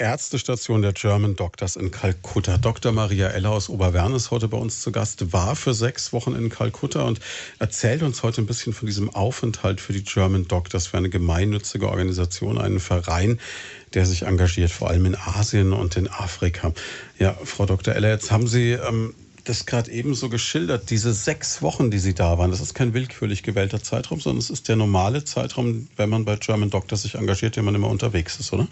[0.00, 2.56] Ärztestation der German Doctors in Kalkutta.
[2.56, 2.90] Dr.
[2.90, 6.48] Maria Eller aus Oberwern ist heute bei uns zu Gast, war für sechs Wochen in
[6.48, 7.20] Kalkutta und
[7.58, 11.86] erzählt uns heute ein bisschen von diesem Aufenthalt für die German Doctors, für eine gemeinnützige
[11.90, 13.38] Organisation, einen Verein,
[13.92, 16.72] der sich engagiert, vor allem in Asien und in Afrika.
[17.18, 17.94] Ja, Frau Dr.
[17.94, 19.12] Eller, jetzt haben Sie ähm,
[19.44, 22.94] das gerade eben so geschildert, diese sechs Wochen, die Sie da waren, das ist kein
[22.94, 27.16] willkürlich gewählter Zeitraum, sondern es ist der normale Zeitraum, wenn man bei German Doctors sich
[27.16, 28.66] engagiert, den man immer unterwegs ist, oder?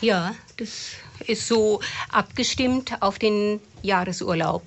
[0.00, 0.92] Ja, das
[1.26, 4.62] ist so abgestimmt auf den Jahresurlaub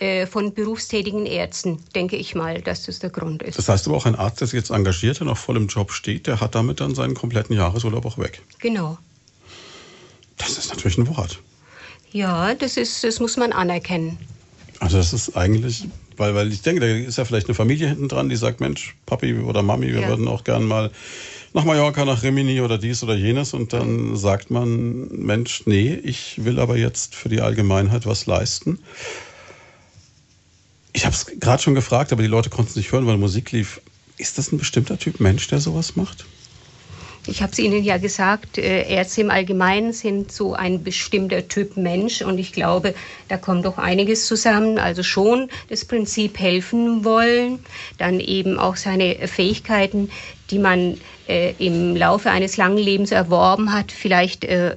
[0.00, 3.58] äh, von berufstätigen Ärzten, denke ich mal, dass das der Grund ist.
[3.58, 5.92] Das heißt aber auch ein Arzt, der sich jetzt engagiert und auch voll im Job
[5.92, 8.40] steht, der hat damit dann seinen kompletten Jahresurlaub auch weg.
[8.60, 8.98] Genau.
[10.38, 11.38] Das ist natürlich ein Wort.
[12.12, 14.18] Ja, das, ist, das muss man anerkennen.
[14.78, 15.86] Also das ist eigentlich,
[16.16, 18.96] weil, weil ich denke, da ist ja vielleicht eine Familie hinten dran, die sagt, Mensch,
[19.04, 20.08] Papi oder Mami, wir ja.
[20.08, 20.90] würden auch gern mal
[21.52, 23.54] nach Mallorca, nach Rimini oder dies oder jenes.
[23.54, 28.78] Und dann sagt man, Mensch, nee, ich will aber jetzt für die Allgemeinheit was leisten.
[30.92, 33.52] Ich habe es gerade schon gefragt, aber die Leute konnten es nicht hören, weil Musik
[33.52, 33.80] lief.
[34.18, 36.26] Ist das ein bestimmter Typ Mensch, der sowas macht?
[37.26, 41.76] Ich habe es Ihnen ja gesagt, äh, Ärzte im Allgemeinen sind so ein bestimmter Typ
[41.76, 42.94] Mensch und ich glaube,
[43.28, 44.78] da kommt doch einiges zusammen.
[44.78, 47.58] Also schon das Prinzip helfen wollen,
[47.98, 50.10] dann eben auch seine Fähigkeiten,
[50.50, 50.98] die man
[51.28, 54.74] äh, im Laufe eines langen Lebens erworben hat, vielleicht äh,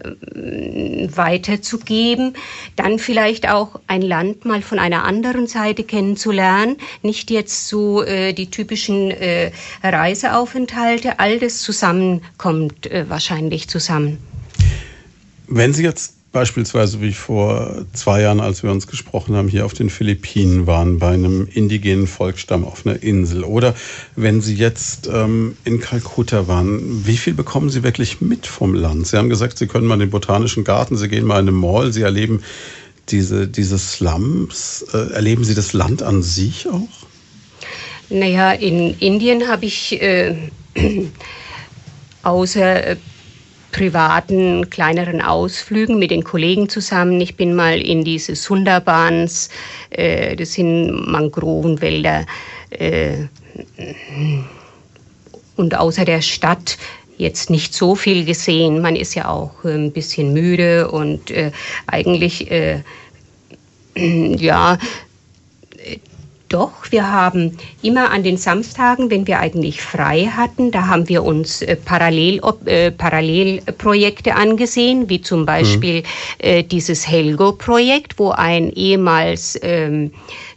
[1.16, 2.34] weiterzugeben.
[2.76, 6.78] Dann vielleicht auch ein Land mal von einer anderen Seite kennenzulernen.
[7.02, 9.52] Nicht jetzt so äh, die typischen äh,
[9.82, 11.20] Reiseaufenthalte.
[11.20, 14.20] All das zusammen kommt äh, wahrscheinlich zusammen.
[15.48, 19.74] Wenn Sie jetzt beispielsweise wie vor zwei Jahren, als wir uns gesprochen haben, hier auf
[19.74, 23.44] den Philippinen waren, bei einem indigenen Volksstamm auf einer Insel.
[23.44, 23.76] Oder
[24.16, 29.08] wenn Sie jetzt ähm, in Kalkutta waren, wie viel bekommen Sie wirklich mit vom Land?
[29.08, 31.52] Sie haben gesagt, Sie können mal in den Botanischen Garten, Sie gehen mal in eine
[31.52, 32.42] Mall, Sie erleben
[33.10, 34.86] diese, diese Slums.
[34.92, 36.90] Äh, erleben Sie das Land an sich auch?
[38.10, 40.36] Naja, in Indien habe ich äh,
[42.24, 42.96] außer äh,
[43.74, 47.20] privaten, kleineren Ausflügen mit den Kollegen zusammen.
[47.20, 49.50] Ich bin mal in diese Sundarbans,
[49.90, 52.26] äh, das sind Mangrovenwälder.
[52.70, 53.26] Äh,
[55.58, 56.78] und außer der Stadt
[57.18, 58.82] jetzt nicht so viel gesehen.
[58.82, 61.52] Man ist ja auch ein bisschen müde und äh,
[61.88, 62.82] eigentlich, äh,
[63.96, 64.78] ja,
[66.54, 71.24] doch, wir haben immer an den Samstagen, wenn wir eigentlich frei hatten, da haben wir
[71.24, 76.06] uns äh, Parallel, äh, Parallelprojekte angesehen, wie zum Beispiel mhm.
[76.40, 80.12] äh, dieses Helgo-Projekt, wo ein ehemals ähm,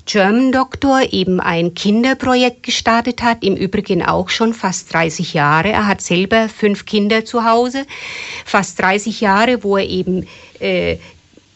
[0.04, 5.70] German Doktor eben ein Kinderprojekt gestartet hat, im Übrigen auch schon fast 30 Jahre.
[5.70, 7.86] Er hat selber fünf Kinder zu Hause,
[8.44, 10.28] fast 30 Jahre, wo er eben
[10.60, 10.98] äh,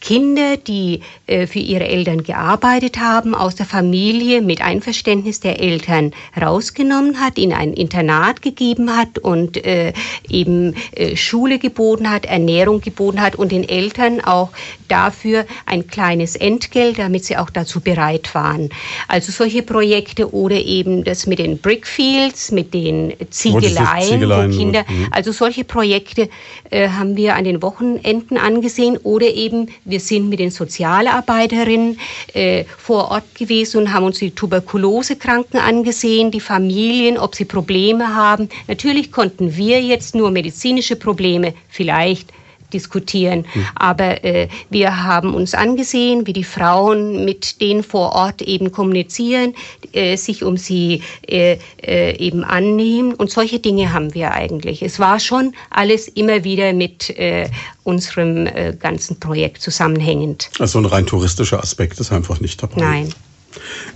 [0.01, 6.11] Kinder, die äh, für ihre Eltern gearbeitet haben, aus der Familie mit Einverständnis der Eltern
[6.39, 9.93] rausgenommen hat, in ein Internat gegeben hat und äh,
[10.27, 14.49] eben äh, Schule geboten hat, Ernährung geboten hat und den Eltern auch
[14.87, 18.69] dafür ein kleines Entgelt, damit sie auch dazu bereit waren.
[19.07, 25.07] Also solche Projekte oder eben das mit den Brickfields, mit den Ziegeleien, Ziegeleien Kinder, mhm.
[25.11, 26.27] also solche Projekte
[26.71, 31.99] äh, haben wir an den Wochenenden angesehen oder eben wir sind mit den Sozialarbeiterinnen
[32.33, 38.15] äh, vor Ort gewesen und haben uns die Tuberkulosekranken angesehen, die Familien, ob sie Probleme
[38.15, 38.49] haben.
[38.67, 42.31] Natürlich konnten wir jetzt nur medizinische Probleme vielleicht
[42.73, 43.45] diskutieren.
[43.53, 43.65] Mhm.
[43.75, 49.53] Aber äh, wir haben uns angesehen, wie die Frauen mit denen vor Ort eben kommunizieren,
[49.93, 53.13] äh, sich um sie äh, äh, eben annehmen.
[53.13, 54.81] Und solche Dinge haben wir eigentlich.
[54.81, 57.49] Es war schon alles immer wieder mit äh,
[57.83, 60.49] unserem äh, ganzen Projekt zusammenhängend.
[60.59, 62.81] Also ein rein touristischer Aspekt ist einfach nicht dabei.
[62.81, 63.13] Nein.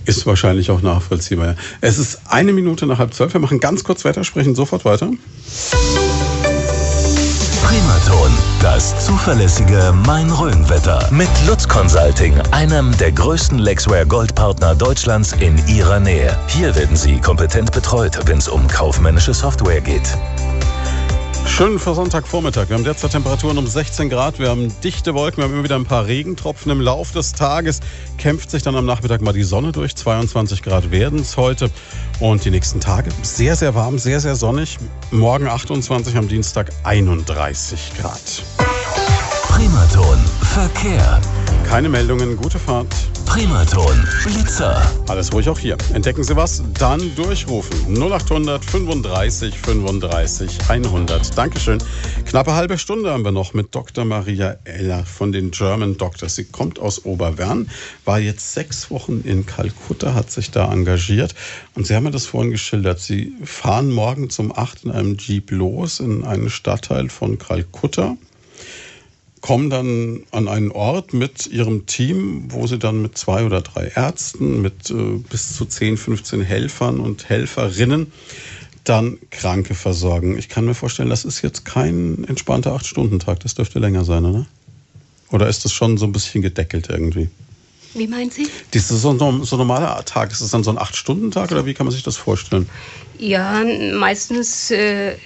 [0.04, 1.56] Ist wahrscheinlich auch nachvollziehbar.
[1.80, 3.32] Es ist eine Minute nach halb zwölf.
[3.32, 5.10] Wir machen ganz kurz weiter, sprechen sofort weiter.
[7.66, 8.30] Primaton,
[8.62, 11.08] das zuverlässige Main-Rhön-Wetter.
[11.10, 16.38] Mit Lutz Consulting, einem der größten Lexware Goldpartner Deutschlands in Ihrer Nähe.
[16.46, 20.16] Hier werden Sie kompetent betreut, wenn es um kaufmännische Software geht.
[21.46, 22.68] Schönen für Sonntagvormittag.
[22.68, 24.38] Wir haben derzeit Temperaturen um 16 Grad.
[24.38, 25.38] Wir haben dichte Wolken.
[25.38, 27.80] Wir haben immer wieder ein paar Regentropfen im Laufe des Tages.
[28.18, 29.96] Kämpft sich dann am Nachmittag mal die Sonne durch.
[29.96, 31.70] 22 Grad werden es heute.
[32.20, 34.76] Und die nächsten Tage sehr, sehr warm, sehr, sehr sonnig.
[35.10, 38.42] Morgen 28, am Dienstag 31 Grad.
[39.56, 40.18] Primaton.
[40.52, 41.18] Verkehr.
[41.66, 42.94] Keine Meldungen, gute Fahrt.
[43.24, 44.82] Primaton, Blitzer.
[45.08, 45.78] Alles ruhig auch hier.
[45.94, 46.62] Entdecken Sie was?
[46.78, 47.94] Dann durchrufen.
[47.96, 51.38] 0800 35 35 100.
[51.38, 51.78] Dankeschön.
[52.26, 54.04] Knappe halbe Stunde haben wir noch mit Dr.
[54.04, 56.34] Maria Eller von den German Doctors.
[56.34, 57.70] Sie kommt aus Oberwern,
[58.04, 61.34] war jetzt sechs Wochen in Kalkutta, hat sich da engagiert.
[61.74, 63.00] Und Sie haben mir das vorhin geschildert.
[63.00, 68.18] Sie fahren morgen um acht in einem Jeep los in einen Stadtteil von Kalkutta
[69.46, 73.92] kommen dann an einen Ort mit ihrem Team, wo sie dann mit zwei oder drei
[73.94, 78.10] Ärzten, mit äh, bis zu 10, 15 Helfern und Helferinnen
[78.82, 80.36] dann Kranke versorgen.
[80.36, 83.38] Ich kann mir vorstellen, das ist jetzt kein entspannter Acht-Stunden-Tag.
[83.38, 84.46] Das dürfte länger sein, oder?
[85.30, 87.28] Oder ist das schon so ein bisschen gedeckelt irgendwie?
[87.96, 88.48] Wie meinen Sie?
[88.72, 90.30] Das ist so ein, so ein normaler Tag.
[90.30, 92.68] Ist das dann so ein Acht-Stunden-Tag oder wie kann man sich das vorstellen?
[93.18, 93.64] Ja,
[93.94, 95.16] meistens äh,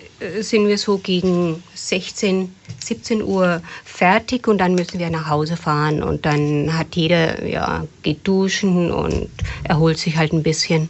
[0.41, 6.03] sind wir so gegen 16, 17 Uhr fertig und dann müssen wir nach Hause fahren
[6.03, 9.29] und dann hat jeder, ja, geht duschen und
[9.65, 10.89] erholt sich halt ein bisschen.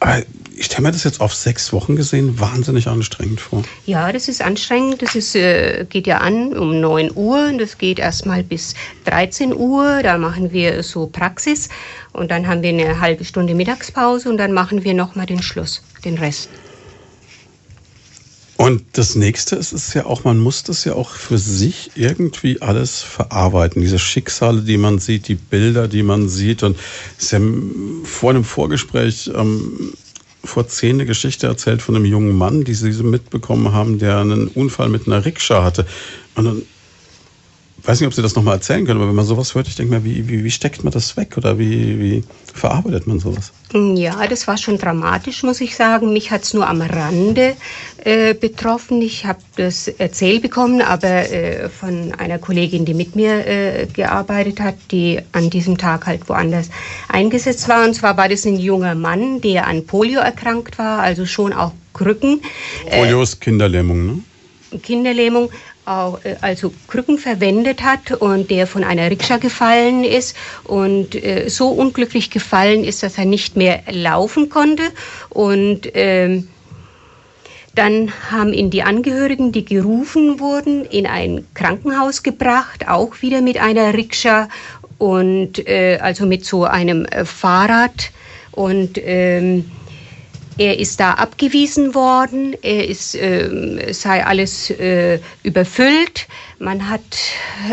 [0.00, 0.22] Aber
[0.62, 3.64] ich stelle mir das jetzt auf sechs Wochen gesehen wahnsinnig anstrengend vor.
[3.84, 5.02] Ja, das ist anstrengend.
[5.02, 8.74] Das ist, äh, geht ja an um 9 Uhr und das geht erstmal bis
[9.06, 10.04] 13 Uhr.
[10.04, 11.68] Da machen wir so Praxis
[12.12, 15.82] und dann haben wir eine halbe Stunde Mittagspause und dann machen wir nochmal den Schluss,
[16.04, 16.48] den Rest.
[18.56, 22.62] Und das nächste ist, ist ja auch, man muss das ja auch für sich irgendwie
[22.62, 23.82] alles verarbeiten.
[23.82, 26.62] Diese Schicksale, die man sieht, die Bilder, die man sieht.
[26.62, 26.78] Und
[27.32, 27.40] ja
[28.04, 29.94] vor einem Vorgespräch ähm,
[30.44, 34.48] vor zehn eine Geschichte erzählt von einem jungen Mann, die sie mitbekommen haben, der einen
[34.48, 35.86] Unfall mit einer Rikscha hatte.
[36.34, 36.62] Und dann
[37.84, 39.92] weiß nicht, ob Sie das nochmal erzählen können, aber wenn man sowas hört, ich denke
[39.92, 43.52] mal, wie, wie, wie steckt man das weg oder wie, wie verarbeitet man sowas?
[43.72, 46.12] Ja, das war schon dramatisch, muss ich sagen.
[46.12, 47.56] Mich hat es nur am Rande
[48.04, 49.00] äh, betroffen.
[49.02, 54.60] Ich habe das erzählt bekommen, aber äh, von einer Kollegin, die mit mir äh, gearbeitet
[54.60, 56.70] hat, die an diesem Tag halt woanders
[57.08, 57.84] eingesetzt war.
[57.84, 61.72] Und zwar war das ein junger Mann, der an Polio erkrankt war, also schon auch
[61.94, 62.40] Krücken.
[62.90, 64.18] Polio ist Kinderlähmung, ne?
[64.82, 65.50] Kinderlähmung
[65.84, 71.48] auch, äh, also Krücken verwendet hat und der von einer Rikscha gefallen ist und äh,
[71.48, 74.82] so unglücklich gefallen ist, dass er nicht mehr laufen konnte.
[75.30, 76.48] Und ähm,
[77.74, 83.58] dann haben ihn die Angehörigen, die gerufen wurden, in ein Krankenhaus gebracht, auch wieder mit
[83.58, 84.48] einer Rikscha
[84.98, 88.10] und äh, also mit so einem äh, Fahrrad.
[88.52, 89.70] Und ähm,
[90.62, 96.28] er ist da abgewiesen worden, er ist, äh, sei alles äh, überfüllt.
[96.60, 97.00] Man hat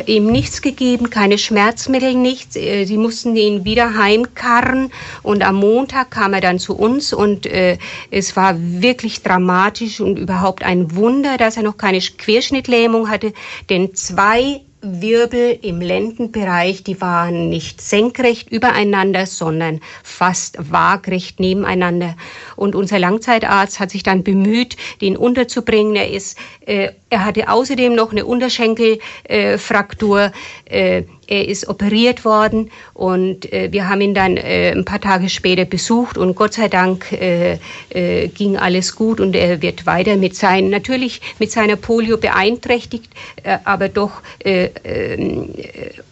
[0.07, 2.55] ihm nichts gegeben, keine Schmerzmittel, nichts.
[2.55, 4.91] Äh, sie mussten ihn wieder heimkarren
[5.21, 7.77] und am Montag kam er dann zu uns und äh,
[8.09, 13.33] es war wirklich dramatisch und überhaupt ein Wunder, dass er noch keine Querschnittlähmung hatte,
[13.69, 22.15] denn zwei Wirbel im Lendenbereich, die waren nicht senkrecht übereinander, sondern fast waagrecht nebeneinander.
[22.55, 25.95] Und unser Langzeitarzt hat sich dann bemüht, den unterzubringen.
[25.95, 30.31] Er ist, äh, er hatte außerdem noch eine Unterschenkelfraktur.
[30.65, 35.29] Äh, er ist operiert worden und äh, wir haben ihn dann äh, ein paar Tage
[35.29, 37.59] später besucht und Gott sei Dank äh,
[37.89, 43.11] äh, ging alles gut und er wird weiter mit seinen, natürlich mit seiner Polio beeinträchtigt,
[43.43, 45.49] äh, aber doch äh, ähm,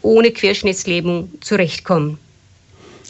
[0.04, 2.20] ohne Querschnittslähmung zurechtkommen.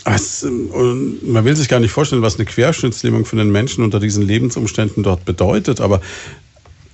[0.05, 4.25] Es, man will sich gar nicht vorstellen, was eine Querschnittslähmung für den Menschen unter diesen
[4.25, 5.99] Lebensumständen dort bedeutet, aber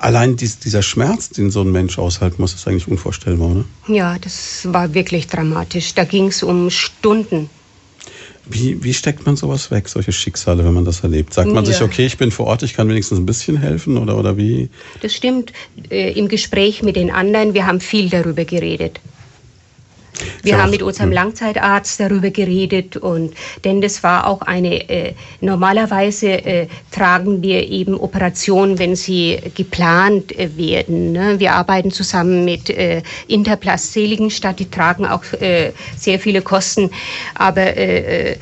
[0.03, 3.65] allein dies, dieser Schmerz, den so ein Mensch aushalten muss, ist eigentlich unvorstellbar, oder?
[3.87, 5.93] Ja, das war wirklich dramatisch.
[5.93, 7.49] Da ging es um Stunden.
[8.45, 11.33] Wie, wie steckt man sowas weg, solche Schicksale, wenn man das erlebt?
[11.33, 11.71] Sagt man ja.
[11.71, 14.69] sich, okay, ich bin vor Ort, ich kann wenigstens ein bisschen helfen oder, oder wie?
[15.01, 15.53] Das stimmt.
[15.89, 18.99] Äh, Im Gespräch mit den anderen, wir haben viel darüber geredet.
[20.41, 21.15] Wir haben mit unserem hm.
[21.15, 23.33] Langzeitarzt darüber geredet und
[23.63, 30.37] denn das war auch eine äh, normalerweise äh, tragen wir eben Operationen, wenn sie geplant
[30.37, 31.11] äh, werden.
[31.13, 31.39] Ne?
[31.39, 36.89] Wir arbeiten zusammen mit äh, Interplast Seligenstadt, die tragen auch äh, sehr viele Kosten,
[37.35, 38.37] aber äh,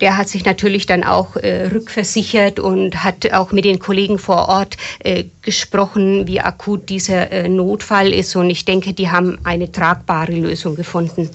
[0.00, 4.48] der hat sich natürlich dann auch äh, rückversichert und hat auch mit den Kollegen vor
[4.48, 8.36] Ort äh, gesprochen, wie akut dieser äh, Notfall ist.
[8.36, 11.30] Und ich denke, die haben eine tragbare Lösung gefunden.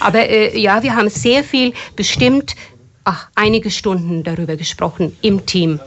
[0.00, 2.54] Aber äh, ja, wir haben sehr viel bestimmt,
[3.04, 5.80] ach, einige Stunden darüber gesprochen im Team.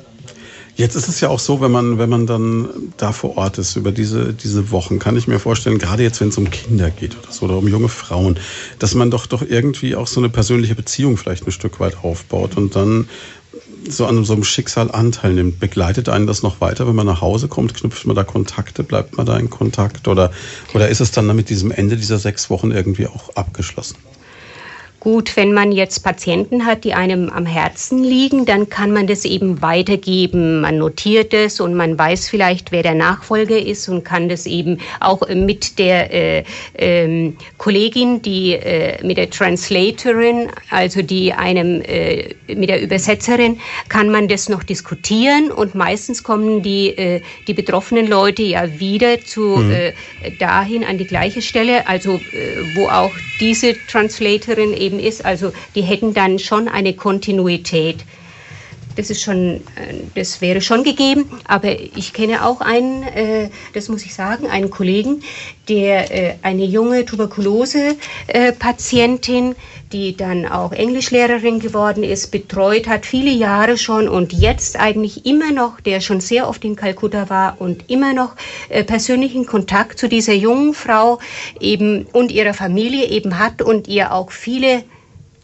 [0.78, 3.78] Jetzt ist es ja auch so, wenn man, wenn man dann da vor Ort ist,
[3.78, 7.18] über diese, diese Wochen, kann ich mir vorstellen, gerade jetzt, wenn es um Kinder geht
[7.18, 8.38] oder so, oder um junge Frauen,
[8.78, 12.58] dass man doch, doch irgendwie auch so eine persönliche Beziehung vielleicht ein Stück weit aufbaut
[12.58, 13.08] und dann
[13.88, 17.22] so an so einem Schicksal Anteil nimmt, begleitet einen das noch weiter, wenn man nach
[17.22, 17.74] Hause kommt?
[17.74, 18.84] Knüpft man da Kontakte?
[18.84, 20.08] Bleibt man da in Kontakt?
[20.10, 20.32] Oder,
[20.74, 23.96] oder ist es dann mit diesem Ende dieser sechs Wochen irgendwie auch abgeschlossen?
[25.06, 29.24] Gut, wenn man jetzt Patienten hat, die einem am Herzen liegen, dann kann man das
[29.24, 30.62] eben weitergeben.
[30.62, 34.80] Man notiert es und man weiß vielleicht, wer der Nachfolger ist und kann das eben
[35.02, 42.34] auch mit der äh, ähm, Kollegin, die äh, mit der Translatorin, also die einem äh,
[42.48, 43.60] mit der Übersetzerin,
[43.90, 49.22] kann man das noch diskutieren und meistens kommen die äh, die betroffenen Leute ja wieder
[49.22, 49.72] zu mhm.
[49.72, 49.94] Äh,
[50.40, 55.26] dahin an die gleiche Stelle, also äh, wo auch diese Translatorin eben gegeben ist.
[55.26, 57.98] Also die hätten dann schon eine Kontinuität.
[58.96, 59.60] Das ist schon, äh,
[60.16, 61.30] das wäre schon gegeben.
[61.46, 65.24] Aber ich kenne auch einen, äh, das muss ich sagen, einen Kollegen,
[65.68, 69.56] der äh, eine junge Tuberkulose-Patientin,
[69.92, 75.52] die dann auch Englischlehrerin geworden ist, betreut hat, viele Jahre schon und jetzt eigentlich immer
[75.52, 78.36] noch, der schon sehr oft in Kalkutta war und immer noch
[78.88, 81.20] persönlichen Kontakt zu dieser jungen Frau
[81.60, 84.84] eben und ihrer Familie eben hat und ihr auch viele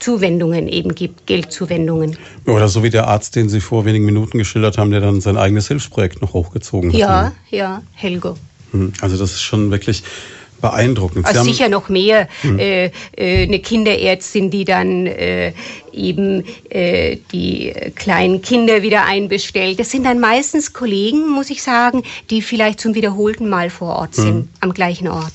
[0.02, 2.18] Zuwendungen eben gibt, Geldzuwendungen.
[2.46, 5.38] Oder so wie der Arzt, den Sie vor wenigen Minuten geschildert haben, der dann sein
[5.38, 7.00] eigenes Hilfsprojekt noch hochgezogen hat.
[7.00, 7.32] Ja, ne?
[7.50, 8.36] ja, Helgo.
[8.72, 10.04] Hm, also das ist schon wirklich
[10.62, 11.26] beeindruckend.
[11.26, 12.28] Also sicher noch mehr.
[12.42, 12.60] Hm.
[12.60, 15.54] Äh, äh, eine Kinderärztin, die dann äh,
[15.92, 19.80] eben äh, die kleinen Kinder wieder einbestellt.
[19.80, 24.16] Das sind dann meistens Kollegen, muss ich sagen, die vielleicht zum wiederholten Mal vor Ort
[24.16, 24.50] sind, hm.
[24.62, 25.34] am gleichen Ort.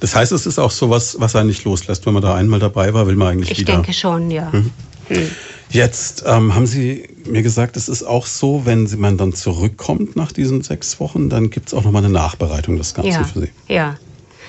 [0.00, 2.06] Das heißt, es ist auch so was, was einen nicht loslässt.
[2.06, 3.72] Wenn man da einmal dabei war, will man eigentlich ich wieder.
[3.72, 4.50] Ich denke schon, ja.
[4.52, 4.70] Mhm.
[5.08, 5.30] Mhm.
[5.70, 10.32] Jetzt ähm, haben Sie mir gesagt, es ist auch so, wenn man dann zurückkommt nach
[10.32, 13.50] diesen sechs Wochen, dann gibt es auch nochmal eine Nachbereitung des Ganzen ja, für Sie.
[13.68, 13.98] Ja.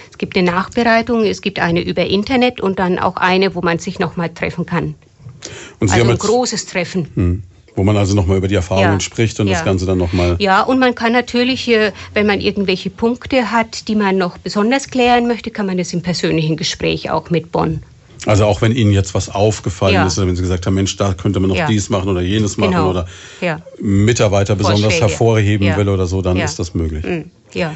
[0.10, 3.80] Es gibt eine Nachbereitung, es gibt eine über Internet und dann auch eine, wo man
[3.80, 4.96] sich nochmal treffen kann.
[5.80, 7.08] Und Sie also haben ein großes Treffen.
[7.16, 7.44] Hm.
[7.76, 9.00] Wo man also nochmal über die Erfahrungen ja.
[9.00, 9.54] spricht und ja.
[9.54, 10.36] das Ganze dann nochmal.
[10.40, 11.72] Ja, und man kann natürlich,
[12.14, 16.02] wenn man irgendwelche Punkte hat, die man noch besonders klären möchte, kann man das im
[16.02, 17.84] persönlichen Gespräch auch mit Bonn.
[18.26, 20.06] Also auch wenn Ihnen jetzt was aufgefallen ja.
[20.06, 22.58] ist oder wenn Sie gesagt haben, Mensch, da könnte man noch dies machen oder jenes
[22.58, 22.90] machen genau.
[22.90, 23.08] oder
[23.80, 25.08] Mitarbeiter besonders Vorschläge.
[25.08, 27.06] hervorheben will oder so, dann ist das möglich.
[27.54, 27.74] Ja.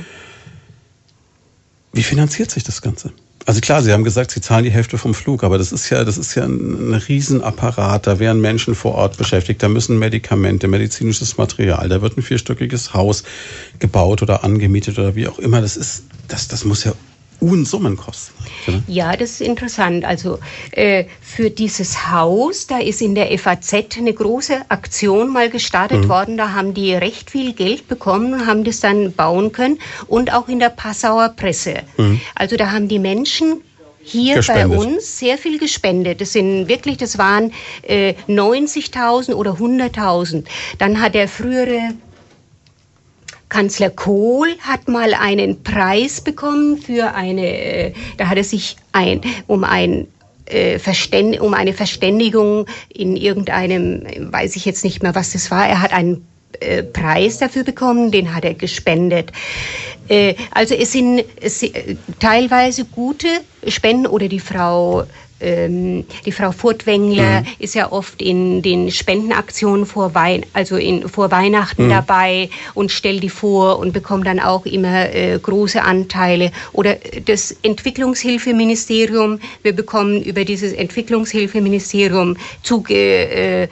[1.93, 3.13] Wie finanziert sich das Ganze?
[3.45, 6.05] Also klar, Sie haben gesagt, Sie zahlen die Hälfte vom Flug, aber das ist ja,
[6.05, 8.07] das ist ja ein, Riesenapparat.
[8.07, 12.93] Da werden Menschen vor Ort beschäftigt, da müssen Medikamente, medizinisches Material, da wird ein vierstöckiges
[12.93, 13.23] Haus
[13.79, 15.59] gebaut oder angemietet oder wie auch immer.
[15.59, 16.93] Das ist, das, das muss ja
[17.43, 18.33] Unsummen kosten.
[18.67, 18.81] Oder?
[18.87, 20.05] Ja, das ist interessant.
[20.05, 20.39] Also
[20.71, 26.09] äh, für dieses Haus, da ist in der FAZ eine große Aktion mal gestartet mhm.
[26.09, 26.37] worden.
[26.37, 29.79] Da haben die recht viel Geld bekommen und haben das dann bauen können.
[30.07, 31.75] Und auch in der Passauer Presse.
[31.97, 32.21] Mhm.
[32.35, 33.61] Also da haben die Menschen
[34.03, 34.69] hier gespendet.
[34.69, 36.21] bei uns sehr viel gespendet.
[36.21, 37.51] Das sind wirklich, das waren
[37.83, 40.43] äh, 90.000 oder 100.000.
[40.77, 41.93] Dann hat der frühere
[43.53, 49.21] Kanzler Kohl hat mal einen Preis bekommen für eine, äh, da hat er sich ein,
[49.45, 50.07] um ein
[50.47, 50.79] äh,
[51.39, 55.67] um eine Verständigung in irgendeinem, weiß ich jetzt nicht mehr, was das war.
[55.67, 56.27] Er hat einen
[56.61, 59.31] äh, Preis dafür bekommen, den hat er gespendet.
[60.51, 61.75] also es sind, es sind
[62.19, 63.27] teilweise gute
[63.67, 65.03] Spenden oder die Frau
[65.43, 67.47] ähm, die Frau Furtwängler mhm.
[67.59, 71.89] ist ja oft in den Spendenaktionen vor, Wein also in, vor Weihnachten mhm.
[71.89, 76.51] dabei und stellt die vor und bekommt dann auch immer äh, große Anteile.
[76.71, 83.67] Oder das Entwicklungshilfeministerium, wir bekommen über dieses Entwicklungshilfeministerium zugewandte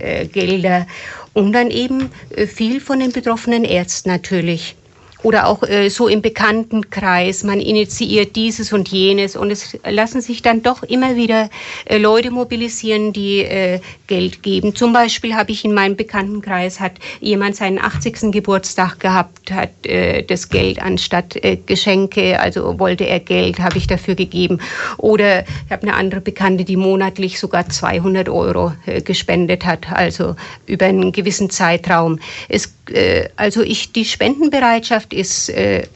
[0.00, 0.86] äh, Gelder
[1.32, 4.76] und dann eben äh, viel von den betroffenen Ärzten natürlich
[5.22, 10.42] oder auch äh, so im Bekanntenkreis, man initiiert dieses und jenes und es lassen sich
[10.42, 11.50] dann doch immer wieder
[11.84, 14.74] äh, Leute mobilisieren, die äh, Geld geben.
[14.74, 18.32] Zum Beispiel habe ich in meinem Bekanntenkreis, hat jemand seinen 80.
[18.32, 23.86] Geburtstag gehabt, hat äh, das Geld anstatt äh, Geschenke, also wollte er Geld, habe ich
[23.86, 24.58] dafür gegeben.
[24.96, 30.34] Oder ich habe eine andere Bekannte, die monatlich sogar 200 Euro äh, gespendet hat, also
[30.66, 32.18] über einen gewissen Zeitraum.
[32.48, 35.86] Es, äh, also ich, die Spendenbereitschaft Bereitschaft ist äh,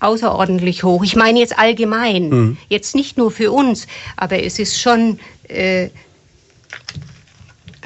[0.00, 1.04] außerordentlich hoch.
[1.04, 2.56] Ich meine jetzt allgemein, mhm.
[2.68, 3.86] jetzt nicht nur für uns,
[4.16, 5.18] aber es ist schon,
[5.48, 5.88] äh,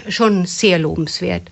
[0.08, 1.42] schon sehr lobenswert.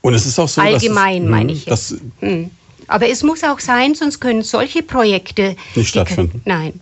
[0.00, 1.66] Und es ist auch so, allgemein es, meine ich.
[1.66, 1.92] Jetzt.
[1.92, 2.50] Das, mhm.
[2.86, 6.40] Aber es muss auch sein, sonst können solche Projekte nicht stattfinden.
[6.44, 6.80] nein.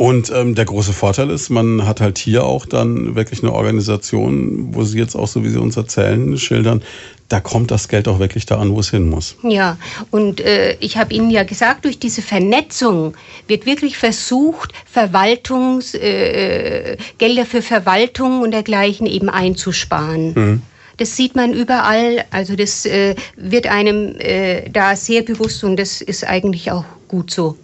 [0.00, 4.74] Und ähm, der große Vorteil ist, man hat halt hier auch dann wirklich eine Organisation,
[4.74, 6.80] wo Sie jetzt auch, so wie Sie uns erzählen, schildern,
[7.28, 9.36] da kommt das Geld auch wirklich da an, wo es hin muss.
[9.42, 9.76] Ja,
[10.10, 13.14] und äh, ich habe Ihnen ja gesagt, durch diese Vernetzung
[13.46, 20.32] wird wirklich versucht, Verwaltungs, äh, Gelder für Verwaltung und dergleichen eben einzusparen.
[20.32, 20.62] Mhm.
[20.96, 26.00] Das sieht man überall, also das äh, wird einem äh, da sehr bewusst und das
[26.00, 27.58] ist eigentlich auch gut so.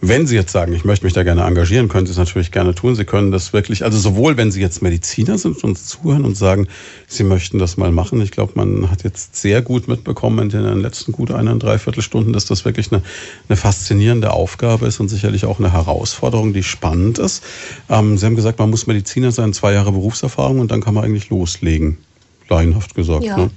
[0.00, 2.74] Wenn Sie jetzt sagen, ich möchte mich da gerne engagieren, können Sie es natürlich gerne
[2.74, 2.94] tun.
[2.94, 6.36] Sie können das wirklich, also sowohl wenn Sie jetzt Mediziner sind und uns zuhören und
[6.36, 6.68] sagen,
[7.06, 8.20] Sie möchten das mal machen.
[8.20, 12.32] Ich glaube, man hat jetzt sehr gut mitbekommen in den letzten gut einer, dreiviertel Stunden,
[12.32, 13.02] dass das wirklich eine,
[13.48, 17.42] eine faszinierende Aufgabe ist und sicherlich auch eine Herausforderung, die spannend ist.
[17.88, 21.04] Ähm, Sie haben gesagt, man muss Mediziner sein, zwei Jahre Berufserfahrung und dann kann man
[21.04, 21.96] eigentlich loslegen.
[22.50, 23.24] Laienhaft gesagt.
[23.24, 23.38] Ja.
[23.38, 23.50] Ne?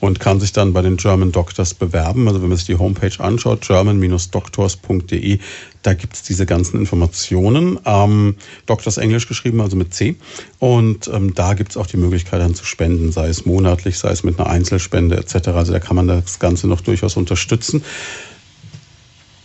[0.00, 2.28] Und kann sich dann bei den German Doctors bewerben.
[2.28, 5.38] Also wenn man sich die Homepage anschaut, german-doctors.de,
[5.82, 7.78] da gibt es diese ganzen Informationen.
[7.84, 10.16] Ähm, Doctors Englisch geschrieben, also mit C.
[10.58, 14.10] Und ähm, da gibt es auch die Möglichkeit dann zu spenden, sei es monatlich, sei
[14.10, 15.48] es mit einer Einzelspende etc.
[15.48, 17.82] Also da kann man das Ganze noch durchaus unterstützen.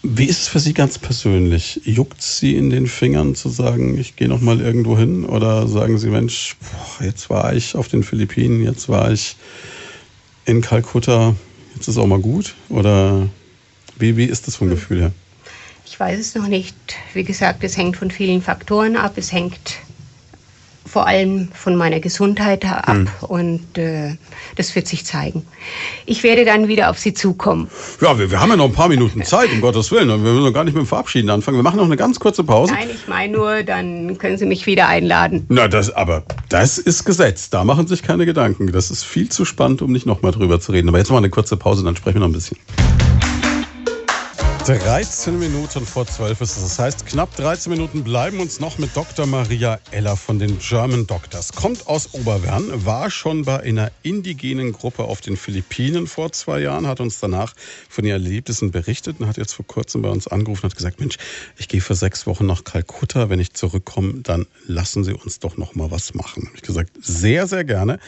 [0.02, 1.82] Wie ist es für Sie ganz persönlich?
[1.84, 5.26] Juckt Sie in den Fingern zu sagen, ich gehe noch mal irgendwo hin?
[5.26, 9.36] Oder sagen Sie, Mensch, boah, jetzt war ich auf den Philippinen, jetzt war ich
[10.50, 11.36] in Kalkutta,
[11.76, 12.56] jetzt ist auch mal gut?
[12.70, 13.30] Oder
[13.98, 15.12] wie, wie ist das vom Gefühl her?
[15.86, 16.76] Ich weiß es noch nicht.
[17.14, 19.14] Wie gesagt, es hängt von vielen Faktoren ab.
[19.18, 19.78] Es hängt
[20.90, 23.08] vor allem von meiner Gesundheit ab hm.
[23.22, 24.16] und äh,
[24.56, 25.46] das wird sich zeigen.
[26.08, 27.68] Ich werde dann wieder auf Sie zukommen.
[28.02, 30.08] Ja, wir, wir haben ja noch ein paar Minuten Zeit, um Gottes Willen.
[30.08, 31.58] Wir müssen noch gar nicht mit dem Verabschieden anfangen.
[31.58, 32.74] Wir machen noch eine ganz kurze Pause.
[32.74, 35.46] Nein, ich meine nur, dann können Sie mich wieder einladen.
[35.50, 37.52] Na, das, aber das ist Gesetz.
[37.52, 38.72] Da machen Sie sich keine Gedanken.
[38.72, 40.90] Das ist viel zu spannend, um nicht nochmal drüber zu reden.
[40.90, 42.58] Aber jetzt mal eine kurze Pause, dann sprechen wir noch ein bisschen.
[44.66, 46.64] 13 Minuten vor 12 ist es.
[46.64, 49.26] Das heißt, knapp 13 Minuten bleiben uns noch mit Dr.
[49.26, 51.54] Maria Eller von den German Doctors.
[51.54, 56.88] Kommt aus Oberwern, war schon bei einer indigenen Gruppe auf den Philippinen vor zwei Jahren,
[56.88, 57.54] hat uns danach
[57.90, 61.00] von ihren Erlebnissen berichtet und hat jetzt vor kurzem bei uns angerufen und hat gesagt,
[61.00, 61.18] Mensch,
[61.58, 63.30] ich gehe für sechs Wochen nach Kalkutta.
[63.30, 66.48] Wenn ich zurückkomme, dann lassen Sie uns doch noch mal was machen.
[66.48, 68.00] Hab ich gesagt, sehr, sehr gerne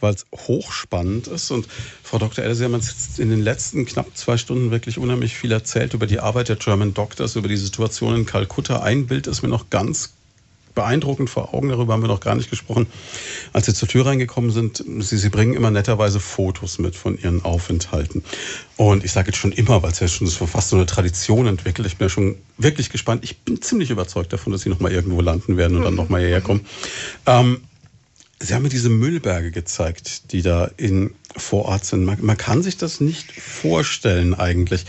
[0.00, 1.50] weil es hochspannend ist.
[1.50, 1.66] Und
[2.02, 2.44] Frau Dr.
[2.44, 5.94] Else, Sie haben uns jetzt in den letzten knapp zwei Stunden wirklich unheimlich viel erzählt
[5.94, 8.80] über die Arbeit der German Doctors, über die Situation in Kalkutta.
[8.80, 10.14] Ein Bild ist mir noch ganz
[10.78, 12.86] beeindruckend vor Augen, darüber haben wir noch gar nicht gesprochen.
[13.52, 17.44] Als Sie zur Tür reingekommen sind, Sie, Sie bringen immer netterweise Fotos mit von Ihren
[17.44, 18.22] Aufenthalten.
[18.76, 21.88] Und ich sage jetzt schon immer, weil es ja schon fast so eine Tradition entwickelt.
[21.88, 23.24] Ich bin ja schon wirklich gespannt.
[23.24, 26.10] Ich bin ziemlich überzeugt davon, dass Sie noch mal irgendwo landen werden und dann noch
[26.10, 26.64] mal hierher kommen.
[27.26, 27.60] Ähm,
[28.40, 32.04] Sie haben mir diese Müllberge gezeigt, die da in, vor Ort sind.
[32.04, 34.84] Man, man, kann sich das nicht vorstellen eigentlich.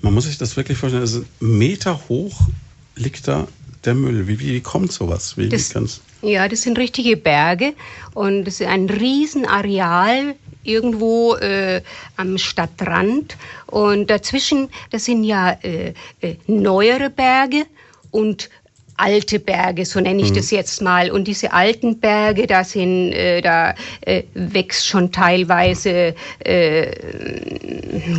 [0.00, 1.02] Man muss sich das wirklich vorstellen.
[1.02, 2.48] Also Meter hoch
[2.96, 3.46] liegt da
[3.84, 4.26] der Müll.
[4.26, 5.36] Wie, wie kommt sowas?
[5.36, 7.74] Wie, das, wie ja, das sind richtige Berge
[8.14, 11.82] und das ist ein Riesenareal irgendwo äh,
[12.16, 13.36] am Stadtrand.
[13.66, 17.66] Und dazwischen, das sind ja äh, äh, neuere Berge
[18.10, 18.48] und
[18.96, 20.36] alte Berge, so nenne ich mhm.
[20.36, 21.10] das jetzt mal.
[21.10, 26.90] Und diese alten Berge, da sind, äh, da äh, wächst schon teilweise äh,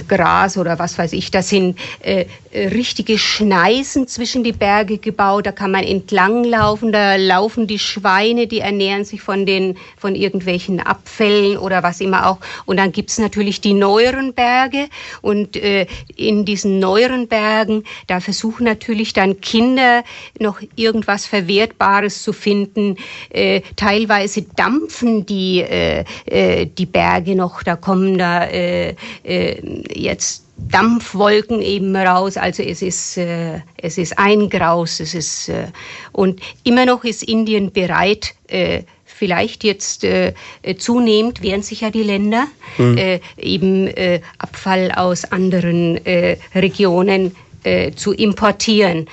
[0.07, 1.31] Gras oder was weiß ich.
[1.31, 5.45] Da sind äh, richtige Schneisen zwischen die Berge gebaut.
[5.45, 6.91] Da kann man entlang laufen.
[6.91, 12.27] Da laufen die Schweine, die ernähren sich von den von irgendwelchen Abfällen oder was immer
[12.27, 12.37] auch.
[12.65, 14.87] Und dann gibt's natürlich die neueren Berge.
[15.21, 20.03] Und äh, in diesen neueren Bergen, da versuchen natürlich dann Kinder
[20.39, 22.97] noch irgendwas Verwertbares zu finden.
[23.29, 29.61] Äh, teilweise dampfen die, äh, äh, die Berge noch, da kommen da äh, äh,
[29.93, 32.37] jetzt Dampfwolken eben raus.
[32.37, 34.99] Also es ist, äh, es ist ein Graus.
[34.99, 35.67] Es ist, äh,
[36.13, 40.33] und immer noch ist Indien bereit, äh, vielleicht jetzt äh,
[40.77, 42.47] zunehmend wehren sich ja die Länder,
[42.77, 42.97] mhm.
[42.97, 49.07] äh, eben äh, Abfall aus anderen äh, Regionen äh, zu importieren.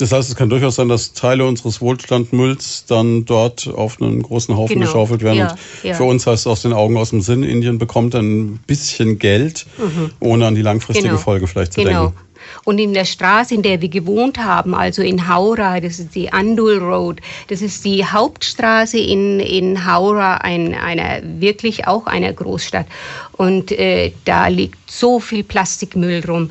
[0.00, 4.56] Das heißt, es kann durchaus sein, dass Teile unseres Wohlstandmülls dann dort auf einen großen
[4.56, 4.86] Haufen genau.
[4.86, 5.38] geschaufelt werden.
[5.38, 5.94] Ja, und ja.
[5.94, 9.66] für uns heißt es aus den Augen aus dem Sinn, Indien bekommt ein bisschen Geld,
[9.78, 10.10] mhm.
[10.20, 11.20] ohne an die langfristige genau.
[11.20, 12.06] Folge vielleicht zu genau.
[12.06, 12.18] denken.
[12.64, 16.32] Und in der Straße, in der wir gewohnt haben, also in Haura, das ist die
[16.32, 22.86] Andul Road, das ist die Hauptstraße in, in Haura, ein, einer, wirklich auch einer Großstadt.
[23.32, 26.50] Und äh, da liegt so viel Plastikmüll rum.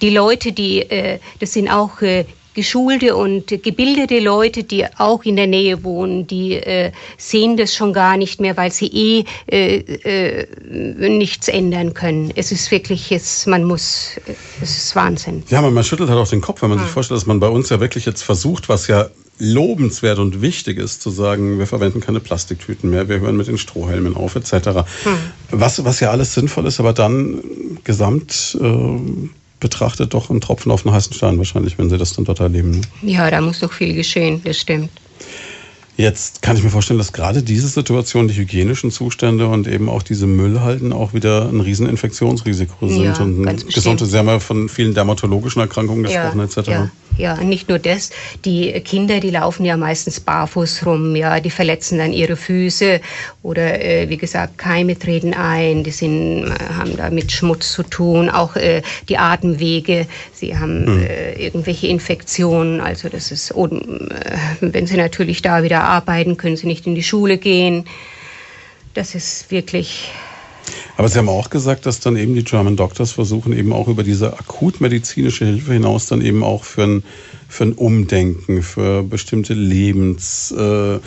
[0.00, 2.24] Die Leute, die, äh, das sind auch äh,
[2.56, 7.92] geschulte und gebildete Leute, die auch in der Nähe wohnen, die äh, sehen das schon
[7.92, 10.46] gar nicht mehr, weil sie eh äh, äh,
[11.08, 12.32] nichts ändern können.
[12.34, 14.12] Es ist wirklich, es, man muss,
[14.60, 15.44] es ist Wahnsinn.
[15.48, 16.86] Ja, man, man schüttelt halt auch den Kopf, wenn man hm.
[16.86, 19.08] sich vorstellt, dass man bei uns ja wirklich jetzt versucht, was ja
[19.38, 23.58] lobenswert und wichtig ist, zu sagen, wir verwenden keine Plastiktüten mehr, wir hören mit den
[23.58, 24.52] Strohhelmen auf, etc.
[25.04, 25.18] Hm.
[25.50, 27.42] Was, was ja alles sinnvoll ist, aber dann
[27.84, 29.28] gesamt äh,
[29.60, 32.70] betrachtet doch ein Tropfen auf den heißen Stein wahrscheinlich, wenn Sie das dann dort erleben.
[32.70, 32.80] Ne?
[33.02, 34.90] Ja, da muss noch viel geschehen, das stimmt.
[35.98, 40.02] Jetzt kann ich mir vorstellen, dass gerade diese Situation, die hygienischen Zustände und eben auch
[40.02, 43.02] diese Müllhalden auch wieder ein Rieseninfektionsrisiko sind.
[43.02, 46.68] Ja, und ganz gesunde, Sie haben ja von vielen dermatologischen Erkrankungen gesprochen, ja, etc.
[46.68, 46.90] Ja.
[47.18, 48.10] Ja, nicht nur das.
[48.44, 53.00] Die Kinder, die laufen ja meistens barfuß rum, ja, die verletzen dann ihre Füße
[53.42, 57.82] oder äh, wie gesagt, Keime treten ein, die sind, äh, haben da mit Schmutz zu
[57.82, 61.02] tun, auch äh, die Atemwege, sie haben mhm.
[61.02, 66.56] äh, irgendwelche Infektionen, also das ist, und, äh, wenn sie natürlich da wieder arbeiten, können
[66.56, 67.86] sie nicht in die Schule gehen.
[68.94, 70.10] Das ist wirklich
[70.96, 74.02] aber Sie haben auch gesagt, dass dann eben die German Doctors versuchen, eben auch über
[74.02, 77.02] diese akutmedizinische Hilfe hinaus dann eben auch für ein,
[77.48, 80.52] für ein Umdenken, für bestimmte Lebens...
[80.52, 80.98] Äh,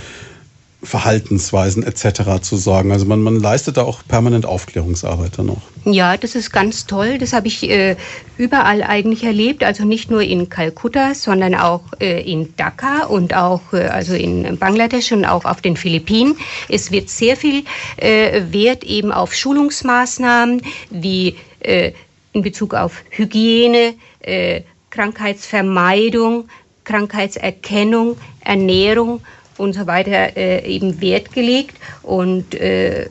[0.81, 2.41] Verhaltensweisen etc.
[2.41, 2.91] zu sorgen.
[2.93, 5.61] Also man, man leistet da auch permanent Aufklärungsarbeit dann noch.
[5.83, 7.17] Ja, das ist ganz toll.
[7.17, 7.97] Das habe ich äh,
[8.37, 9.63] überall eigentlich erlebt.
[9.63, 14.57] Also nicht nur in Kalkutta, sondern auch äh, in Dhaka und auch äh, also in
[14.57, 16.37] Bangladesch und auch auf den Philippinen.
[16.69, 17.65] Es wird sehr viel
[17.97, 20.61] äh, Wert eben auf Schulungsmaßnahmen
[20.91, 21.91] wie äh,
[22.31, 24.61] in Bezug auf Hygiene, äh,
[24.91, 26.47] Krankheitsvermeidung,
[26.85, 29.21] Krankheitserkennung, Ernährung
[29.59, 33.09] und so weiter äh, eben Wert gelegt und äh,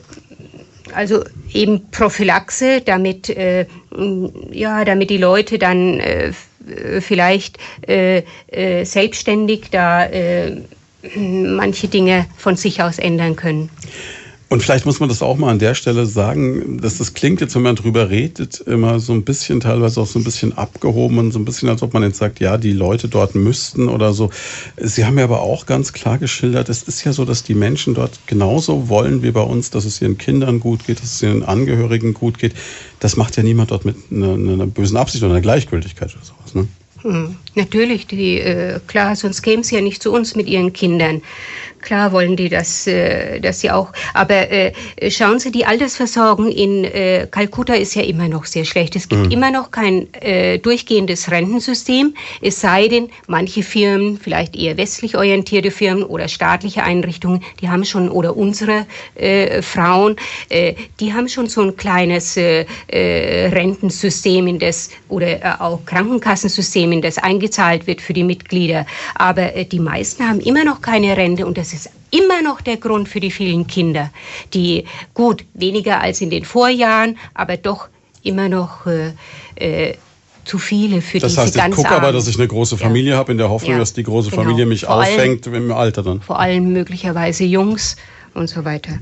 [0.93, 1.23] also
[1.53, 3.65] eben Prophylaxe, damit äh,
[4.51, 6.31] ja, damit die Leute dann äh,
[7.01, 7.57] vielleicht
[7.87, 10.57] äh, äh, selbstständig da äh,
[11.15, 13.69] manche Dinge von sich aus ändern können.
[14.49, 17.53] Und vielleicht muss man das auch mal an der Stelle sagen, dass das klingt jetzt,
[17.53, 21.31] wenn man drüber redet, immer so ein bisschen, teilweise auch so ein bisschen abgehoben und
[21.31, 24.31] so ein bisschen, als ob man jetzt sagt, ja, die Leute dort müssten oder so.
[24.77, 27.93] Sie haben ja aber auch ganz klar geschildert, es ist ja so, dass die Menschen
[27.93, 31.43] dort genauso wollen wie bei uns, dass es ihren Kindern gut geht, dass es ihren
[31.43, 32.55] Angehörigen gut geht.
[32.99, 36.55] Das macht ja niemand dort mit einer, einer bösen Absicht oder einer Gleichgültigkeit oder sowas.
[36.55, 36.67] Ne?
[37.01, 41.21] Hm, natürlich, die, äh, klar, sonst kämen sie ja nicht zu uns mit ihren Kindern.
[41.81, 43.91] Klar wollen die das, äh, dass sie auch.
[44.13, 44.73] Aber äh,
[45.09, 48.95] schauen Sie, die Altersversorgung in äh, Kalkutta ist ja immer noch sehr schlecht.
[48.95, 49.31] Es gibt mhm.
[49.31, 52.13] immer noch kein äh, durchgehendes Rentensystem.
[52.41, 57.85] Es sei denn, manche Firmen, vielleicht eher westlich orientierte Firmen oder staatliche Einrichtungen, die haben
[57.85, 58.85] schon oder unsere
[59.15, 60.15] äh, Frauen,
[60.49, 65.79] äh, die haben schon so ein kleines äh, äh, Rentensystem, in das oder äh, auch
[65.85, 68.85] Krankenkassensystem, in das eingezahlt wird für die Mitglieder.
[69.15, 72.61] Aber äh, die meisten haben immer noch keine Rente und das das ist immer noch
[72.61, 74.09] der Grund für die vielen Kinder,
[74.53, 77.89] die gut weniger als in den Vorjahren, aber doch
[78.23, 79.11] immer noch äh,
[79.55, 79.95] äh,
[80.45, 83.17] zu viele für das diese heißt, ich gucke aber, dass ich eine große Familie ja.
[83.17, 83.77] habe, in der Hoffnung, ja.
[83.77, 84.41] dass die große genau.
[84.41, 86.21] Familie mich vor auffängt allem, im Alter dann.
[86.21, 87.95] Vor allem möglicherweise Jungs
[88.33, 88.97] und so weiter.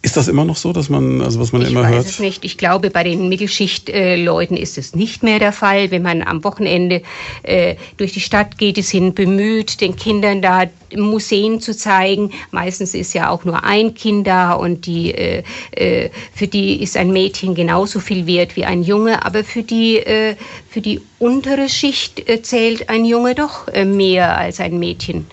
[0.00, 1.90] Ist das immer noch so, dass man, also was man ich immer hört?
[1.90, 2.44] Ich weiß es nicht.
[2.44, 5.90] Ich glaube, bei den Mittelschichtleuten äh, ist es nicht mehr der Fall.
[5.90, 7.02] Wenn man am Wochenende
[7.42, 12.30] äh, durch die Stadt geht, die sind bemüht, den Kindern da Museen zu zeigen.
[12.52, 15.42] Meistens ist ja auch nur ein Kind da und die, äh,
[15.72, 19.24] äh, für die ist ein Mädchen genauso viel wert wie ein Junge.
[19.24, 20.36] Aber für die, äh,
[20.70, 25.26] für die untere Schicht äh, zählt ein Junge doch mehr als ein Mädchen.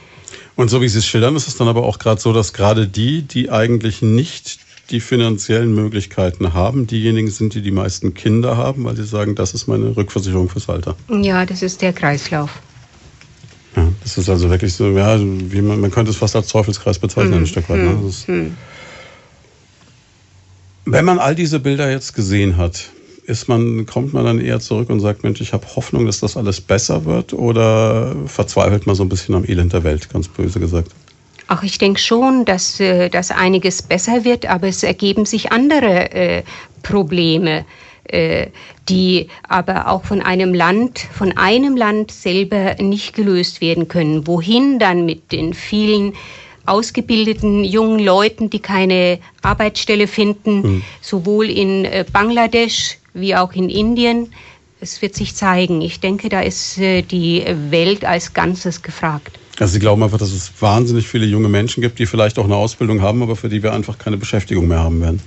[0.55, 2.87] Und so wie Sie es schildern, ist es dann aber auch gerade so, dass gerade
[2.87, 4.59] die, die eigentlich nicht
[4.89, 9.53] die finanziellen Möglichkeiten haben, diejenigen sind, die die meisten Kinder haben, weil sie sagen, das
[9.53, 10.95] ist meine Rückversicherung fürs Alter.
[11.09, 12.51] Ja, das ist der Kreislauf.
[13.75, 16.99] Ja, das ist also wirklich so, ja, wie man, man könnte es fast als Teufelskreis
[16.99, 17.79] bezeichnen, hm, ein Stück weit.
[17.79, 17.89] Ne?
[17.89, 18.55] Hm, ist, hm.
[20.85, 22.91] Wenn man all diese Bilder jetzt gesehen hat,
[23.27, 26.37] ist man, kommt man dann eher zurück und sagt, Mensch, ich habe Hoffnung, dass das
[26.37, 30.59] alles besser wird oder verzweifelt man so ein bisschen am Elend der Welt, ganz böse
[30.59, 30.91] gesagt?
[31.47, 36.11] Ach, ich denke schon, dass, äh, dass einiges besser wird, aber es ergeben sich andere
[36.11, 36.43] äh,
[36.81, 37.65] Probleme,
[38.05, 38.47] äh,
[38.89, 44.27] die aber auch von einem Land, von einem Land selber nicht gelöst werden können.
[44.27, 46.13] Wohin dann mit den vielen
[46.65, 50.83] ausgebildeten jungen Leuten, die keine Arbeitsstelle finden, mhm.
[51.01, 54.31] sowohl in äh, Bangladesch wie auch in Indien.
[54.79, 55.81] Es wird sich zeigen.
[55.81, 59.39] Ich denke, da ist äh, die Welt als Ganzes gefragt.
[59.57, 62.55] Also Sie glauben einfach, dass es wahnsinnig viele junge Menschen gibt, die vielleicht auch eine
[62.55, 65.21] Ausbildung haben, aber für die wir einfach keine Beschäftigung mehr haben werden.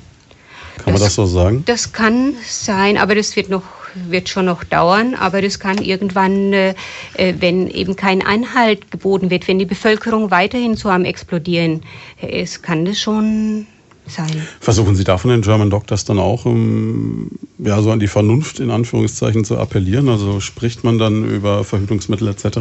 [0.77, 1.63] Kann das, man das so sagen?
[1.65, 6.53] Das kann sein, aber das wird noch wird schon noch dauern, aber das kann irgendwann,
[6.53, 6.75] äh,
[7.15, 11.83] äh, wenn eben kein Einhalt geboten wird, wenn die Bevölkerung weiterhin so am explodieren
[12.21, 13.67] ist, kann das schon
[14.09, 14.47] sein.
[14.61, 18.61] Versuchen Sie da von den German Doctors dann auch, um, ja, so an die Vernunft
[18.61, 20.09] in Anführungszeichen zu appellieren?
[20.09, 22.59] Also spricht man dann über Verhütungsmittel etc.?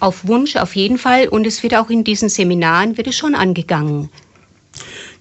[0.00, 3.34] Auf Wunsch auf jeden Fall und es wird auch in diesen Seminaren wird es schon
[3.34, 4.10] angegangen.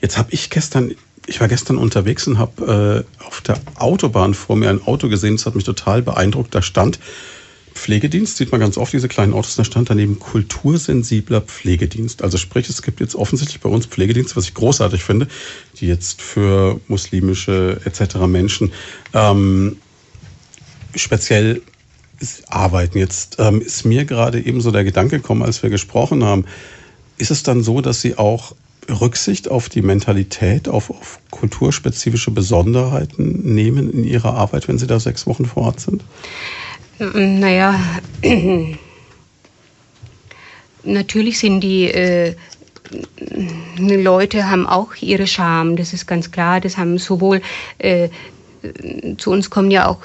[0.01, 0.91] Jetzt habe ich gestern,
[1.27, 5.35] ich war gestern unterwegs und habe äh, auf der Autobahn vor mir ein Auto gesehen,
[5.35, 6.53] das hat mich total beeindruckt.
[6.53, 6.99] Da stand
[7.75, 12.23] Pflegedienst, sieht man ganz oft diese kleinen Autos, da stand daneben kultursensibler Pflegedienst.
[12.23, 15.27] Also sprich, es gibt jetzt offensichtlich bei uns Pflegedienste, was ich großartig finde,
[15.79, 18.15] die jetzt für muslimische etc.
[18.27, 18.71] Menschen
[19.13, 19.77] ähm,
[20.95, 21.61] speziell
[22.47, 22.97] arbeiten.
[22.97, 26.45] Jetzt ähm, ist mir gerade eben so der Gedanke gekommen, als wir gesprochen haben,
[27.17, 28.55] ist es dann so, dass Sie auch
[28.89, 34.99] Rücksicht auf die Mentalität, auf, auf kulturspezifische Besonderheiten nehmen in Ihrer Arbeit, wenn Sie da
[34.99, 36.03] sechs Wochen vor Ort sind?
[36.97, 37.79] Naja,
[40.83, 42.35] natürlich sind die äh,
[43.77, 46.61] Leute haben auch ihre Scham, das ist ganz klar.
[46.61, 47.41] Das haben sowohl
[47.79, 48.09] äh,
[49.17, 49.99] zu uns kommen ja auch,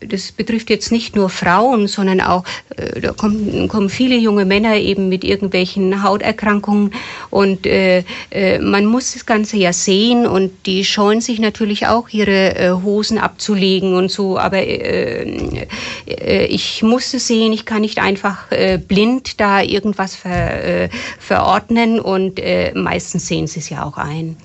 [0.00, 2.44] das betrifft jetzt nicht nur Frauen, sondern auch,
[2.76, 6.92] äh, da kommen, kommen viele junge Männer eben mit irgendwelchen Hauterkrankungen.
[7.30, 12.08] Und äh, äh, man muss das Ganze ja sehen und die scheuen sich natürlich auch
[12.10, 15.66] ihre äh, Hosen abzulegen und so, aber äh,
[16.06, 18.48] äh, ich muss es sehen, ich kann nicht einfach
[18.88, 22.00] blind da irgendwas ver, verordnen.
[22.00, 22.40] Und
[22.74, 24.36] meistens sehen sie es ja auch ein.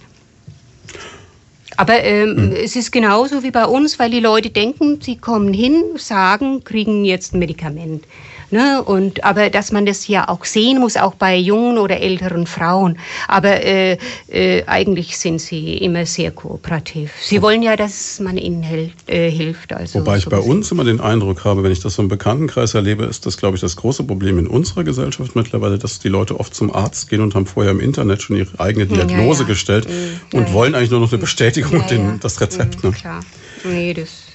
[1.80, 2.51] Aber ähm, hm.
[2.51, 7.06] es ist genauso wie bei uns, weil die Leute denken, sie kommen hin, sagen, kriegen
[7.06, 8.03] jetzt ein Medikament.
[8.52, 8.84] Ne?
[8.84, 12.98] Und, aber dass man das ja auch sehen muss, auch bei jungen oder älteren Frauen.
[13.28, 13.98] Aber äh,
[14.28, 17.12] äh, eigentlich sind sie immer sehr kooperativ.
[17.22, 18.64] Sie wollen ja, dass man ihnen
[19.08, 19.74] äh, hilft.
[19.74, 22.74] Also Wobei ich bei uns immer den Eindruck habe, wenn ich das so im Bekanntenkreis
[22.74, 26.40] erlebe, ist das, glaube ich, das große Problem in unserer Gesellschaft mittlerweile, dass die Leute
[26.40, 29.54] oft zum Arzt gehen und haben vorher im Internet schon ihre eigene Diagnose ja, ja.
[29.54, 29.94] gestellt mhm.
[29.94, 32.84] und ja, und wollen eigentlich nur noch eine Bestätigung und den, das Rezept.
[32.84, 32.96] Mhm, ne?
[32.96, 33.20] Klar.
[33.64, 34.30] Nee, das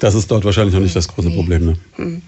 [0.00, 1.36] das ist dort wahrscheinlich noch nicht das große nee.
[1.36, 1.66] Problem.
[1.66, 2.22] Ne?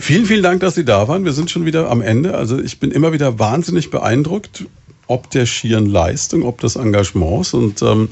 [0.00, 1.24] Vielen, vielen Dank, dass Sie da waren.
[1.26, 2.34] Wir sind schon wieder am Ende.
[2.34, 4.64] Also ich bin immer wieder wahnsinnig beeindruckt,
[5.06, 8.08] ob der schieren Leistung, ob des Engagements und ähm,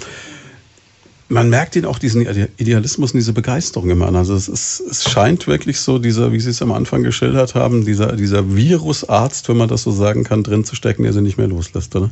[1.30, 4.16] man merkt ihn auch diesen Idealismus und diese Begeisterung immer an.
[4.16, 7.84] Also es, ist, es scheint wirklich so, dieser, wie Sie es am Anfang geschildert haben,
[7.84, 11.36] dieser, dieser Virusarzt, wenn man das so sagen kann, drin zu stecken, der sie nicht
[11.36, 12.10] mehr loslässt, oder?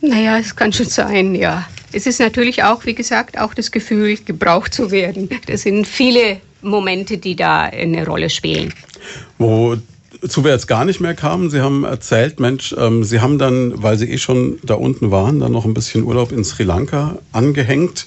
[0.00, 1.68] Naja, es kann schon sein, ja.
[1.92, 5.28] Es ist natürlich auch, wie gesagt, auch das Gefühl, gebraucht zu werden.
[5.46, 8.74] Das sind viele Momente, die da eine Rolle spielen.
[9.38, 13.82] Wozu wir jetzt gar nicht mehr kamen, Sie haben erzählt, Mensch, ähm, Sie haben dann,
[13.82, 17.18] weil Sie eh schon da unten waren, dann noch ein bisschen Urlaub in Sri Lanka
[17.32, 18.06] angehängt.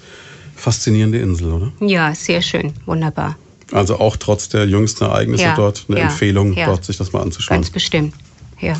[0.56, 1.72] Faszinierende Insel, oder?
[1.80, 3.38] Ja, sehr schön, wunderbar.
[3.72, 6.68] Also auch trotz der jüngsten Ereignisse ja, dort eine ja, Empfehlung, ja.
[6.68, 7.58] dort sich das mal anzuschauen.
[7.58, 8.14] Ganz bestimmt,
[8.62, 8.76] ja.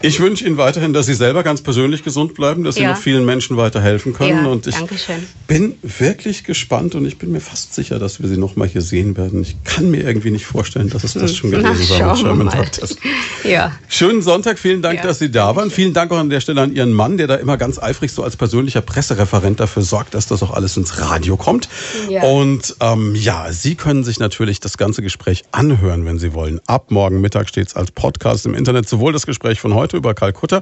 [0.00, 3.24] Ich wünsche Ihnen weiterhin, dass Sie selber ganz persönlich gesund bleiben, dass Sie noch vielen
[3.24, 4.44] Menschen weiterhelfen können.
[4.44, 5.26] Ja, und ich Dankeschön.
[5.48, 8.80] bin wirklich gespannt und ich bin mir fast sicher, dass wir Sie noch mal hier
[8.80, 9.42] sehen werden.
[9.42, 11.66] Ich kann mir irgendwie nicht vorstellen, dass es das schon gewesen
[11.98, 12.96] war mit Sherman Doctors.
[13.44, 13.72] Ja.
[13.88, 15.02] Schönen Sonntag, vielen Dank, ja.
[15.02, 15.70] dass Sie da waren.
[15.70, 18.22] Vielen Dank auch an der Stelle an Ihren Mann, der da immer ganz eifrig so
[18.22, 21.68] als persönlicher Pressereferent dafür sorgt, dass das auch alles ins Radio kommt.
[22.08, 22.22] Ja.
[22.24, 26.60] Und ähm, ja, Sie können sich natürlich das ganze Gespräch anhören, wenn Sie wollen.
[26.66, 29.96] Ab morgen Mittag steht es als Podcast im Internet, sowohl das Gespräch von heute heute
[29.96, 30.60] über Kalkutta.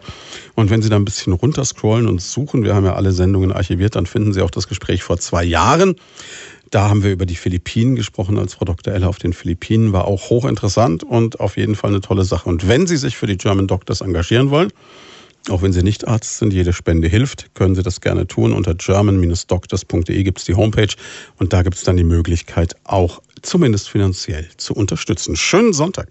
[0.55, 3.97] Und wenn Sie da ein bisschen runterscrollen und suchen, wir haben ja alle Sendungen archiviert,
[3.97, 5.97] dann finden Sie auch das Gespräch vor zwei Jahren.
[6.71, 8.95] Da haben wir über die Philippinen gesprochen, als Frau Dr.
[8.95, 12.49] Eller auf den Philippinen war auch hochinteressant und auf jeden Fall eine tolle Sache.
[12.49, 14.71] Und wenn Sie sich für die German Doctors engagieren wollen,
[15.49, 18.53] auch wenn Sie nicht Arzt sind, jede Spende hilft, können Sie das gerne tun.
[18.53, 20.95] Unter german-doctors.de gibt es die Homepage
[21.39, 25.35] und da gibt es dann die Möglichkeit, auch zumindest finanziell zu unterstützen.
[25.37, 26.05] Schönen Sonntag.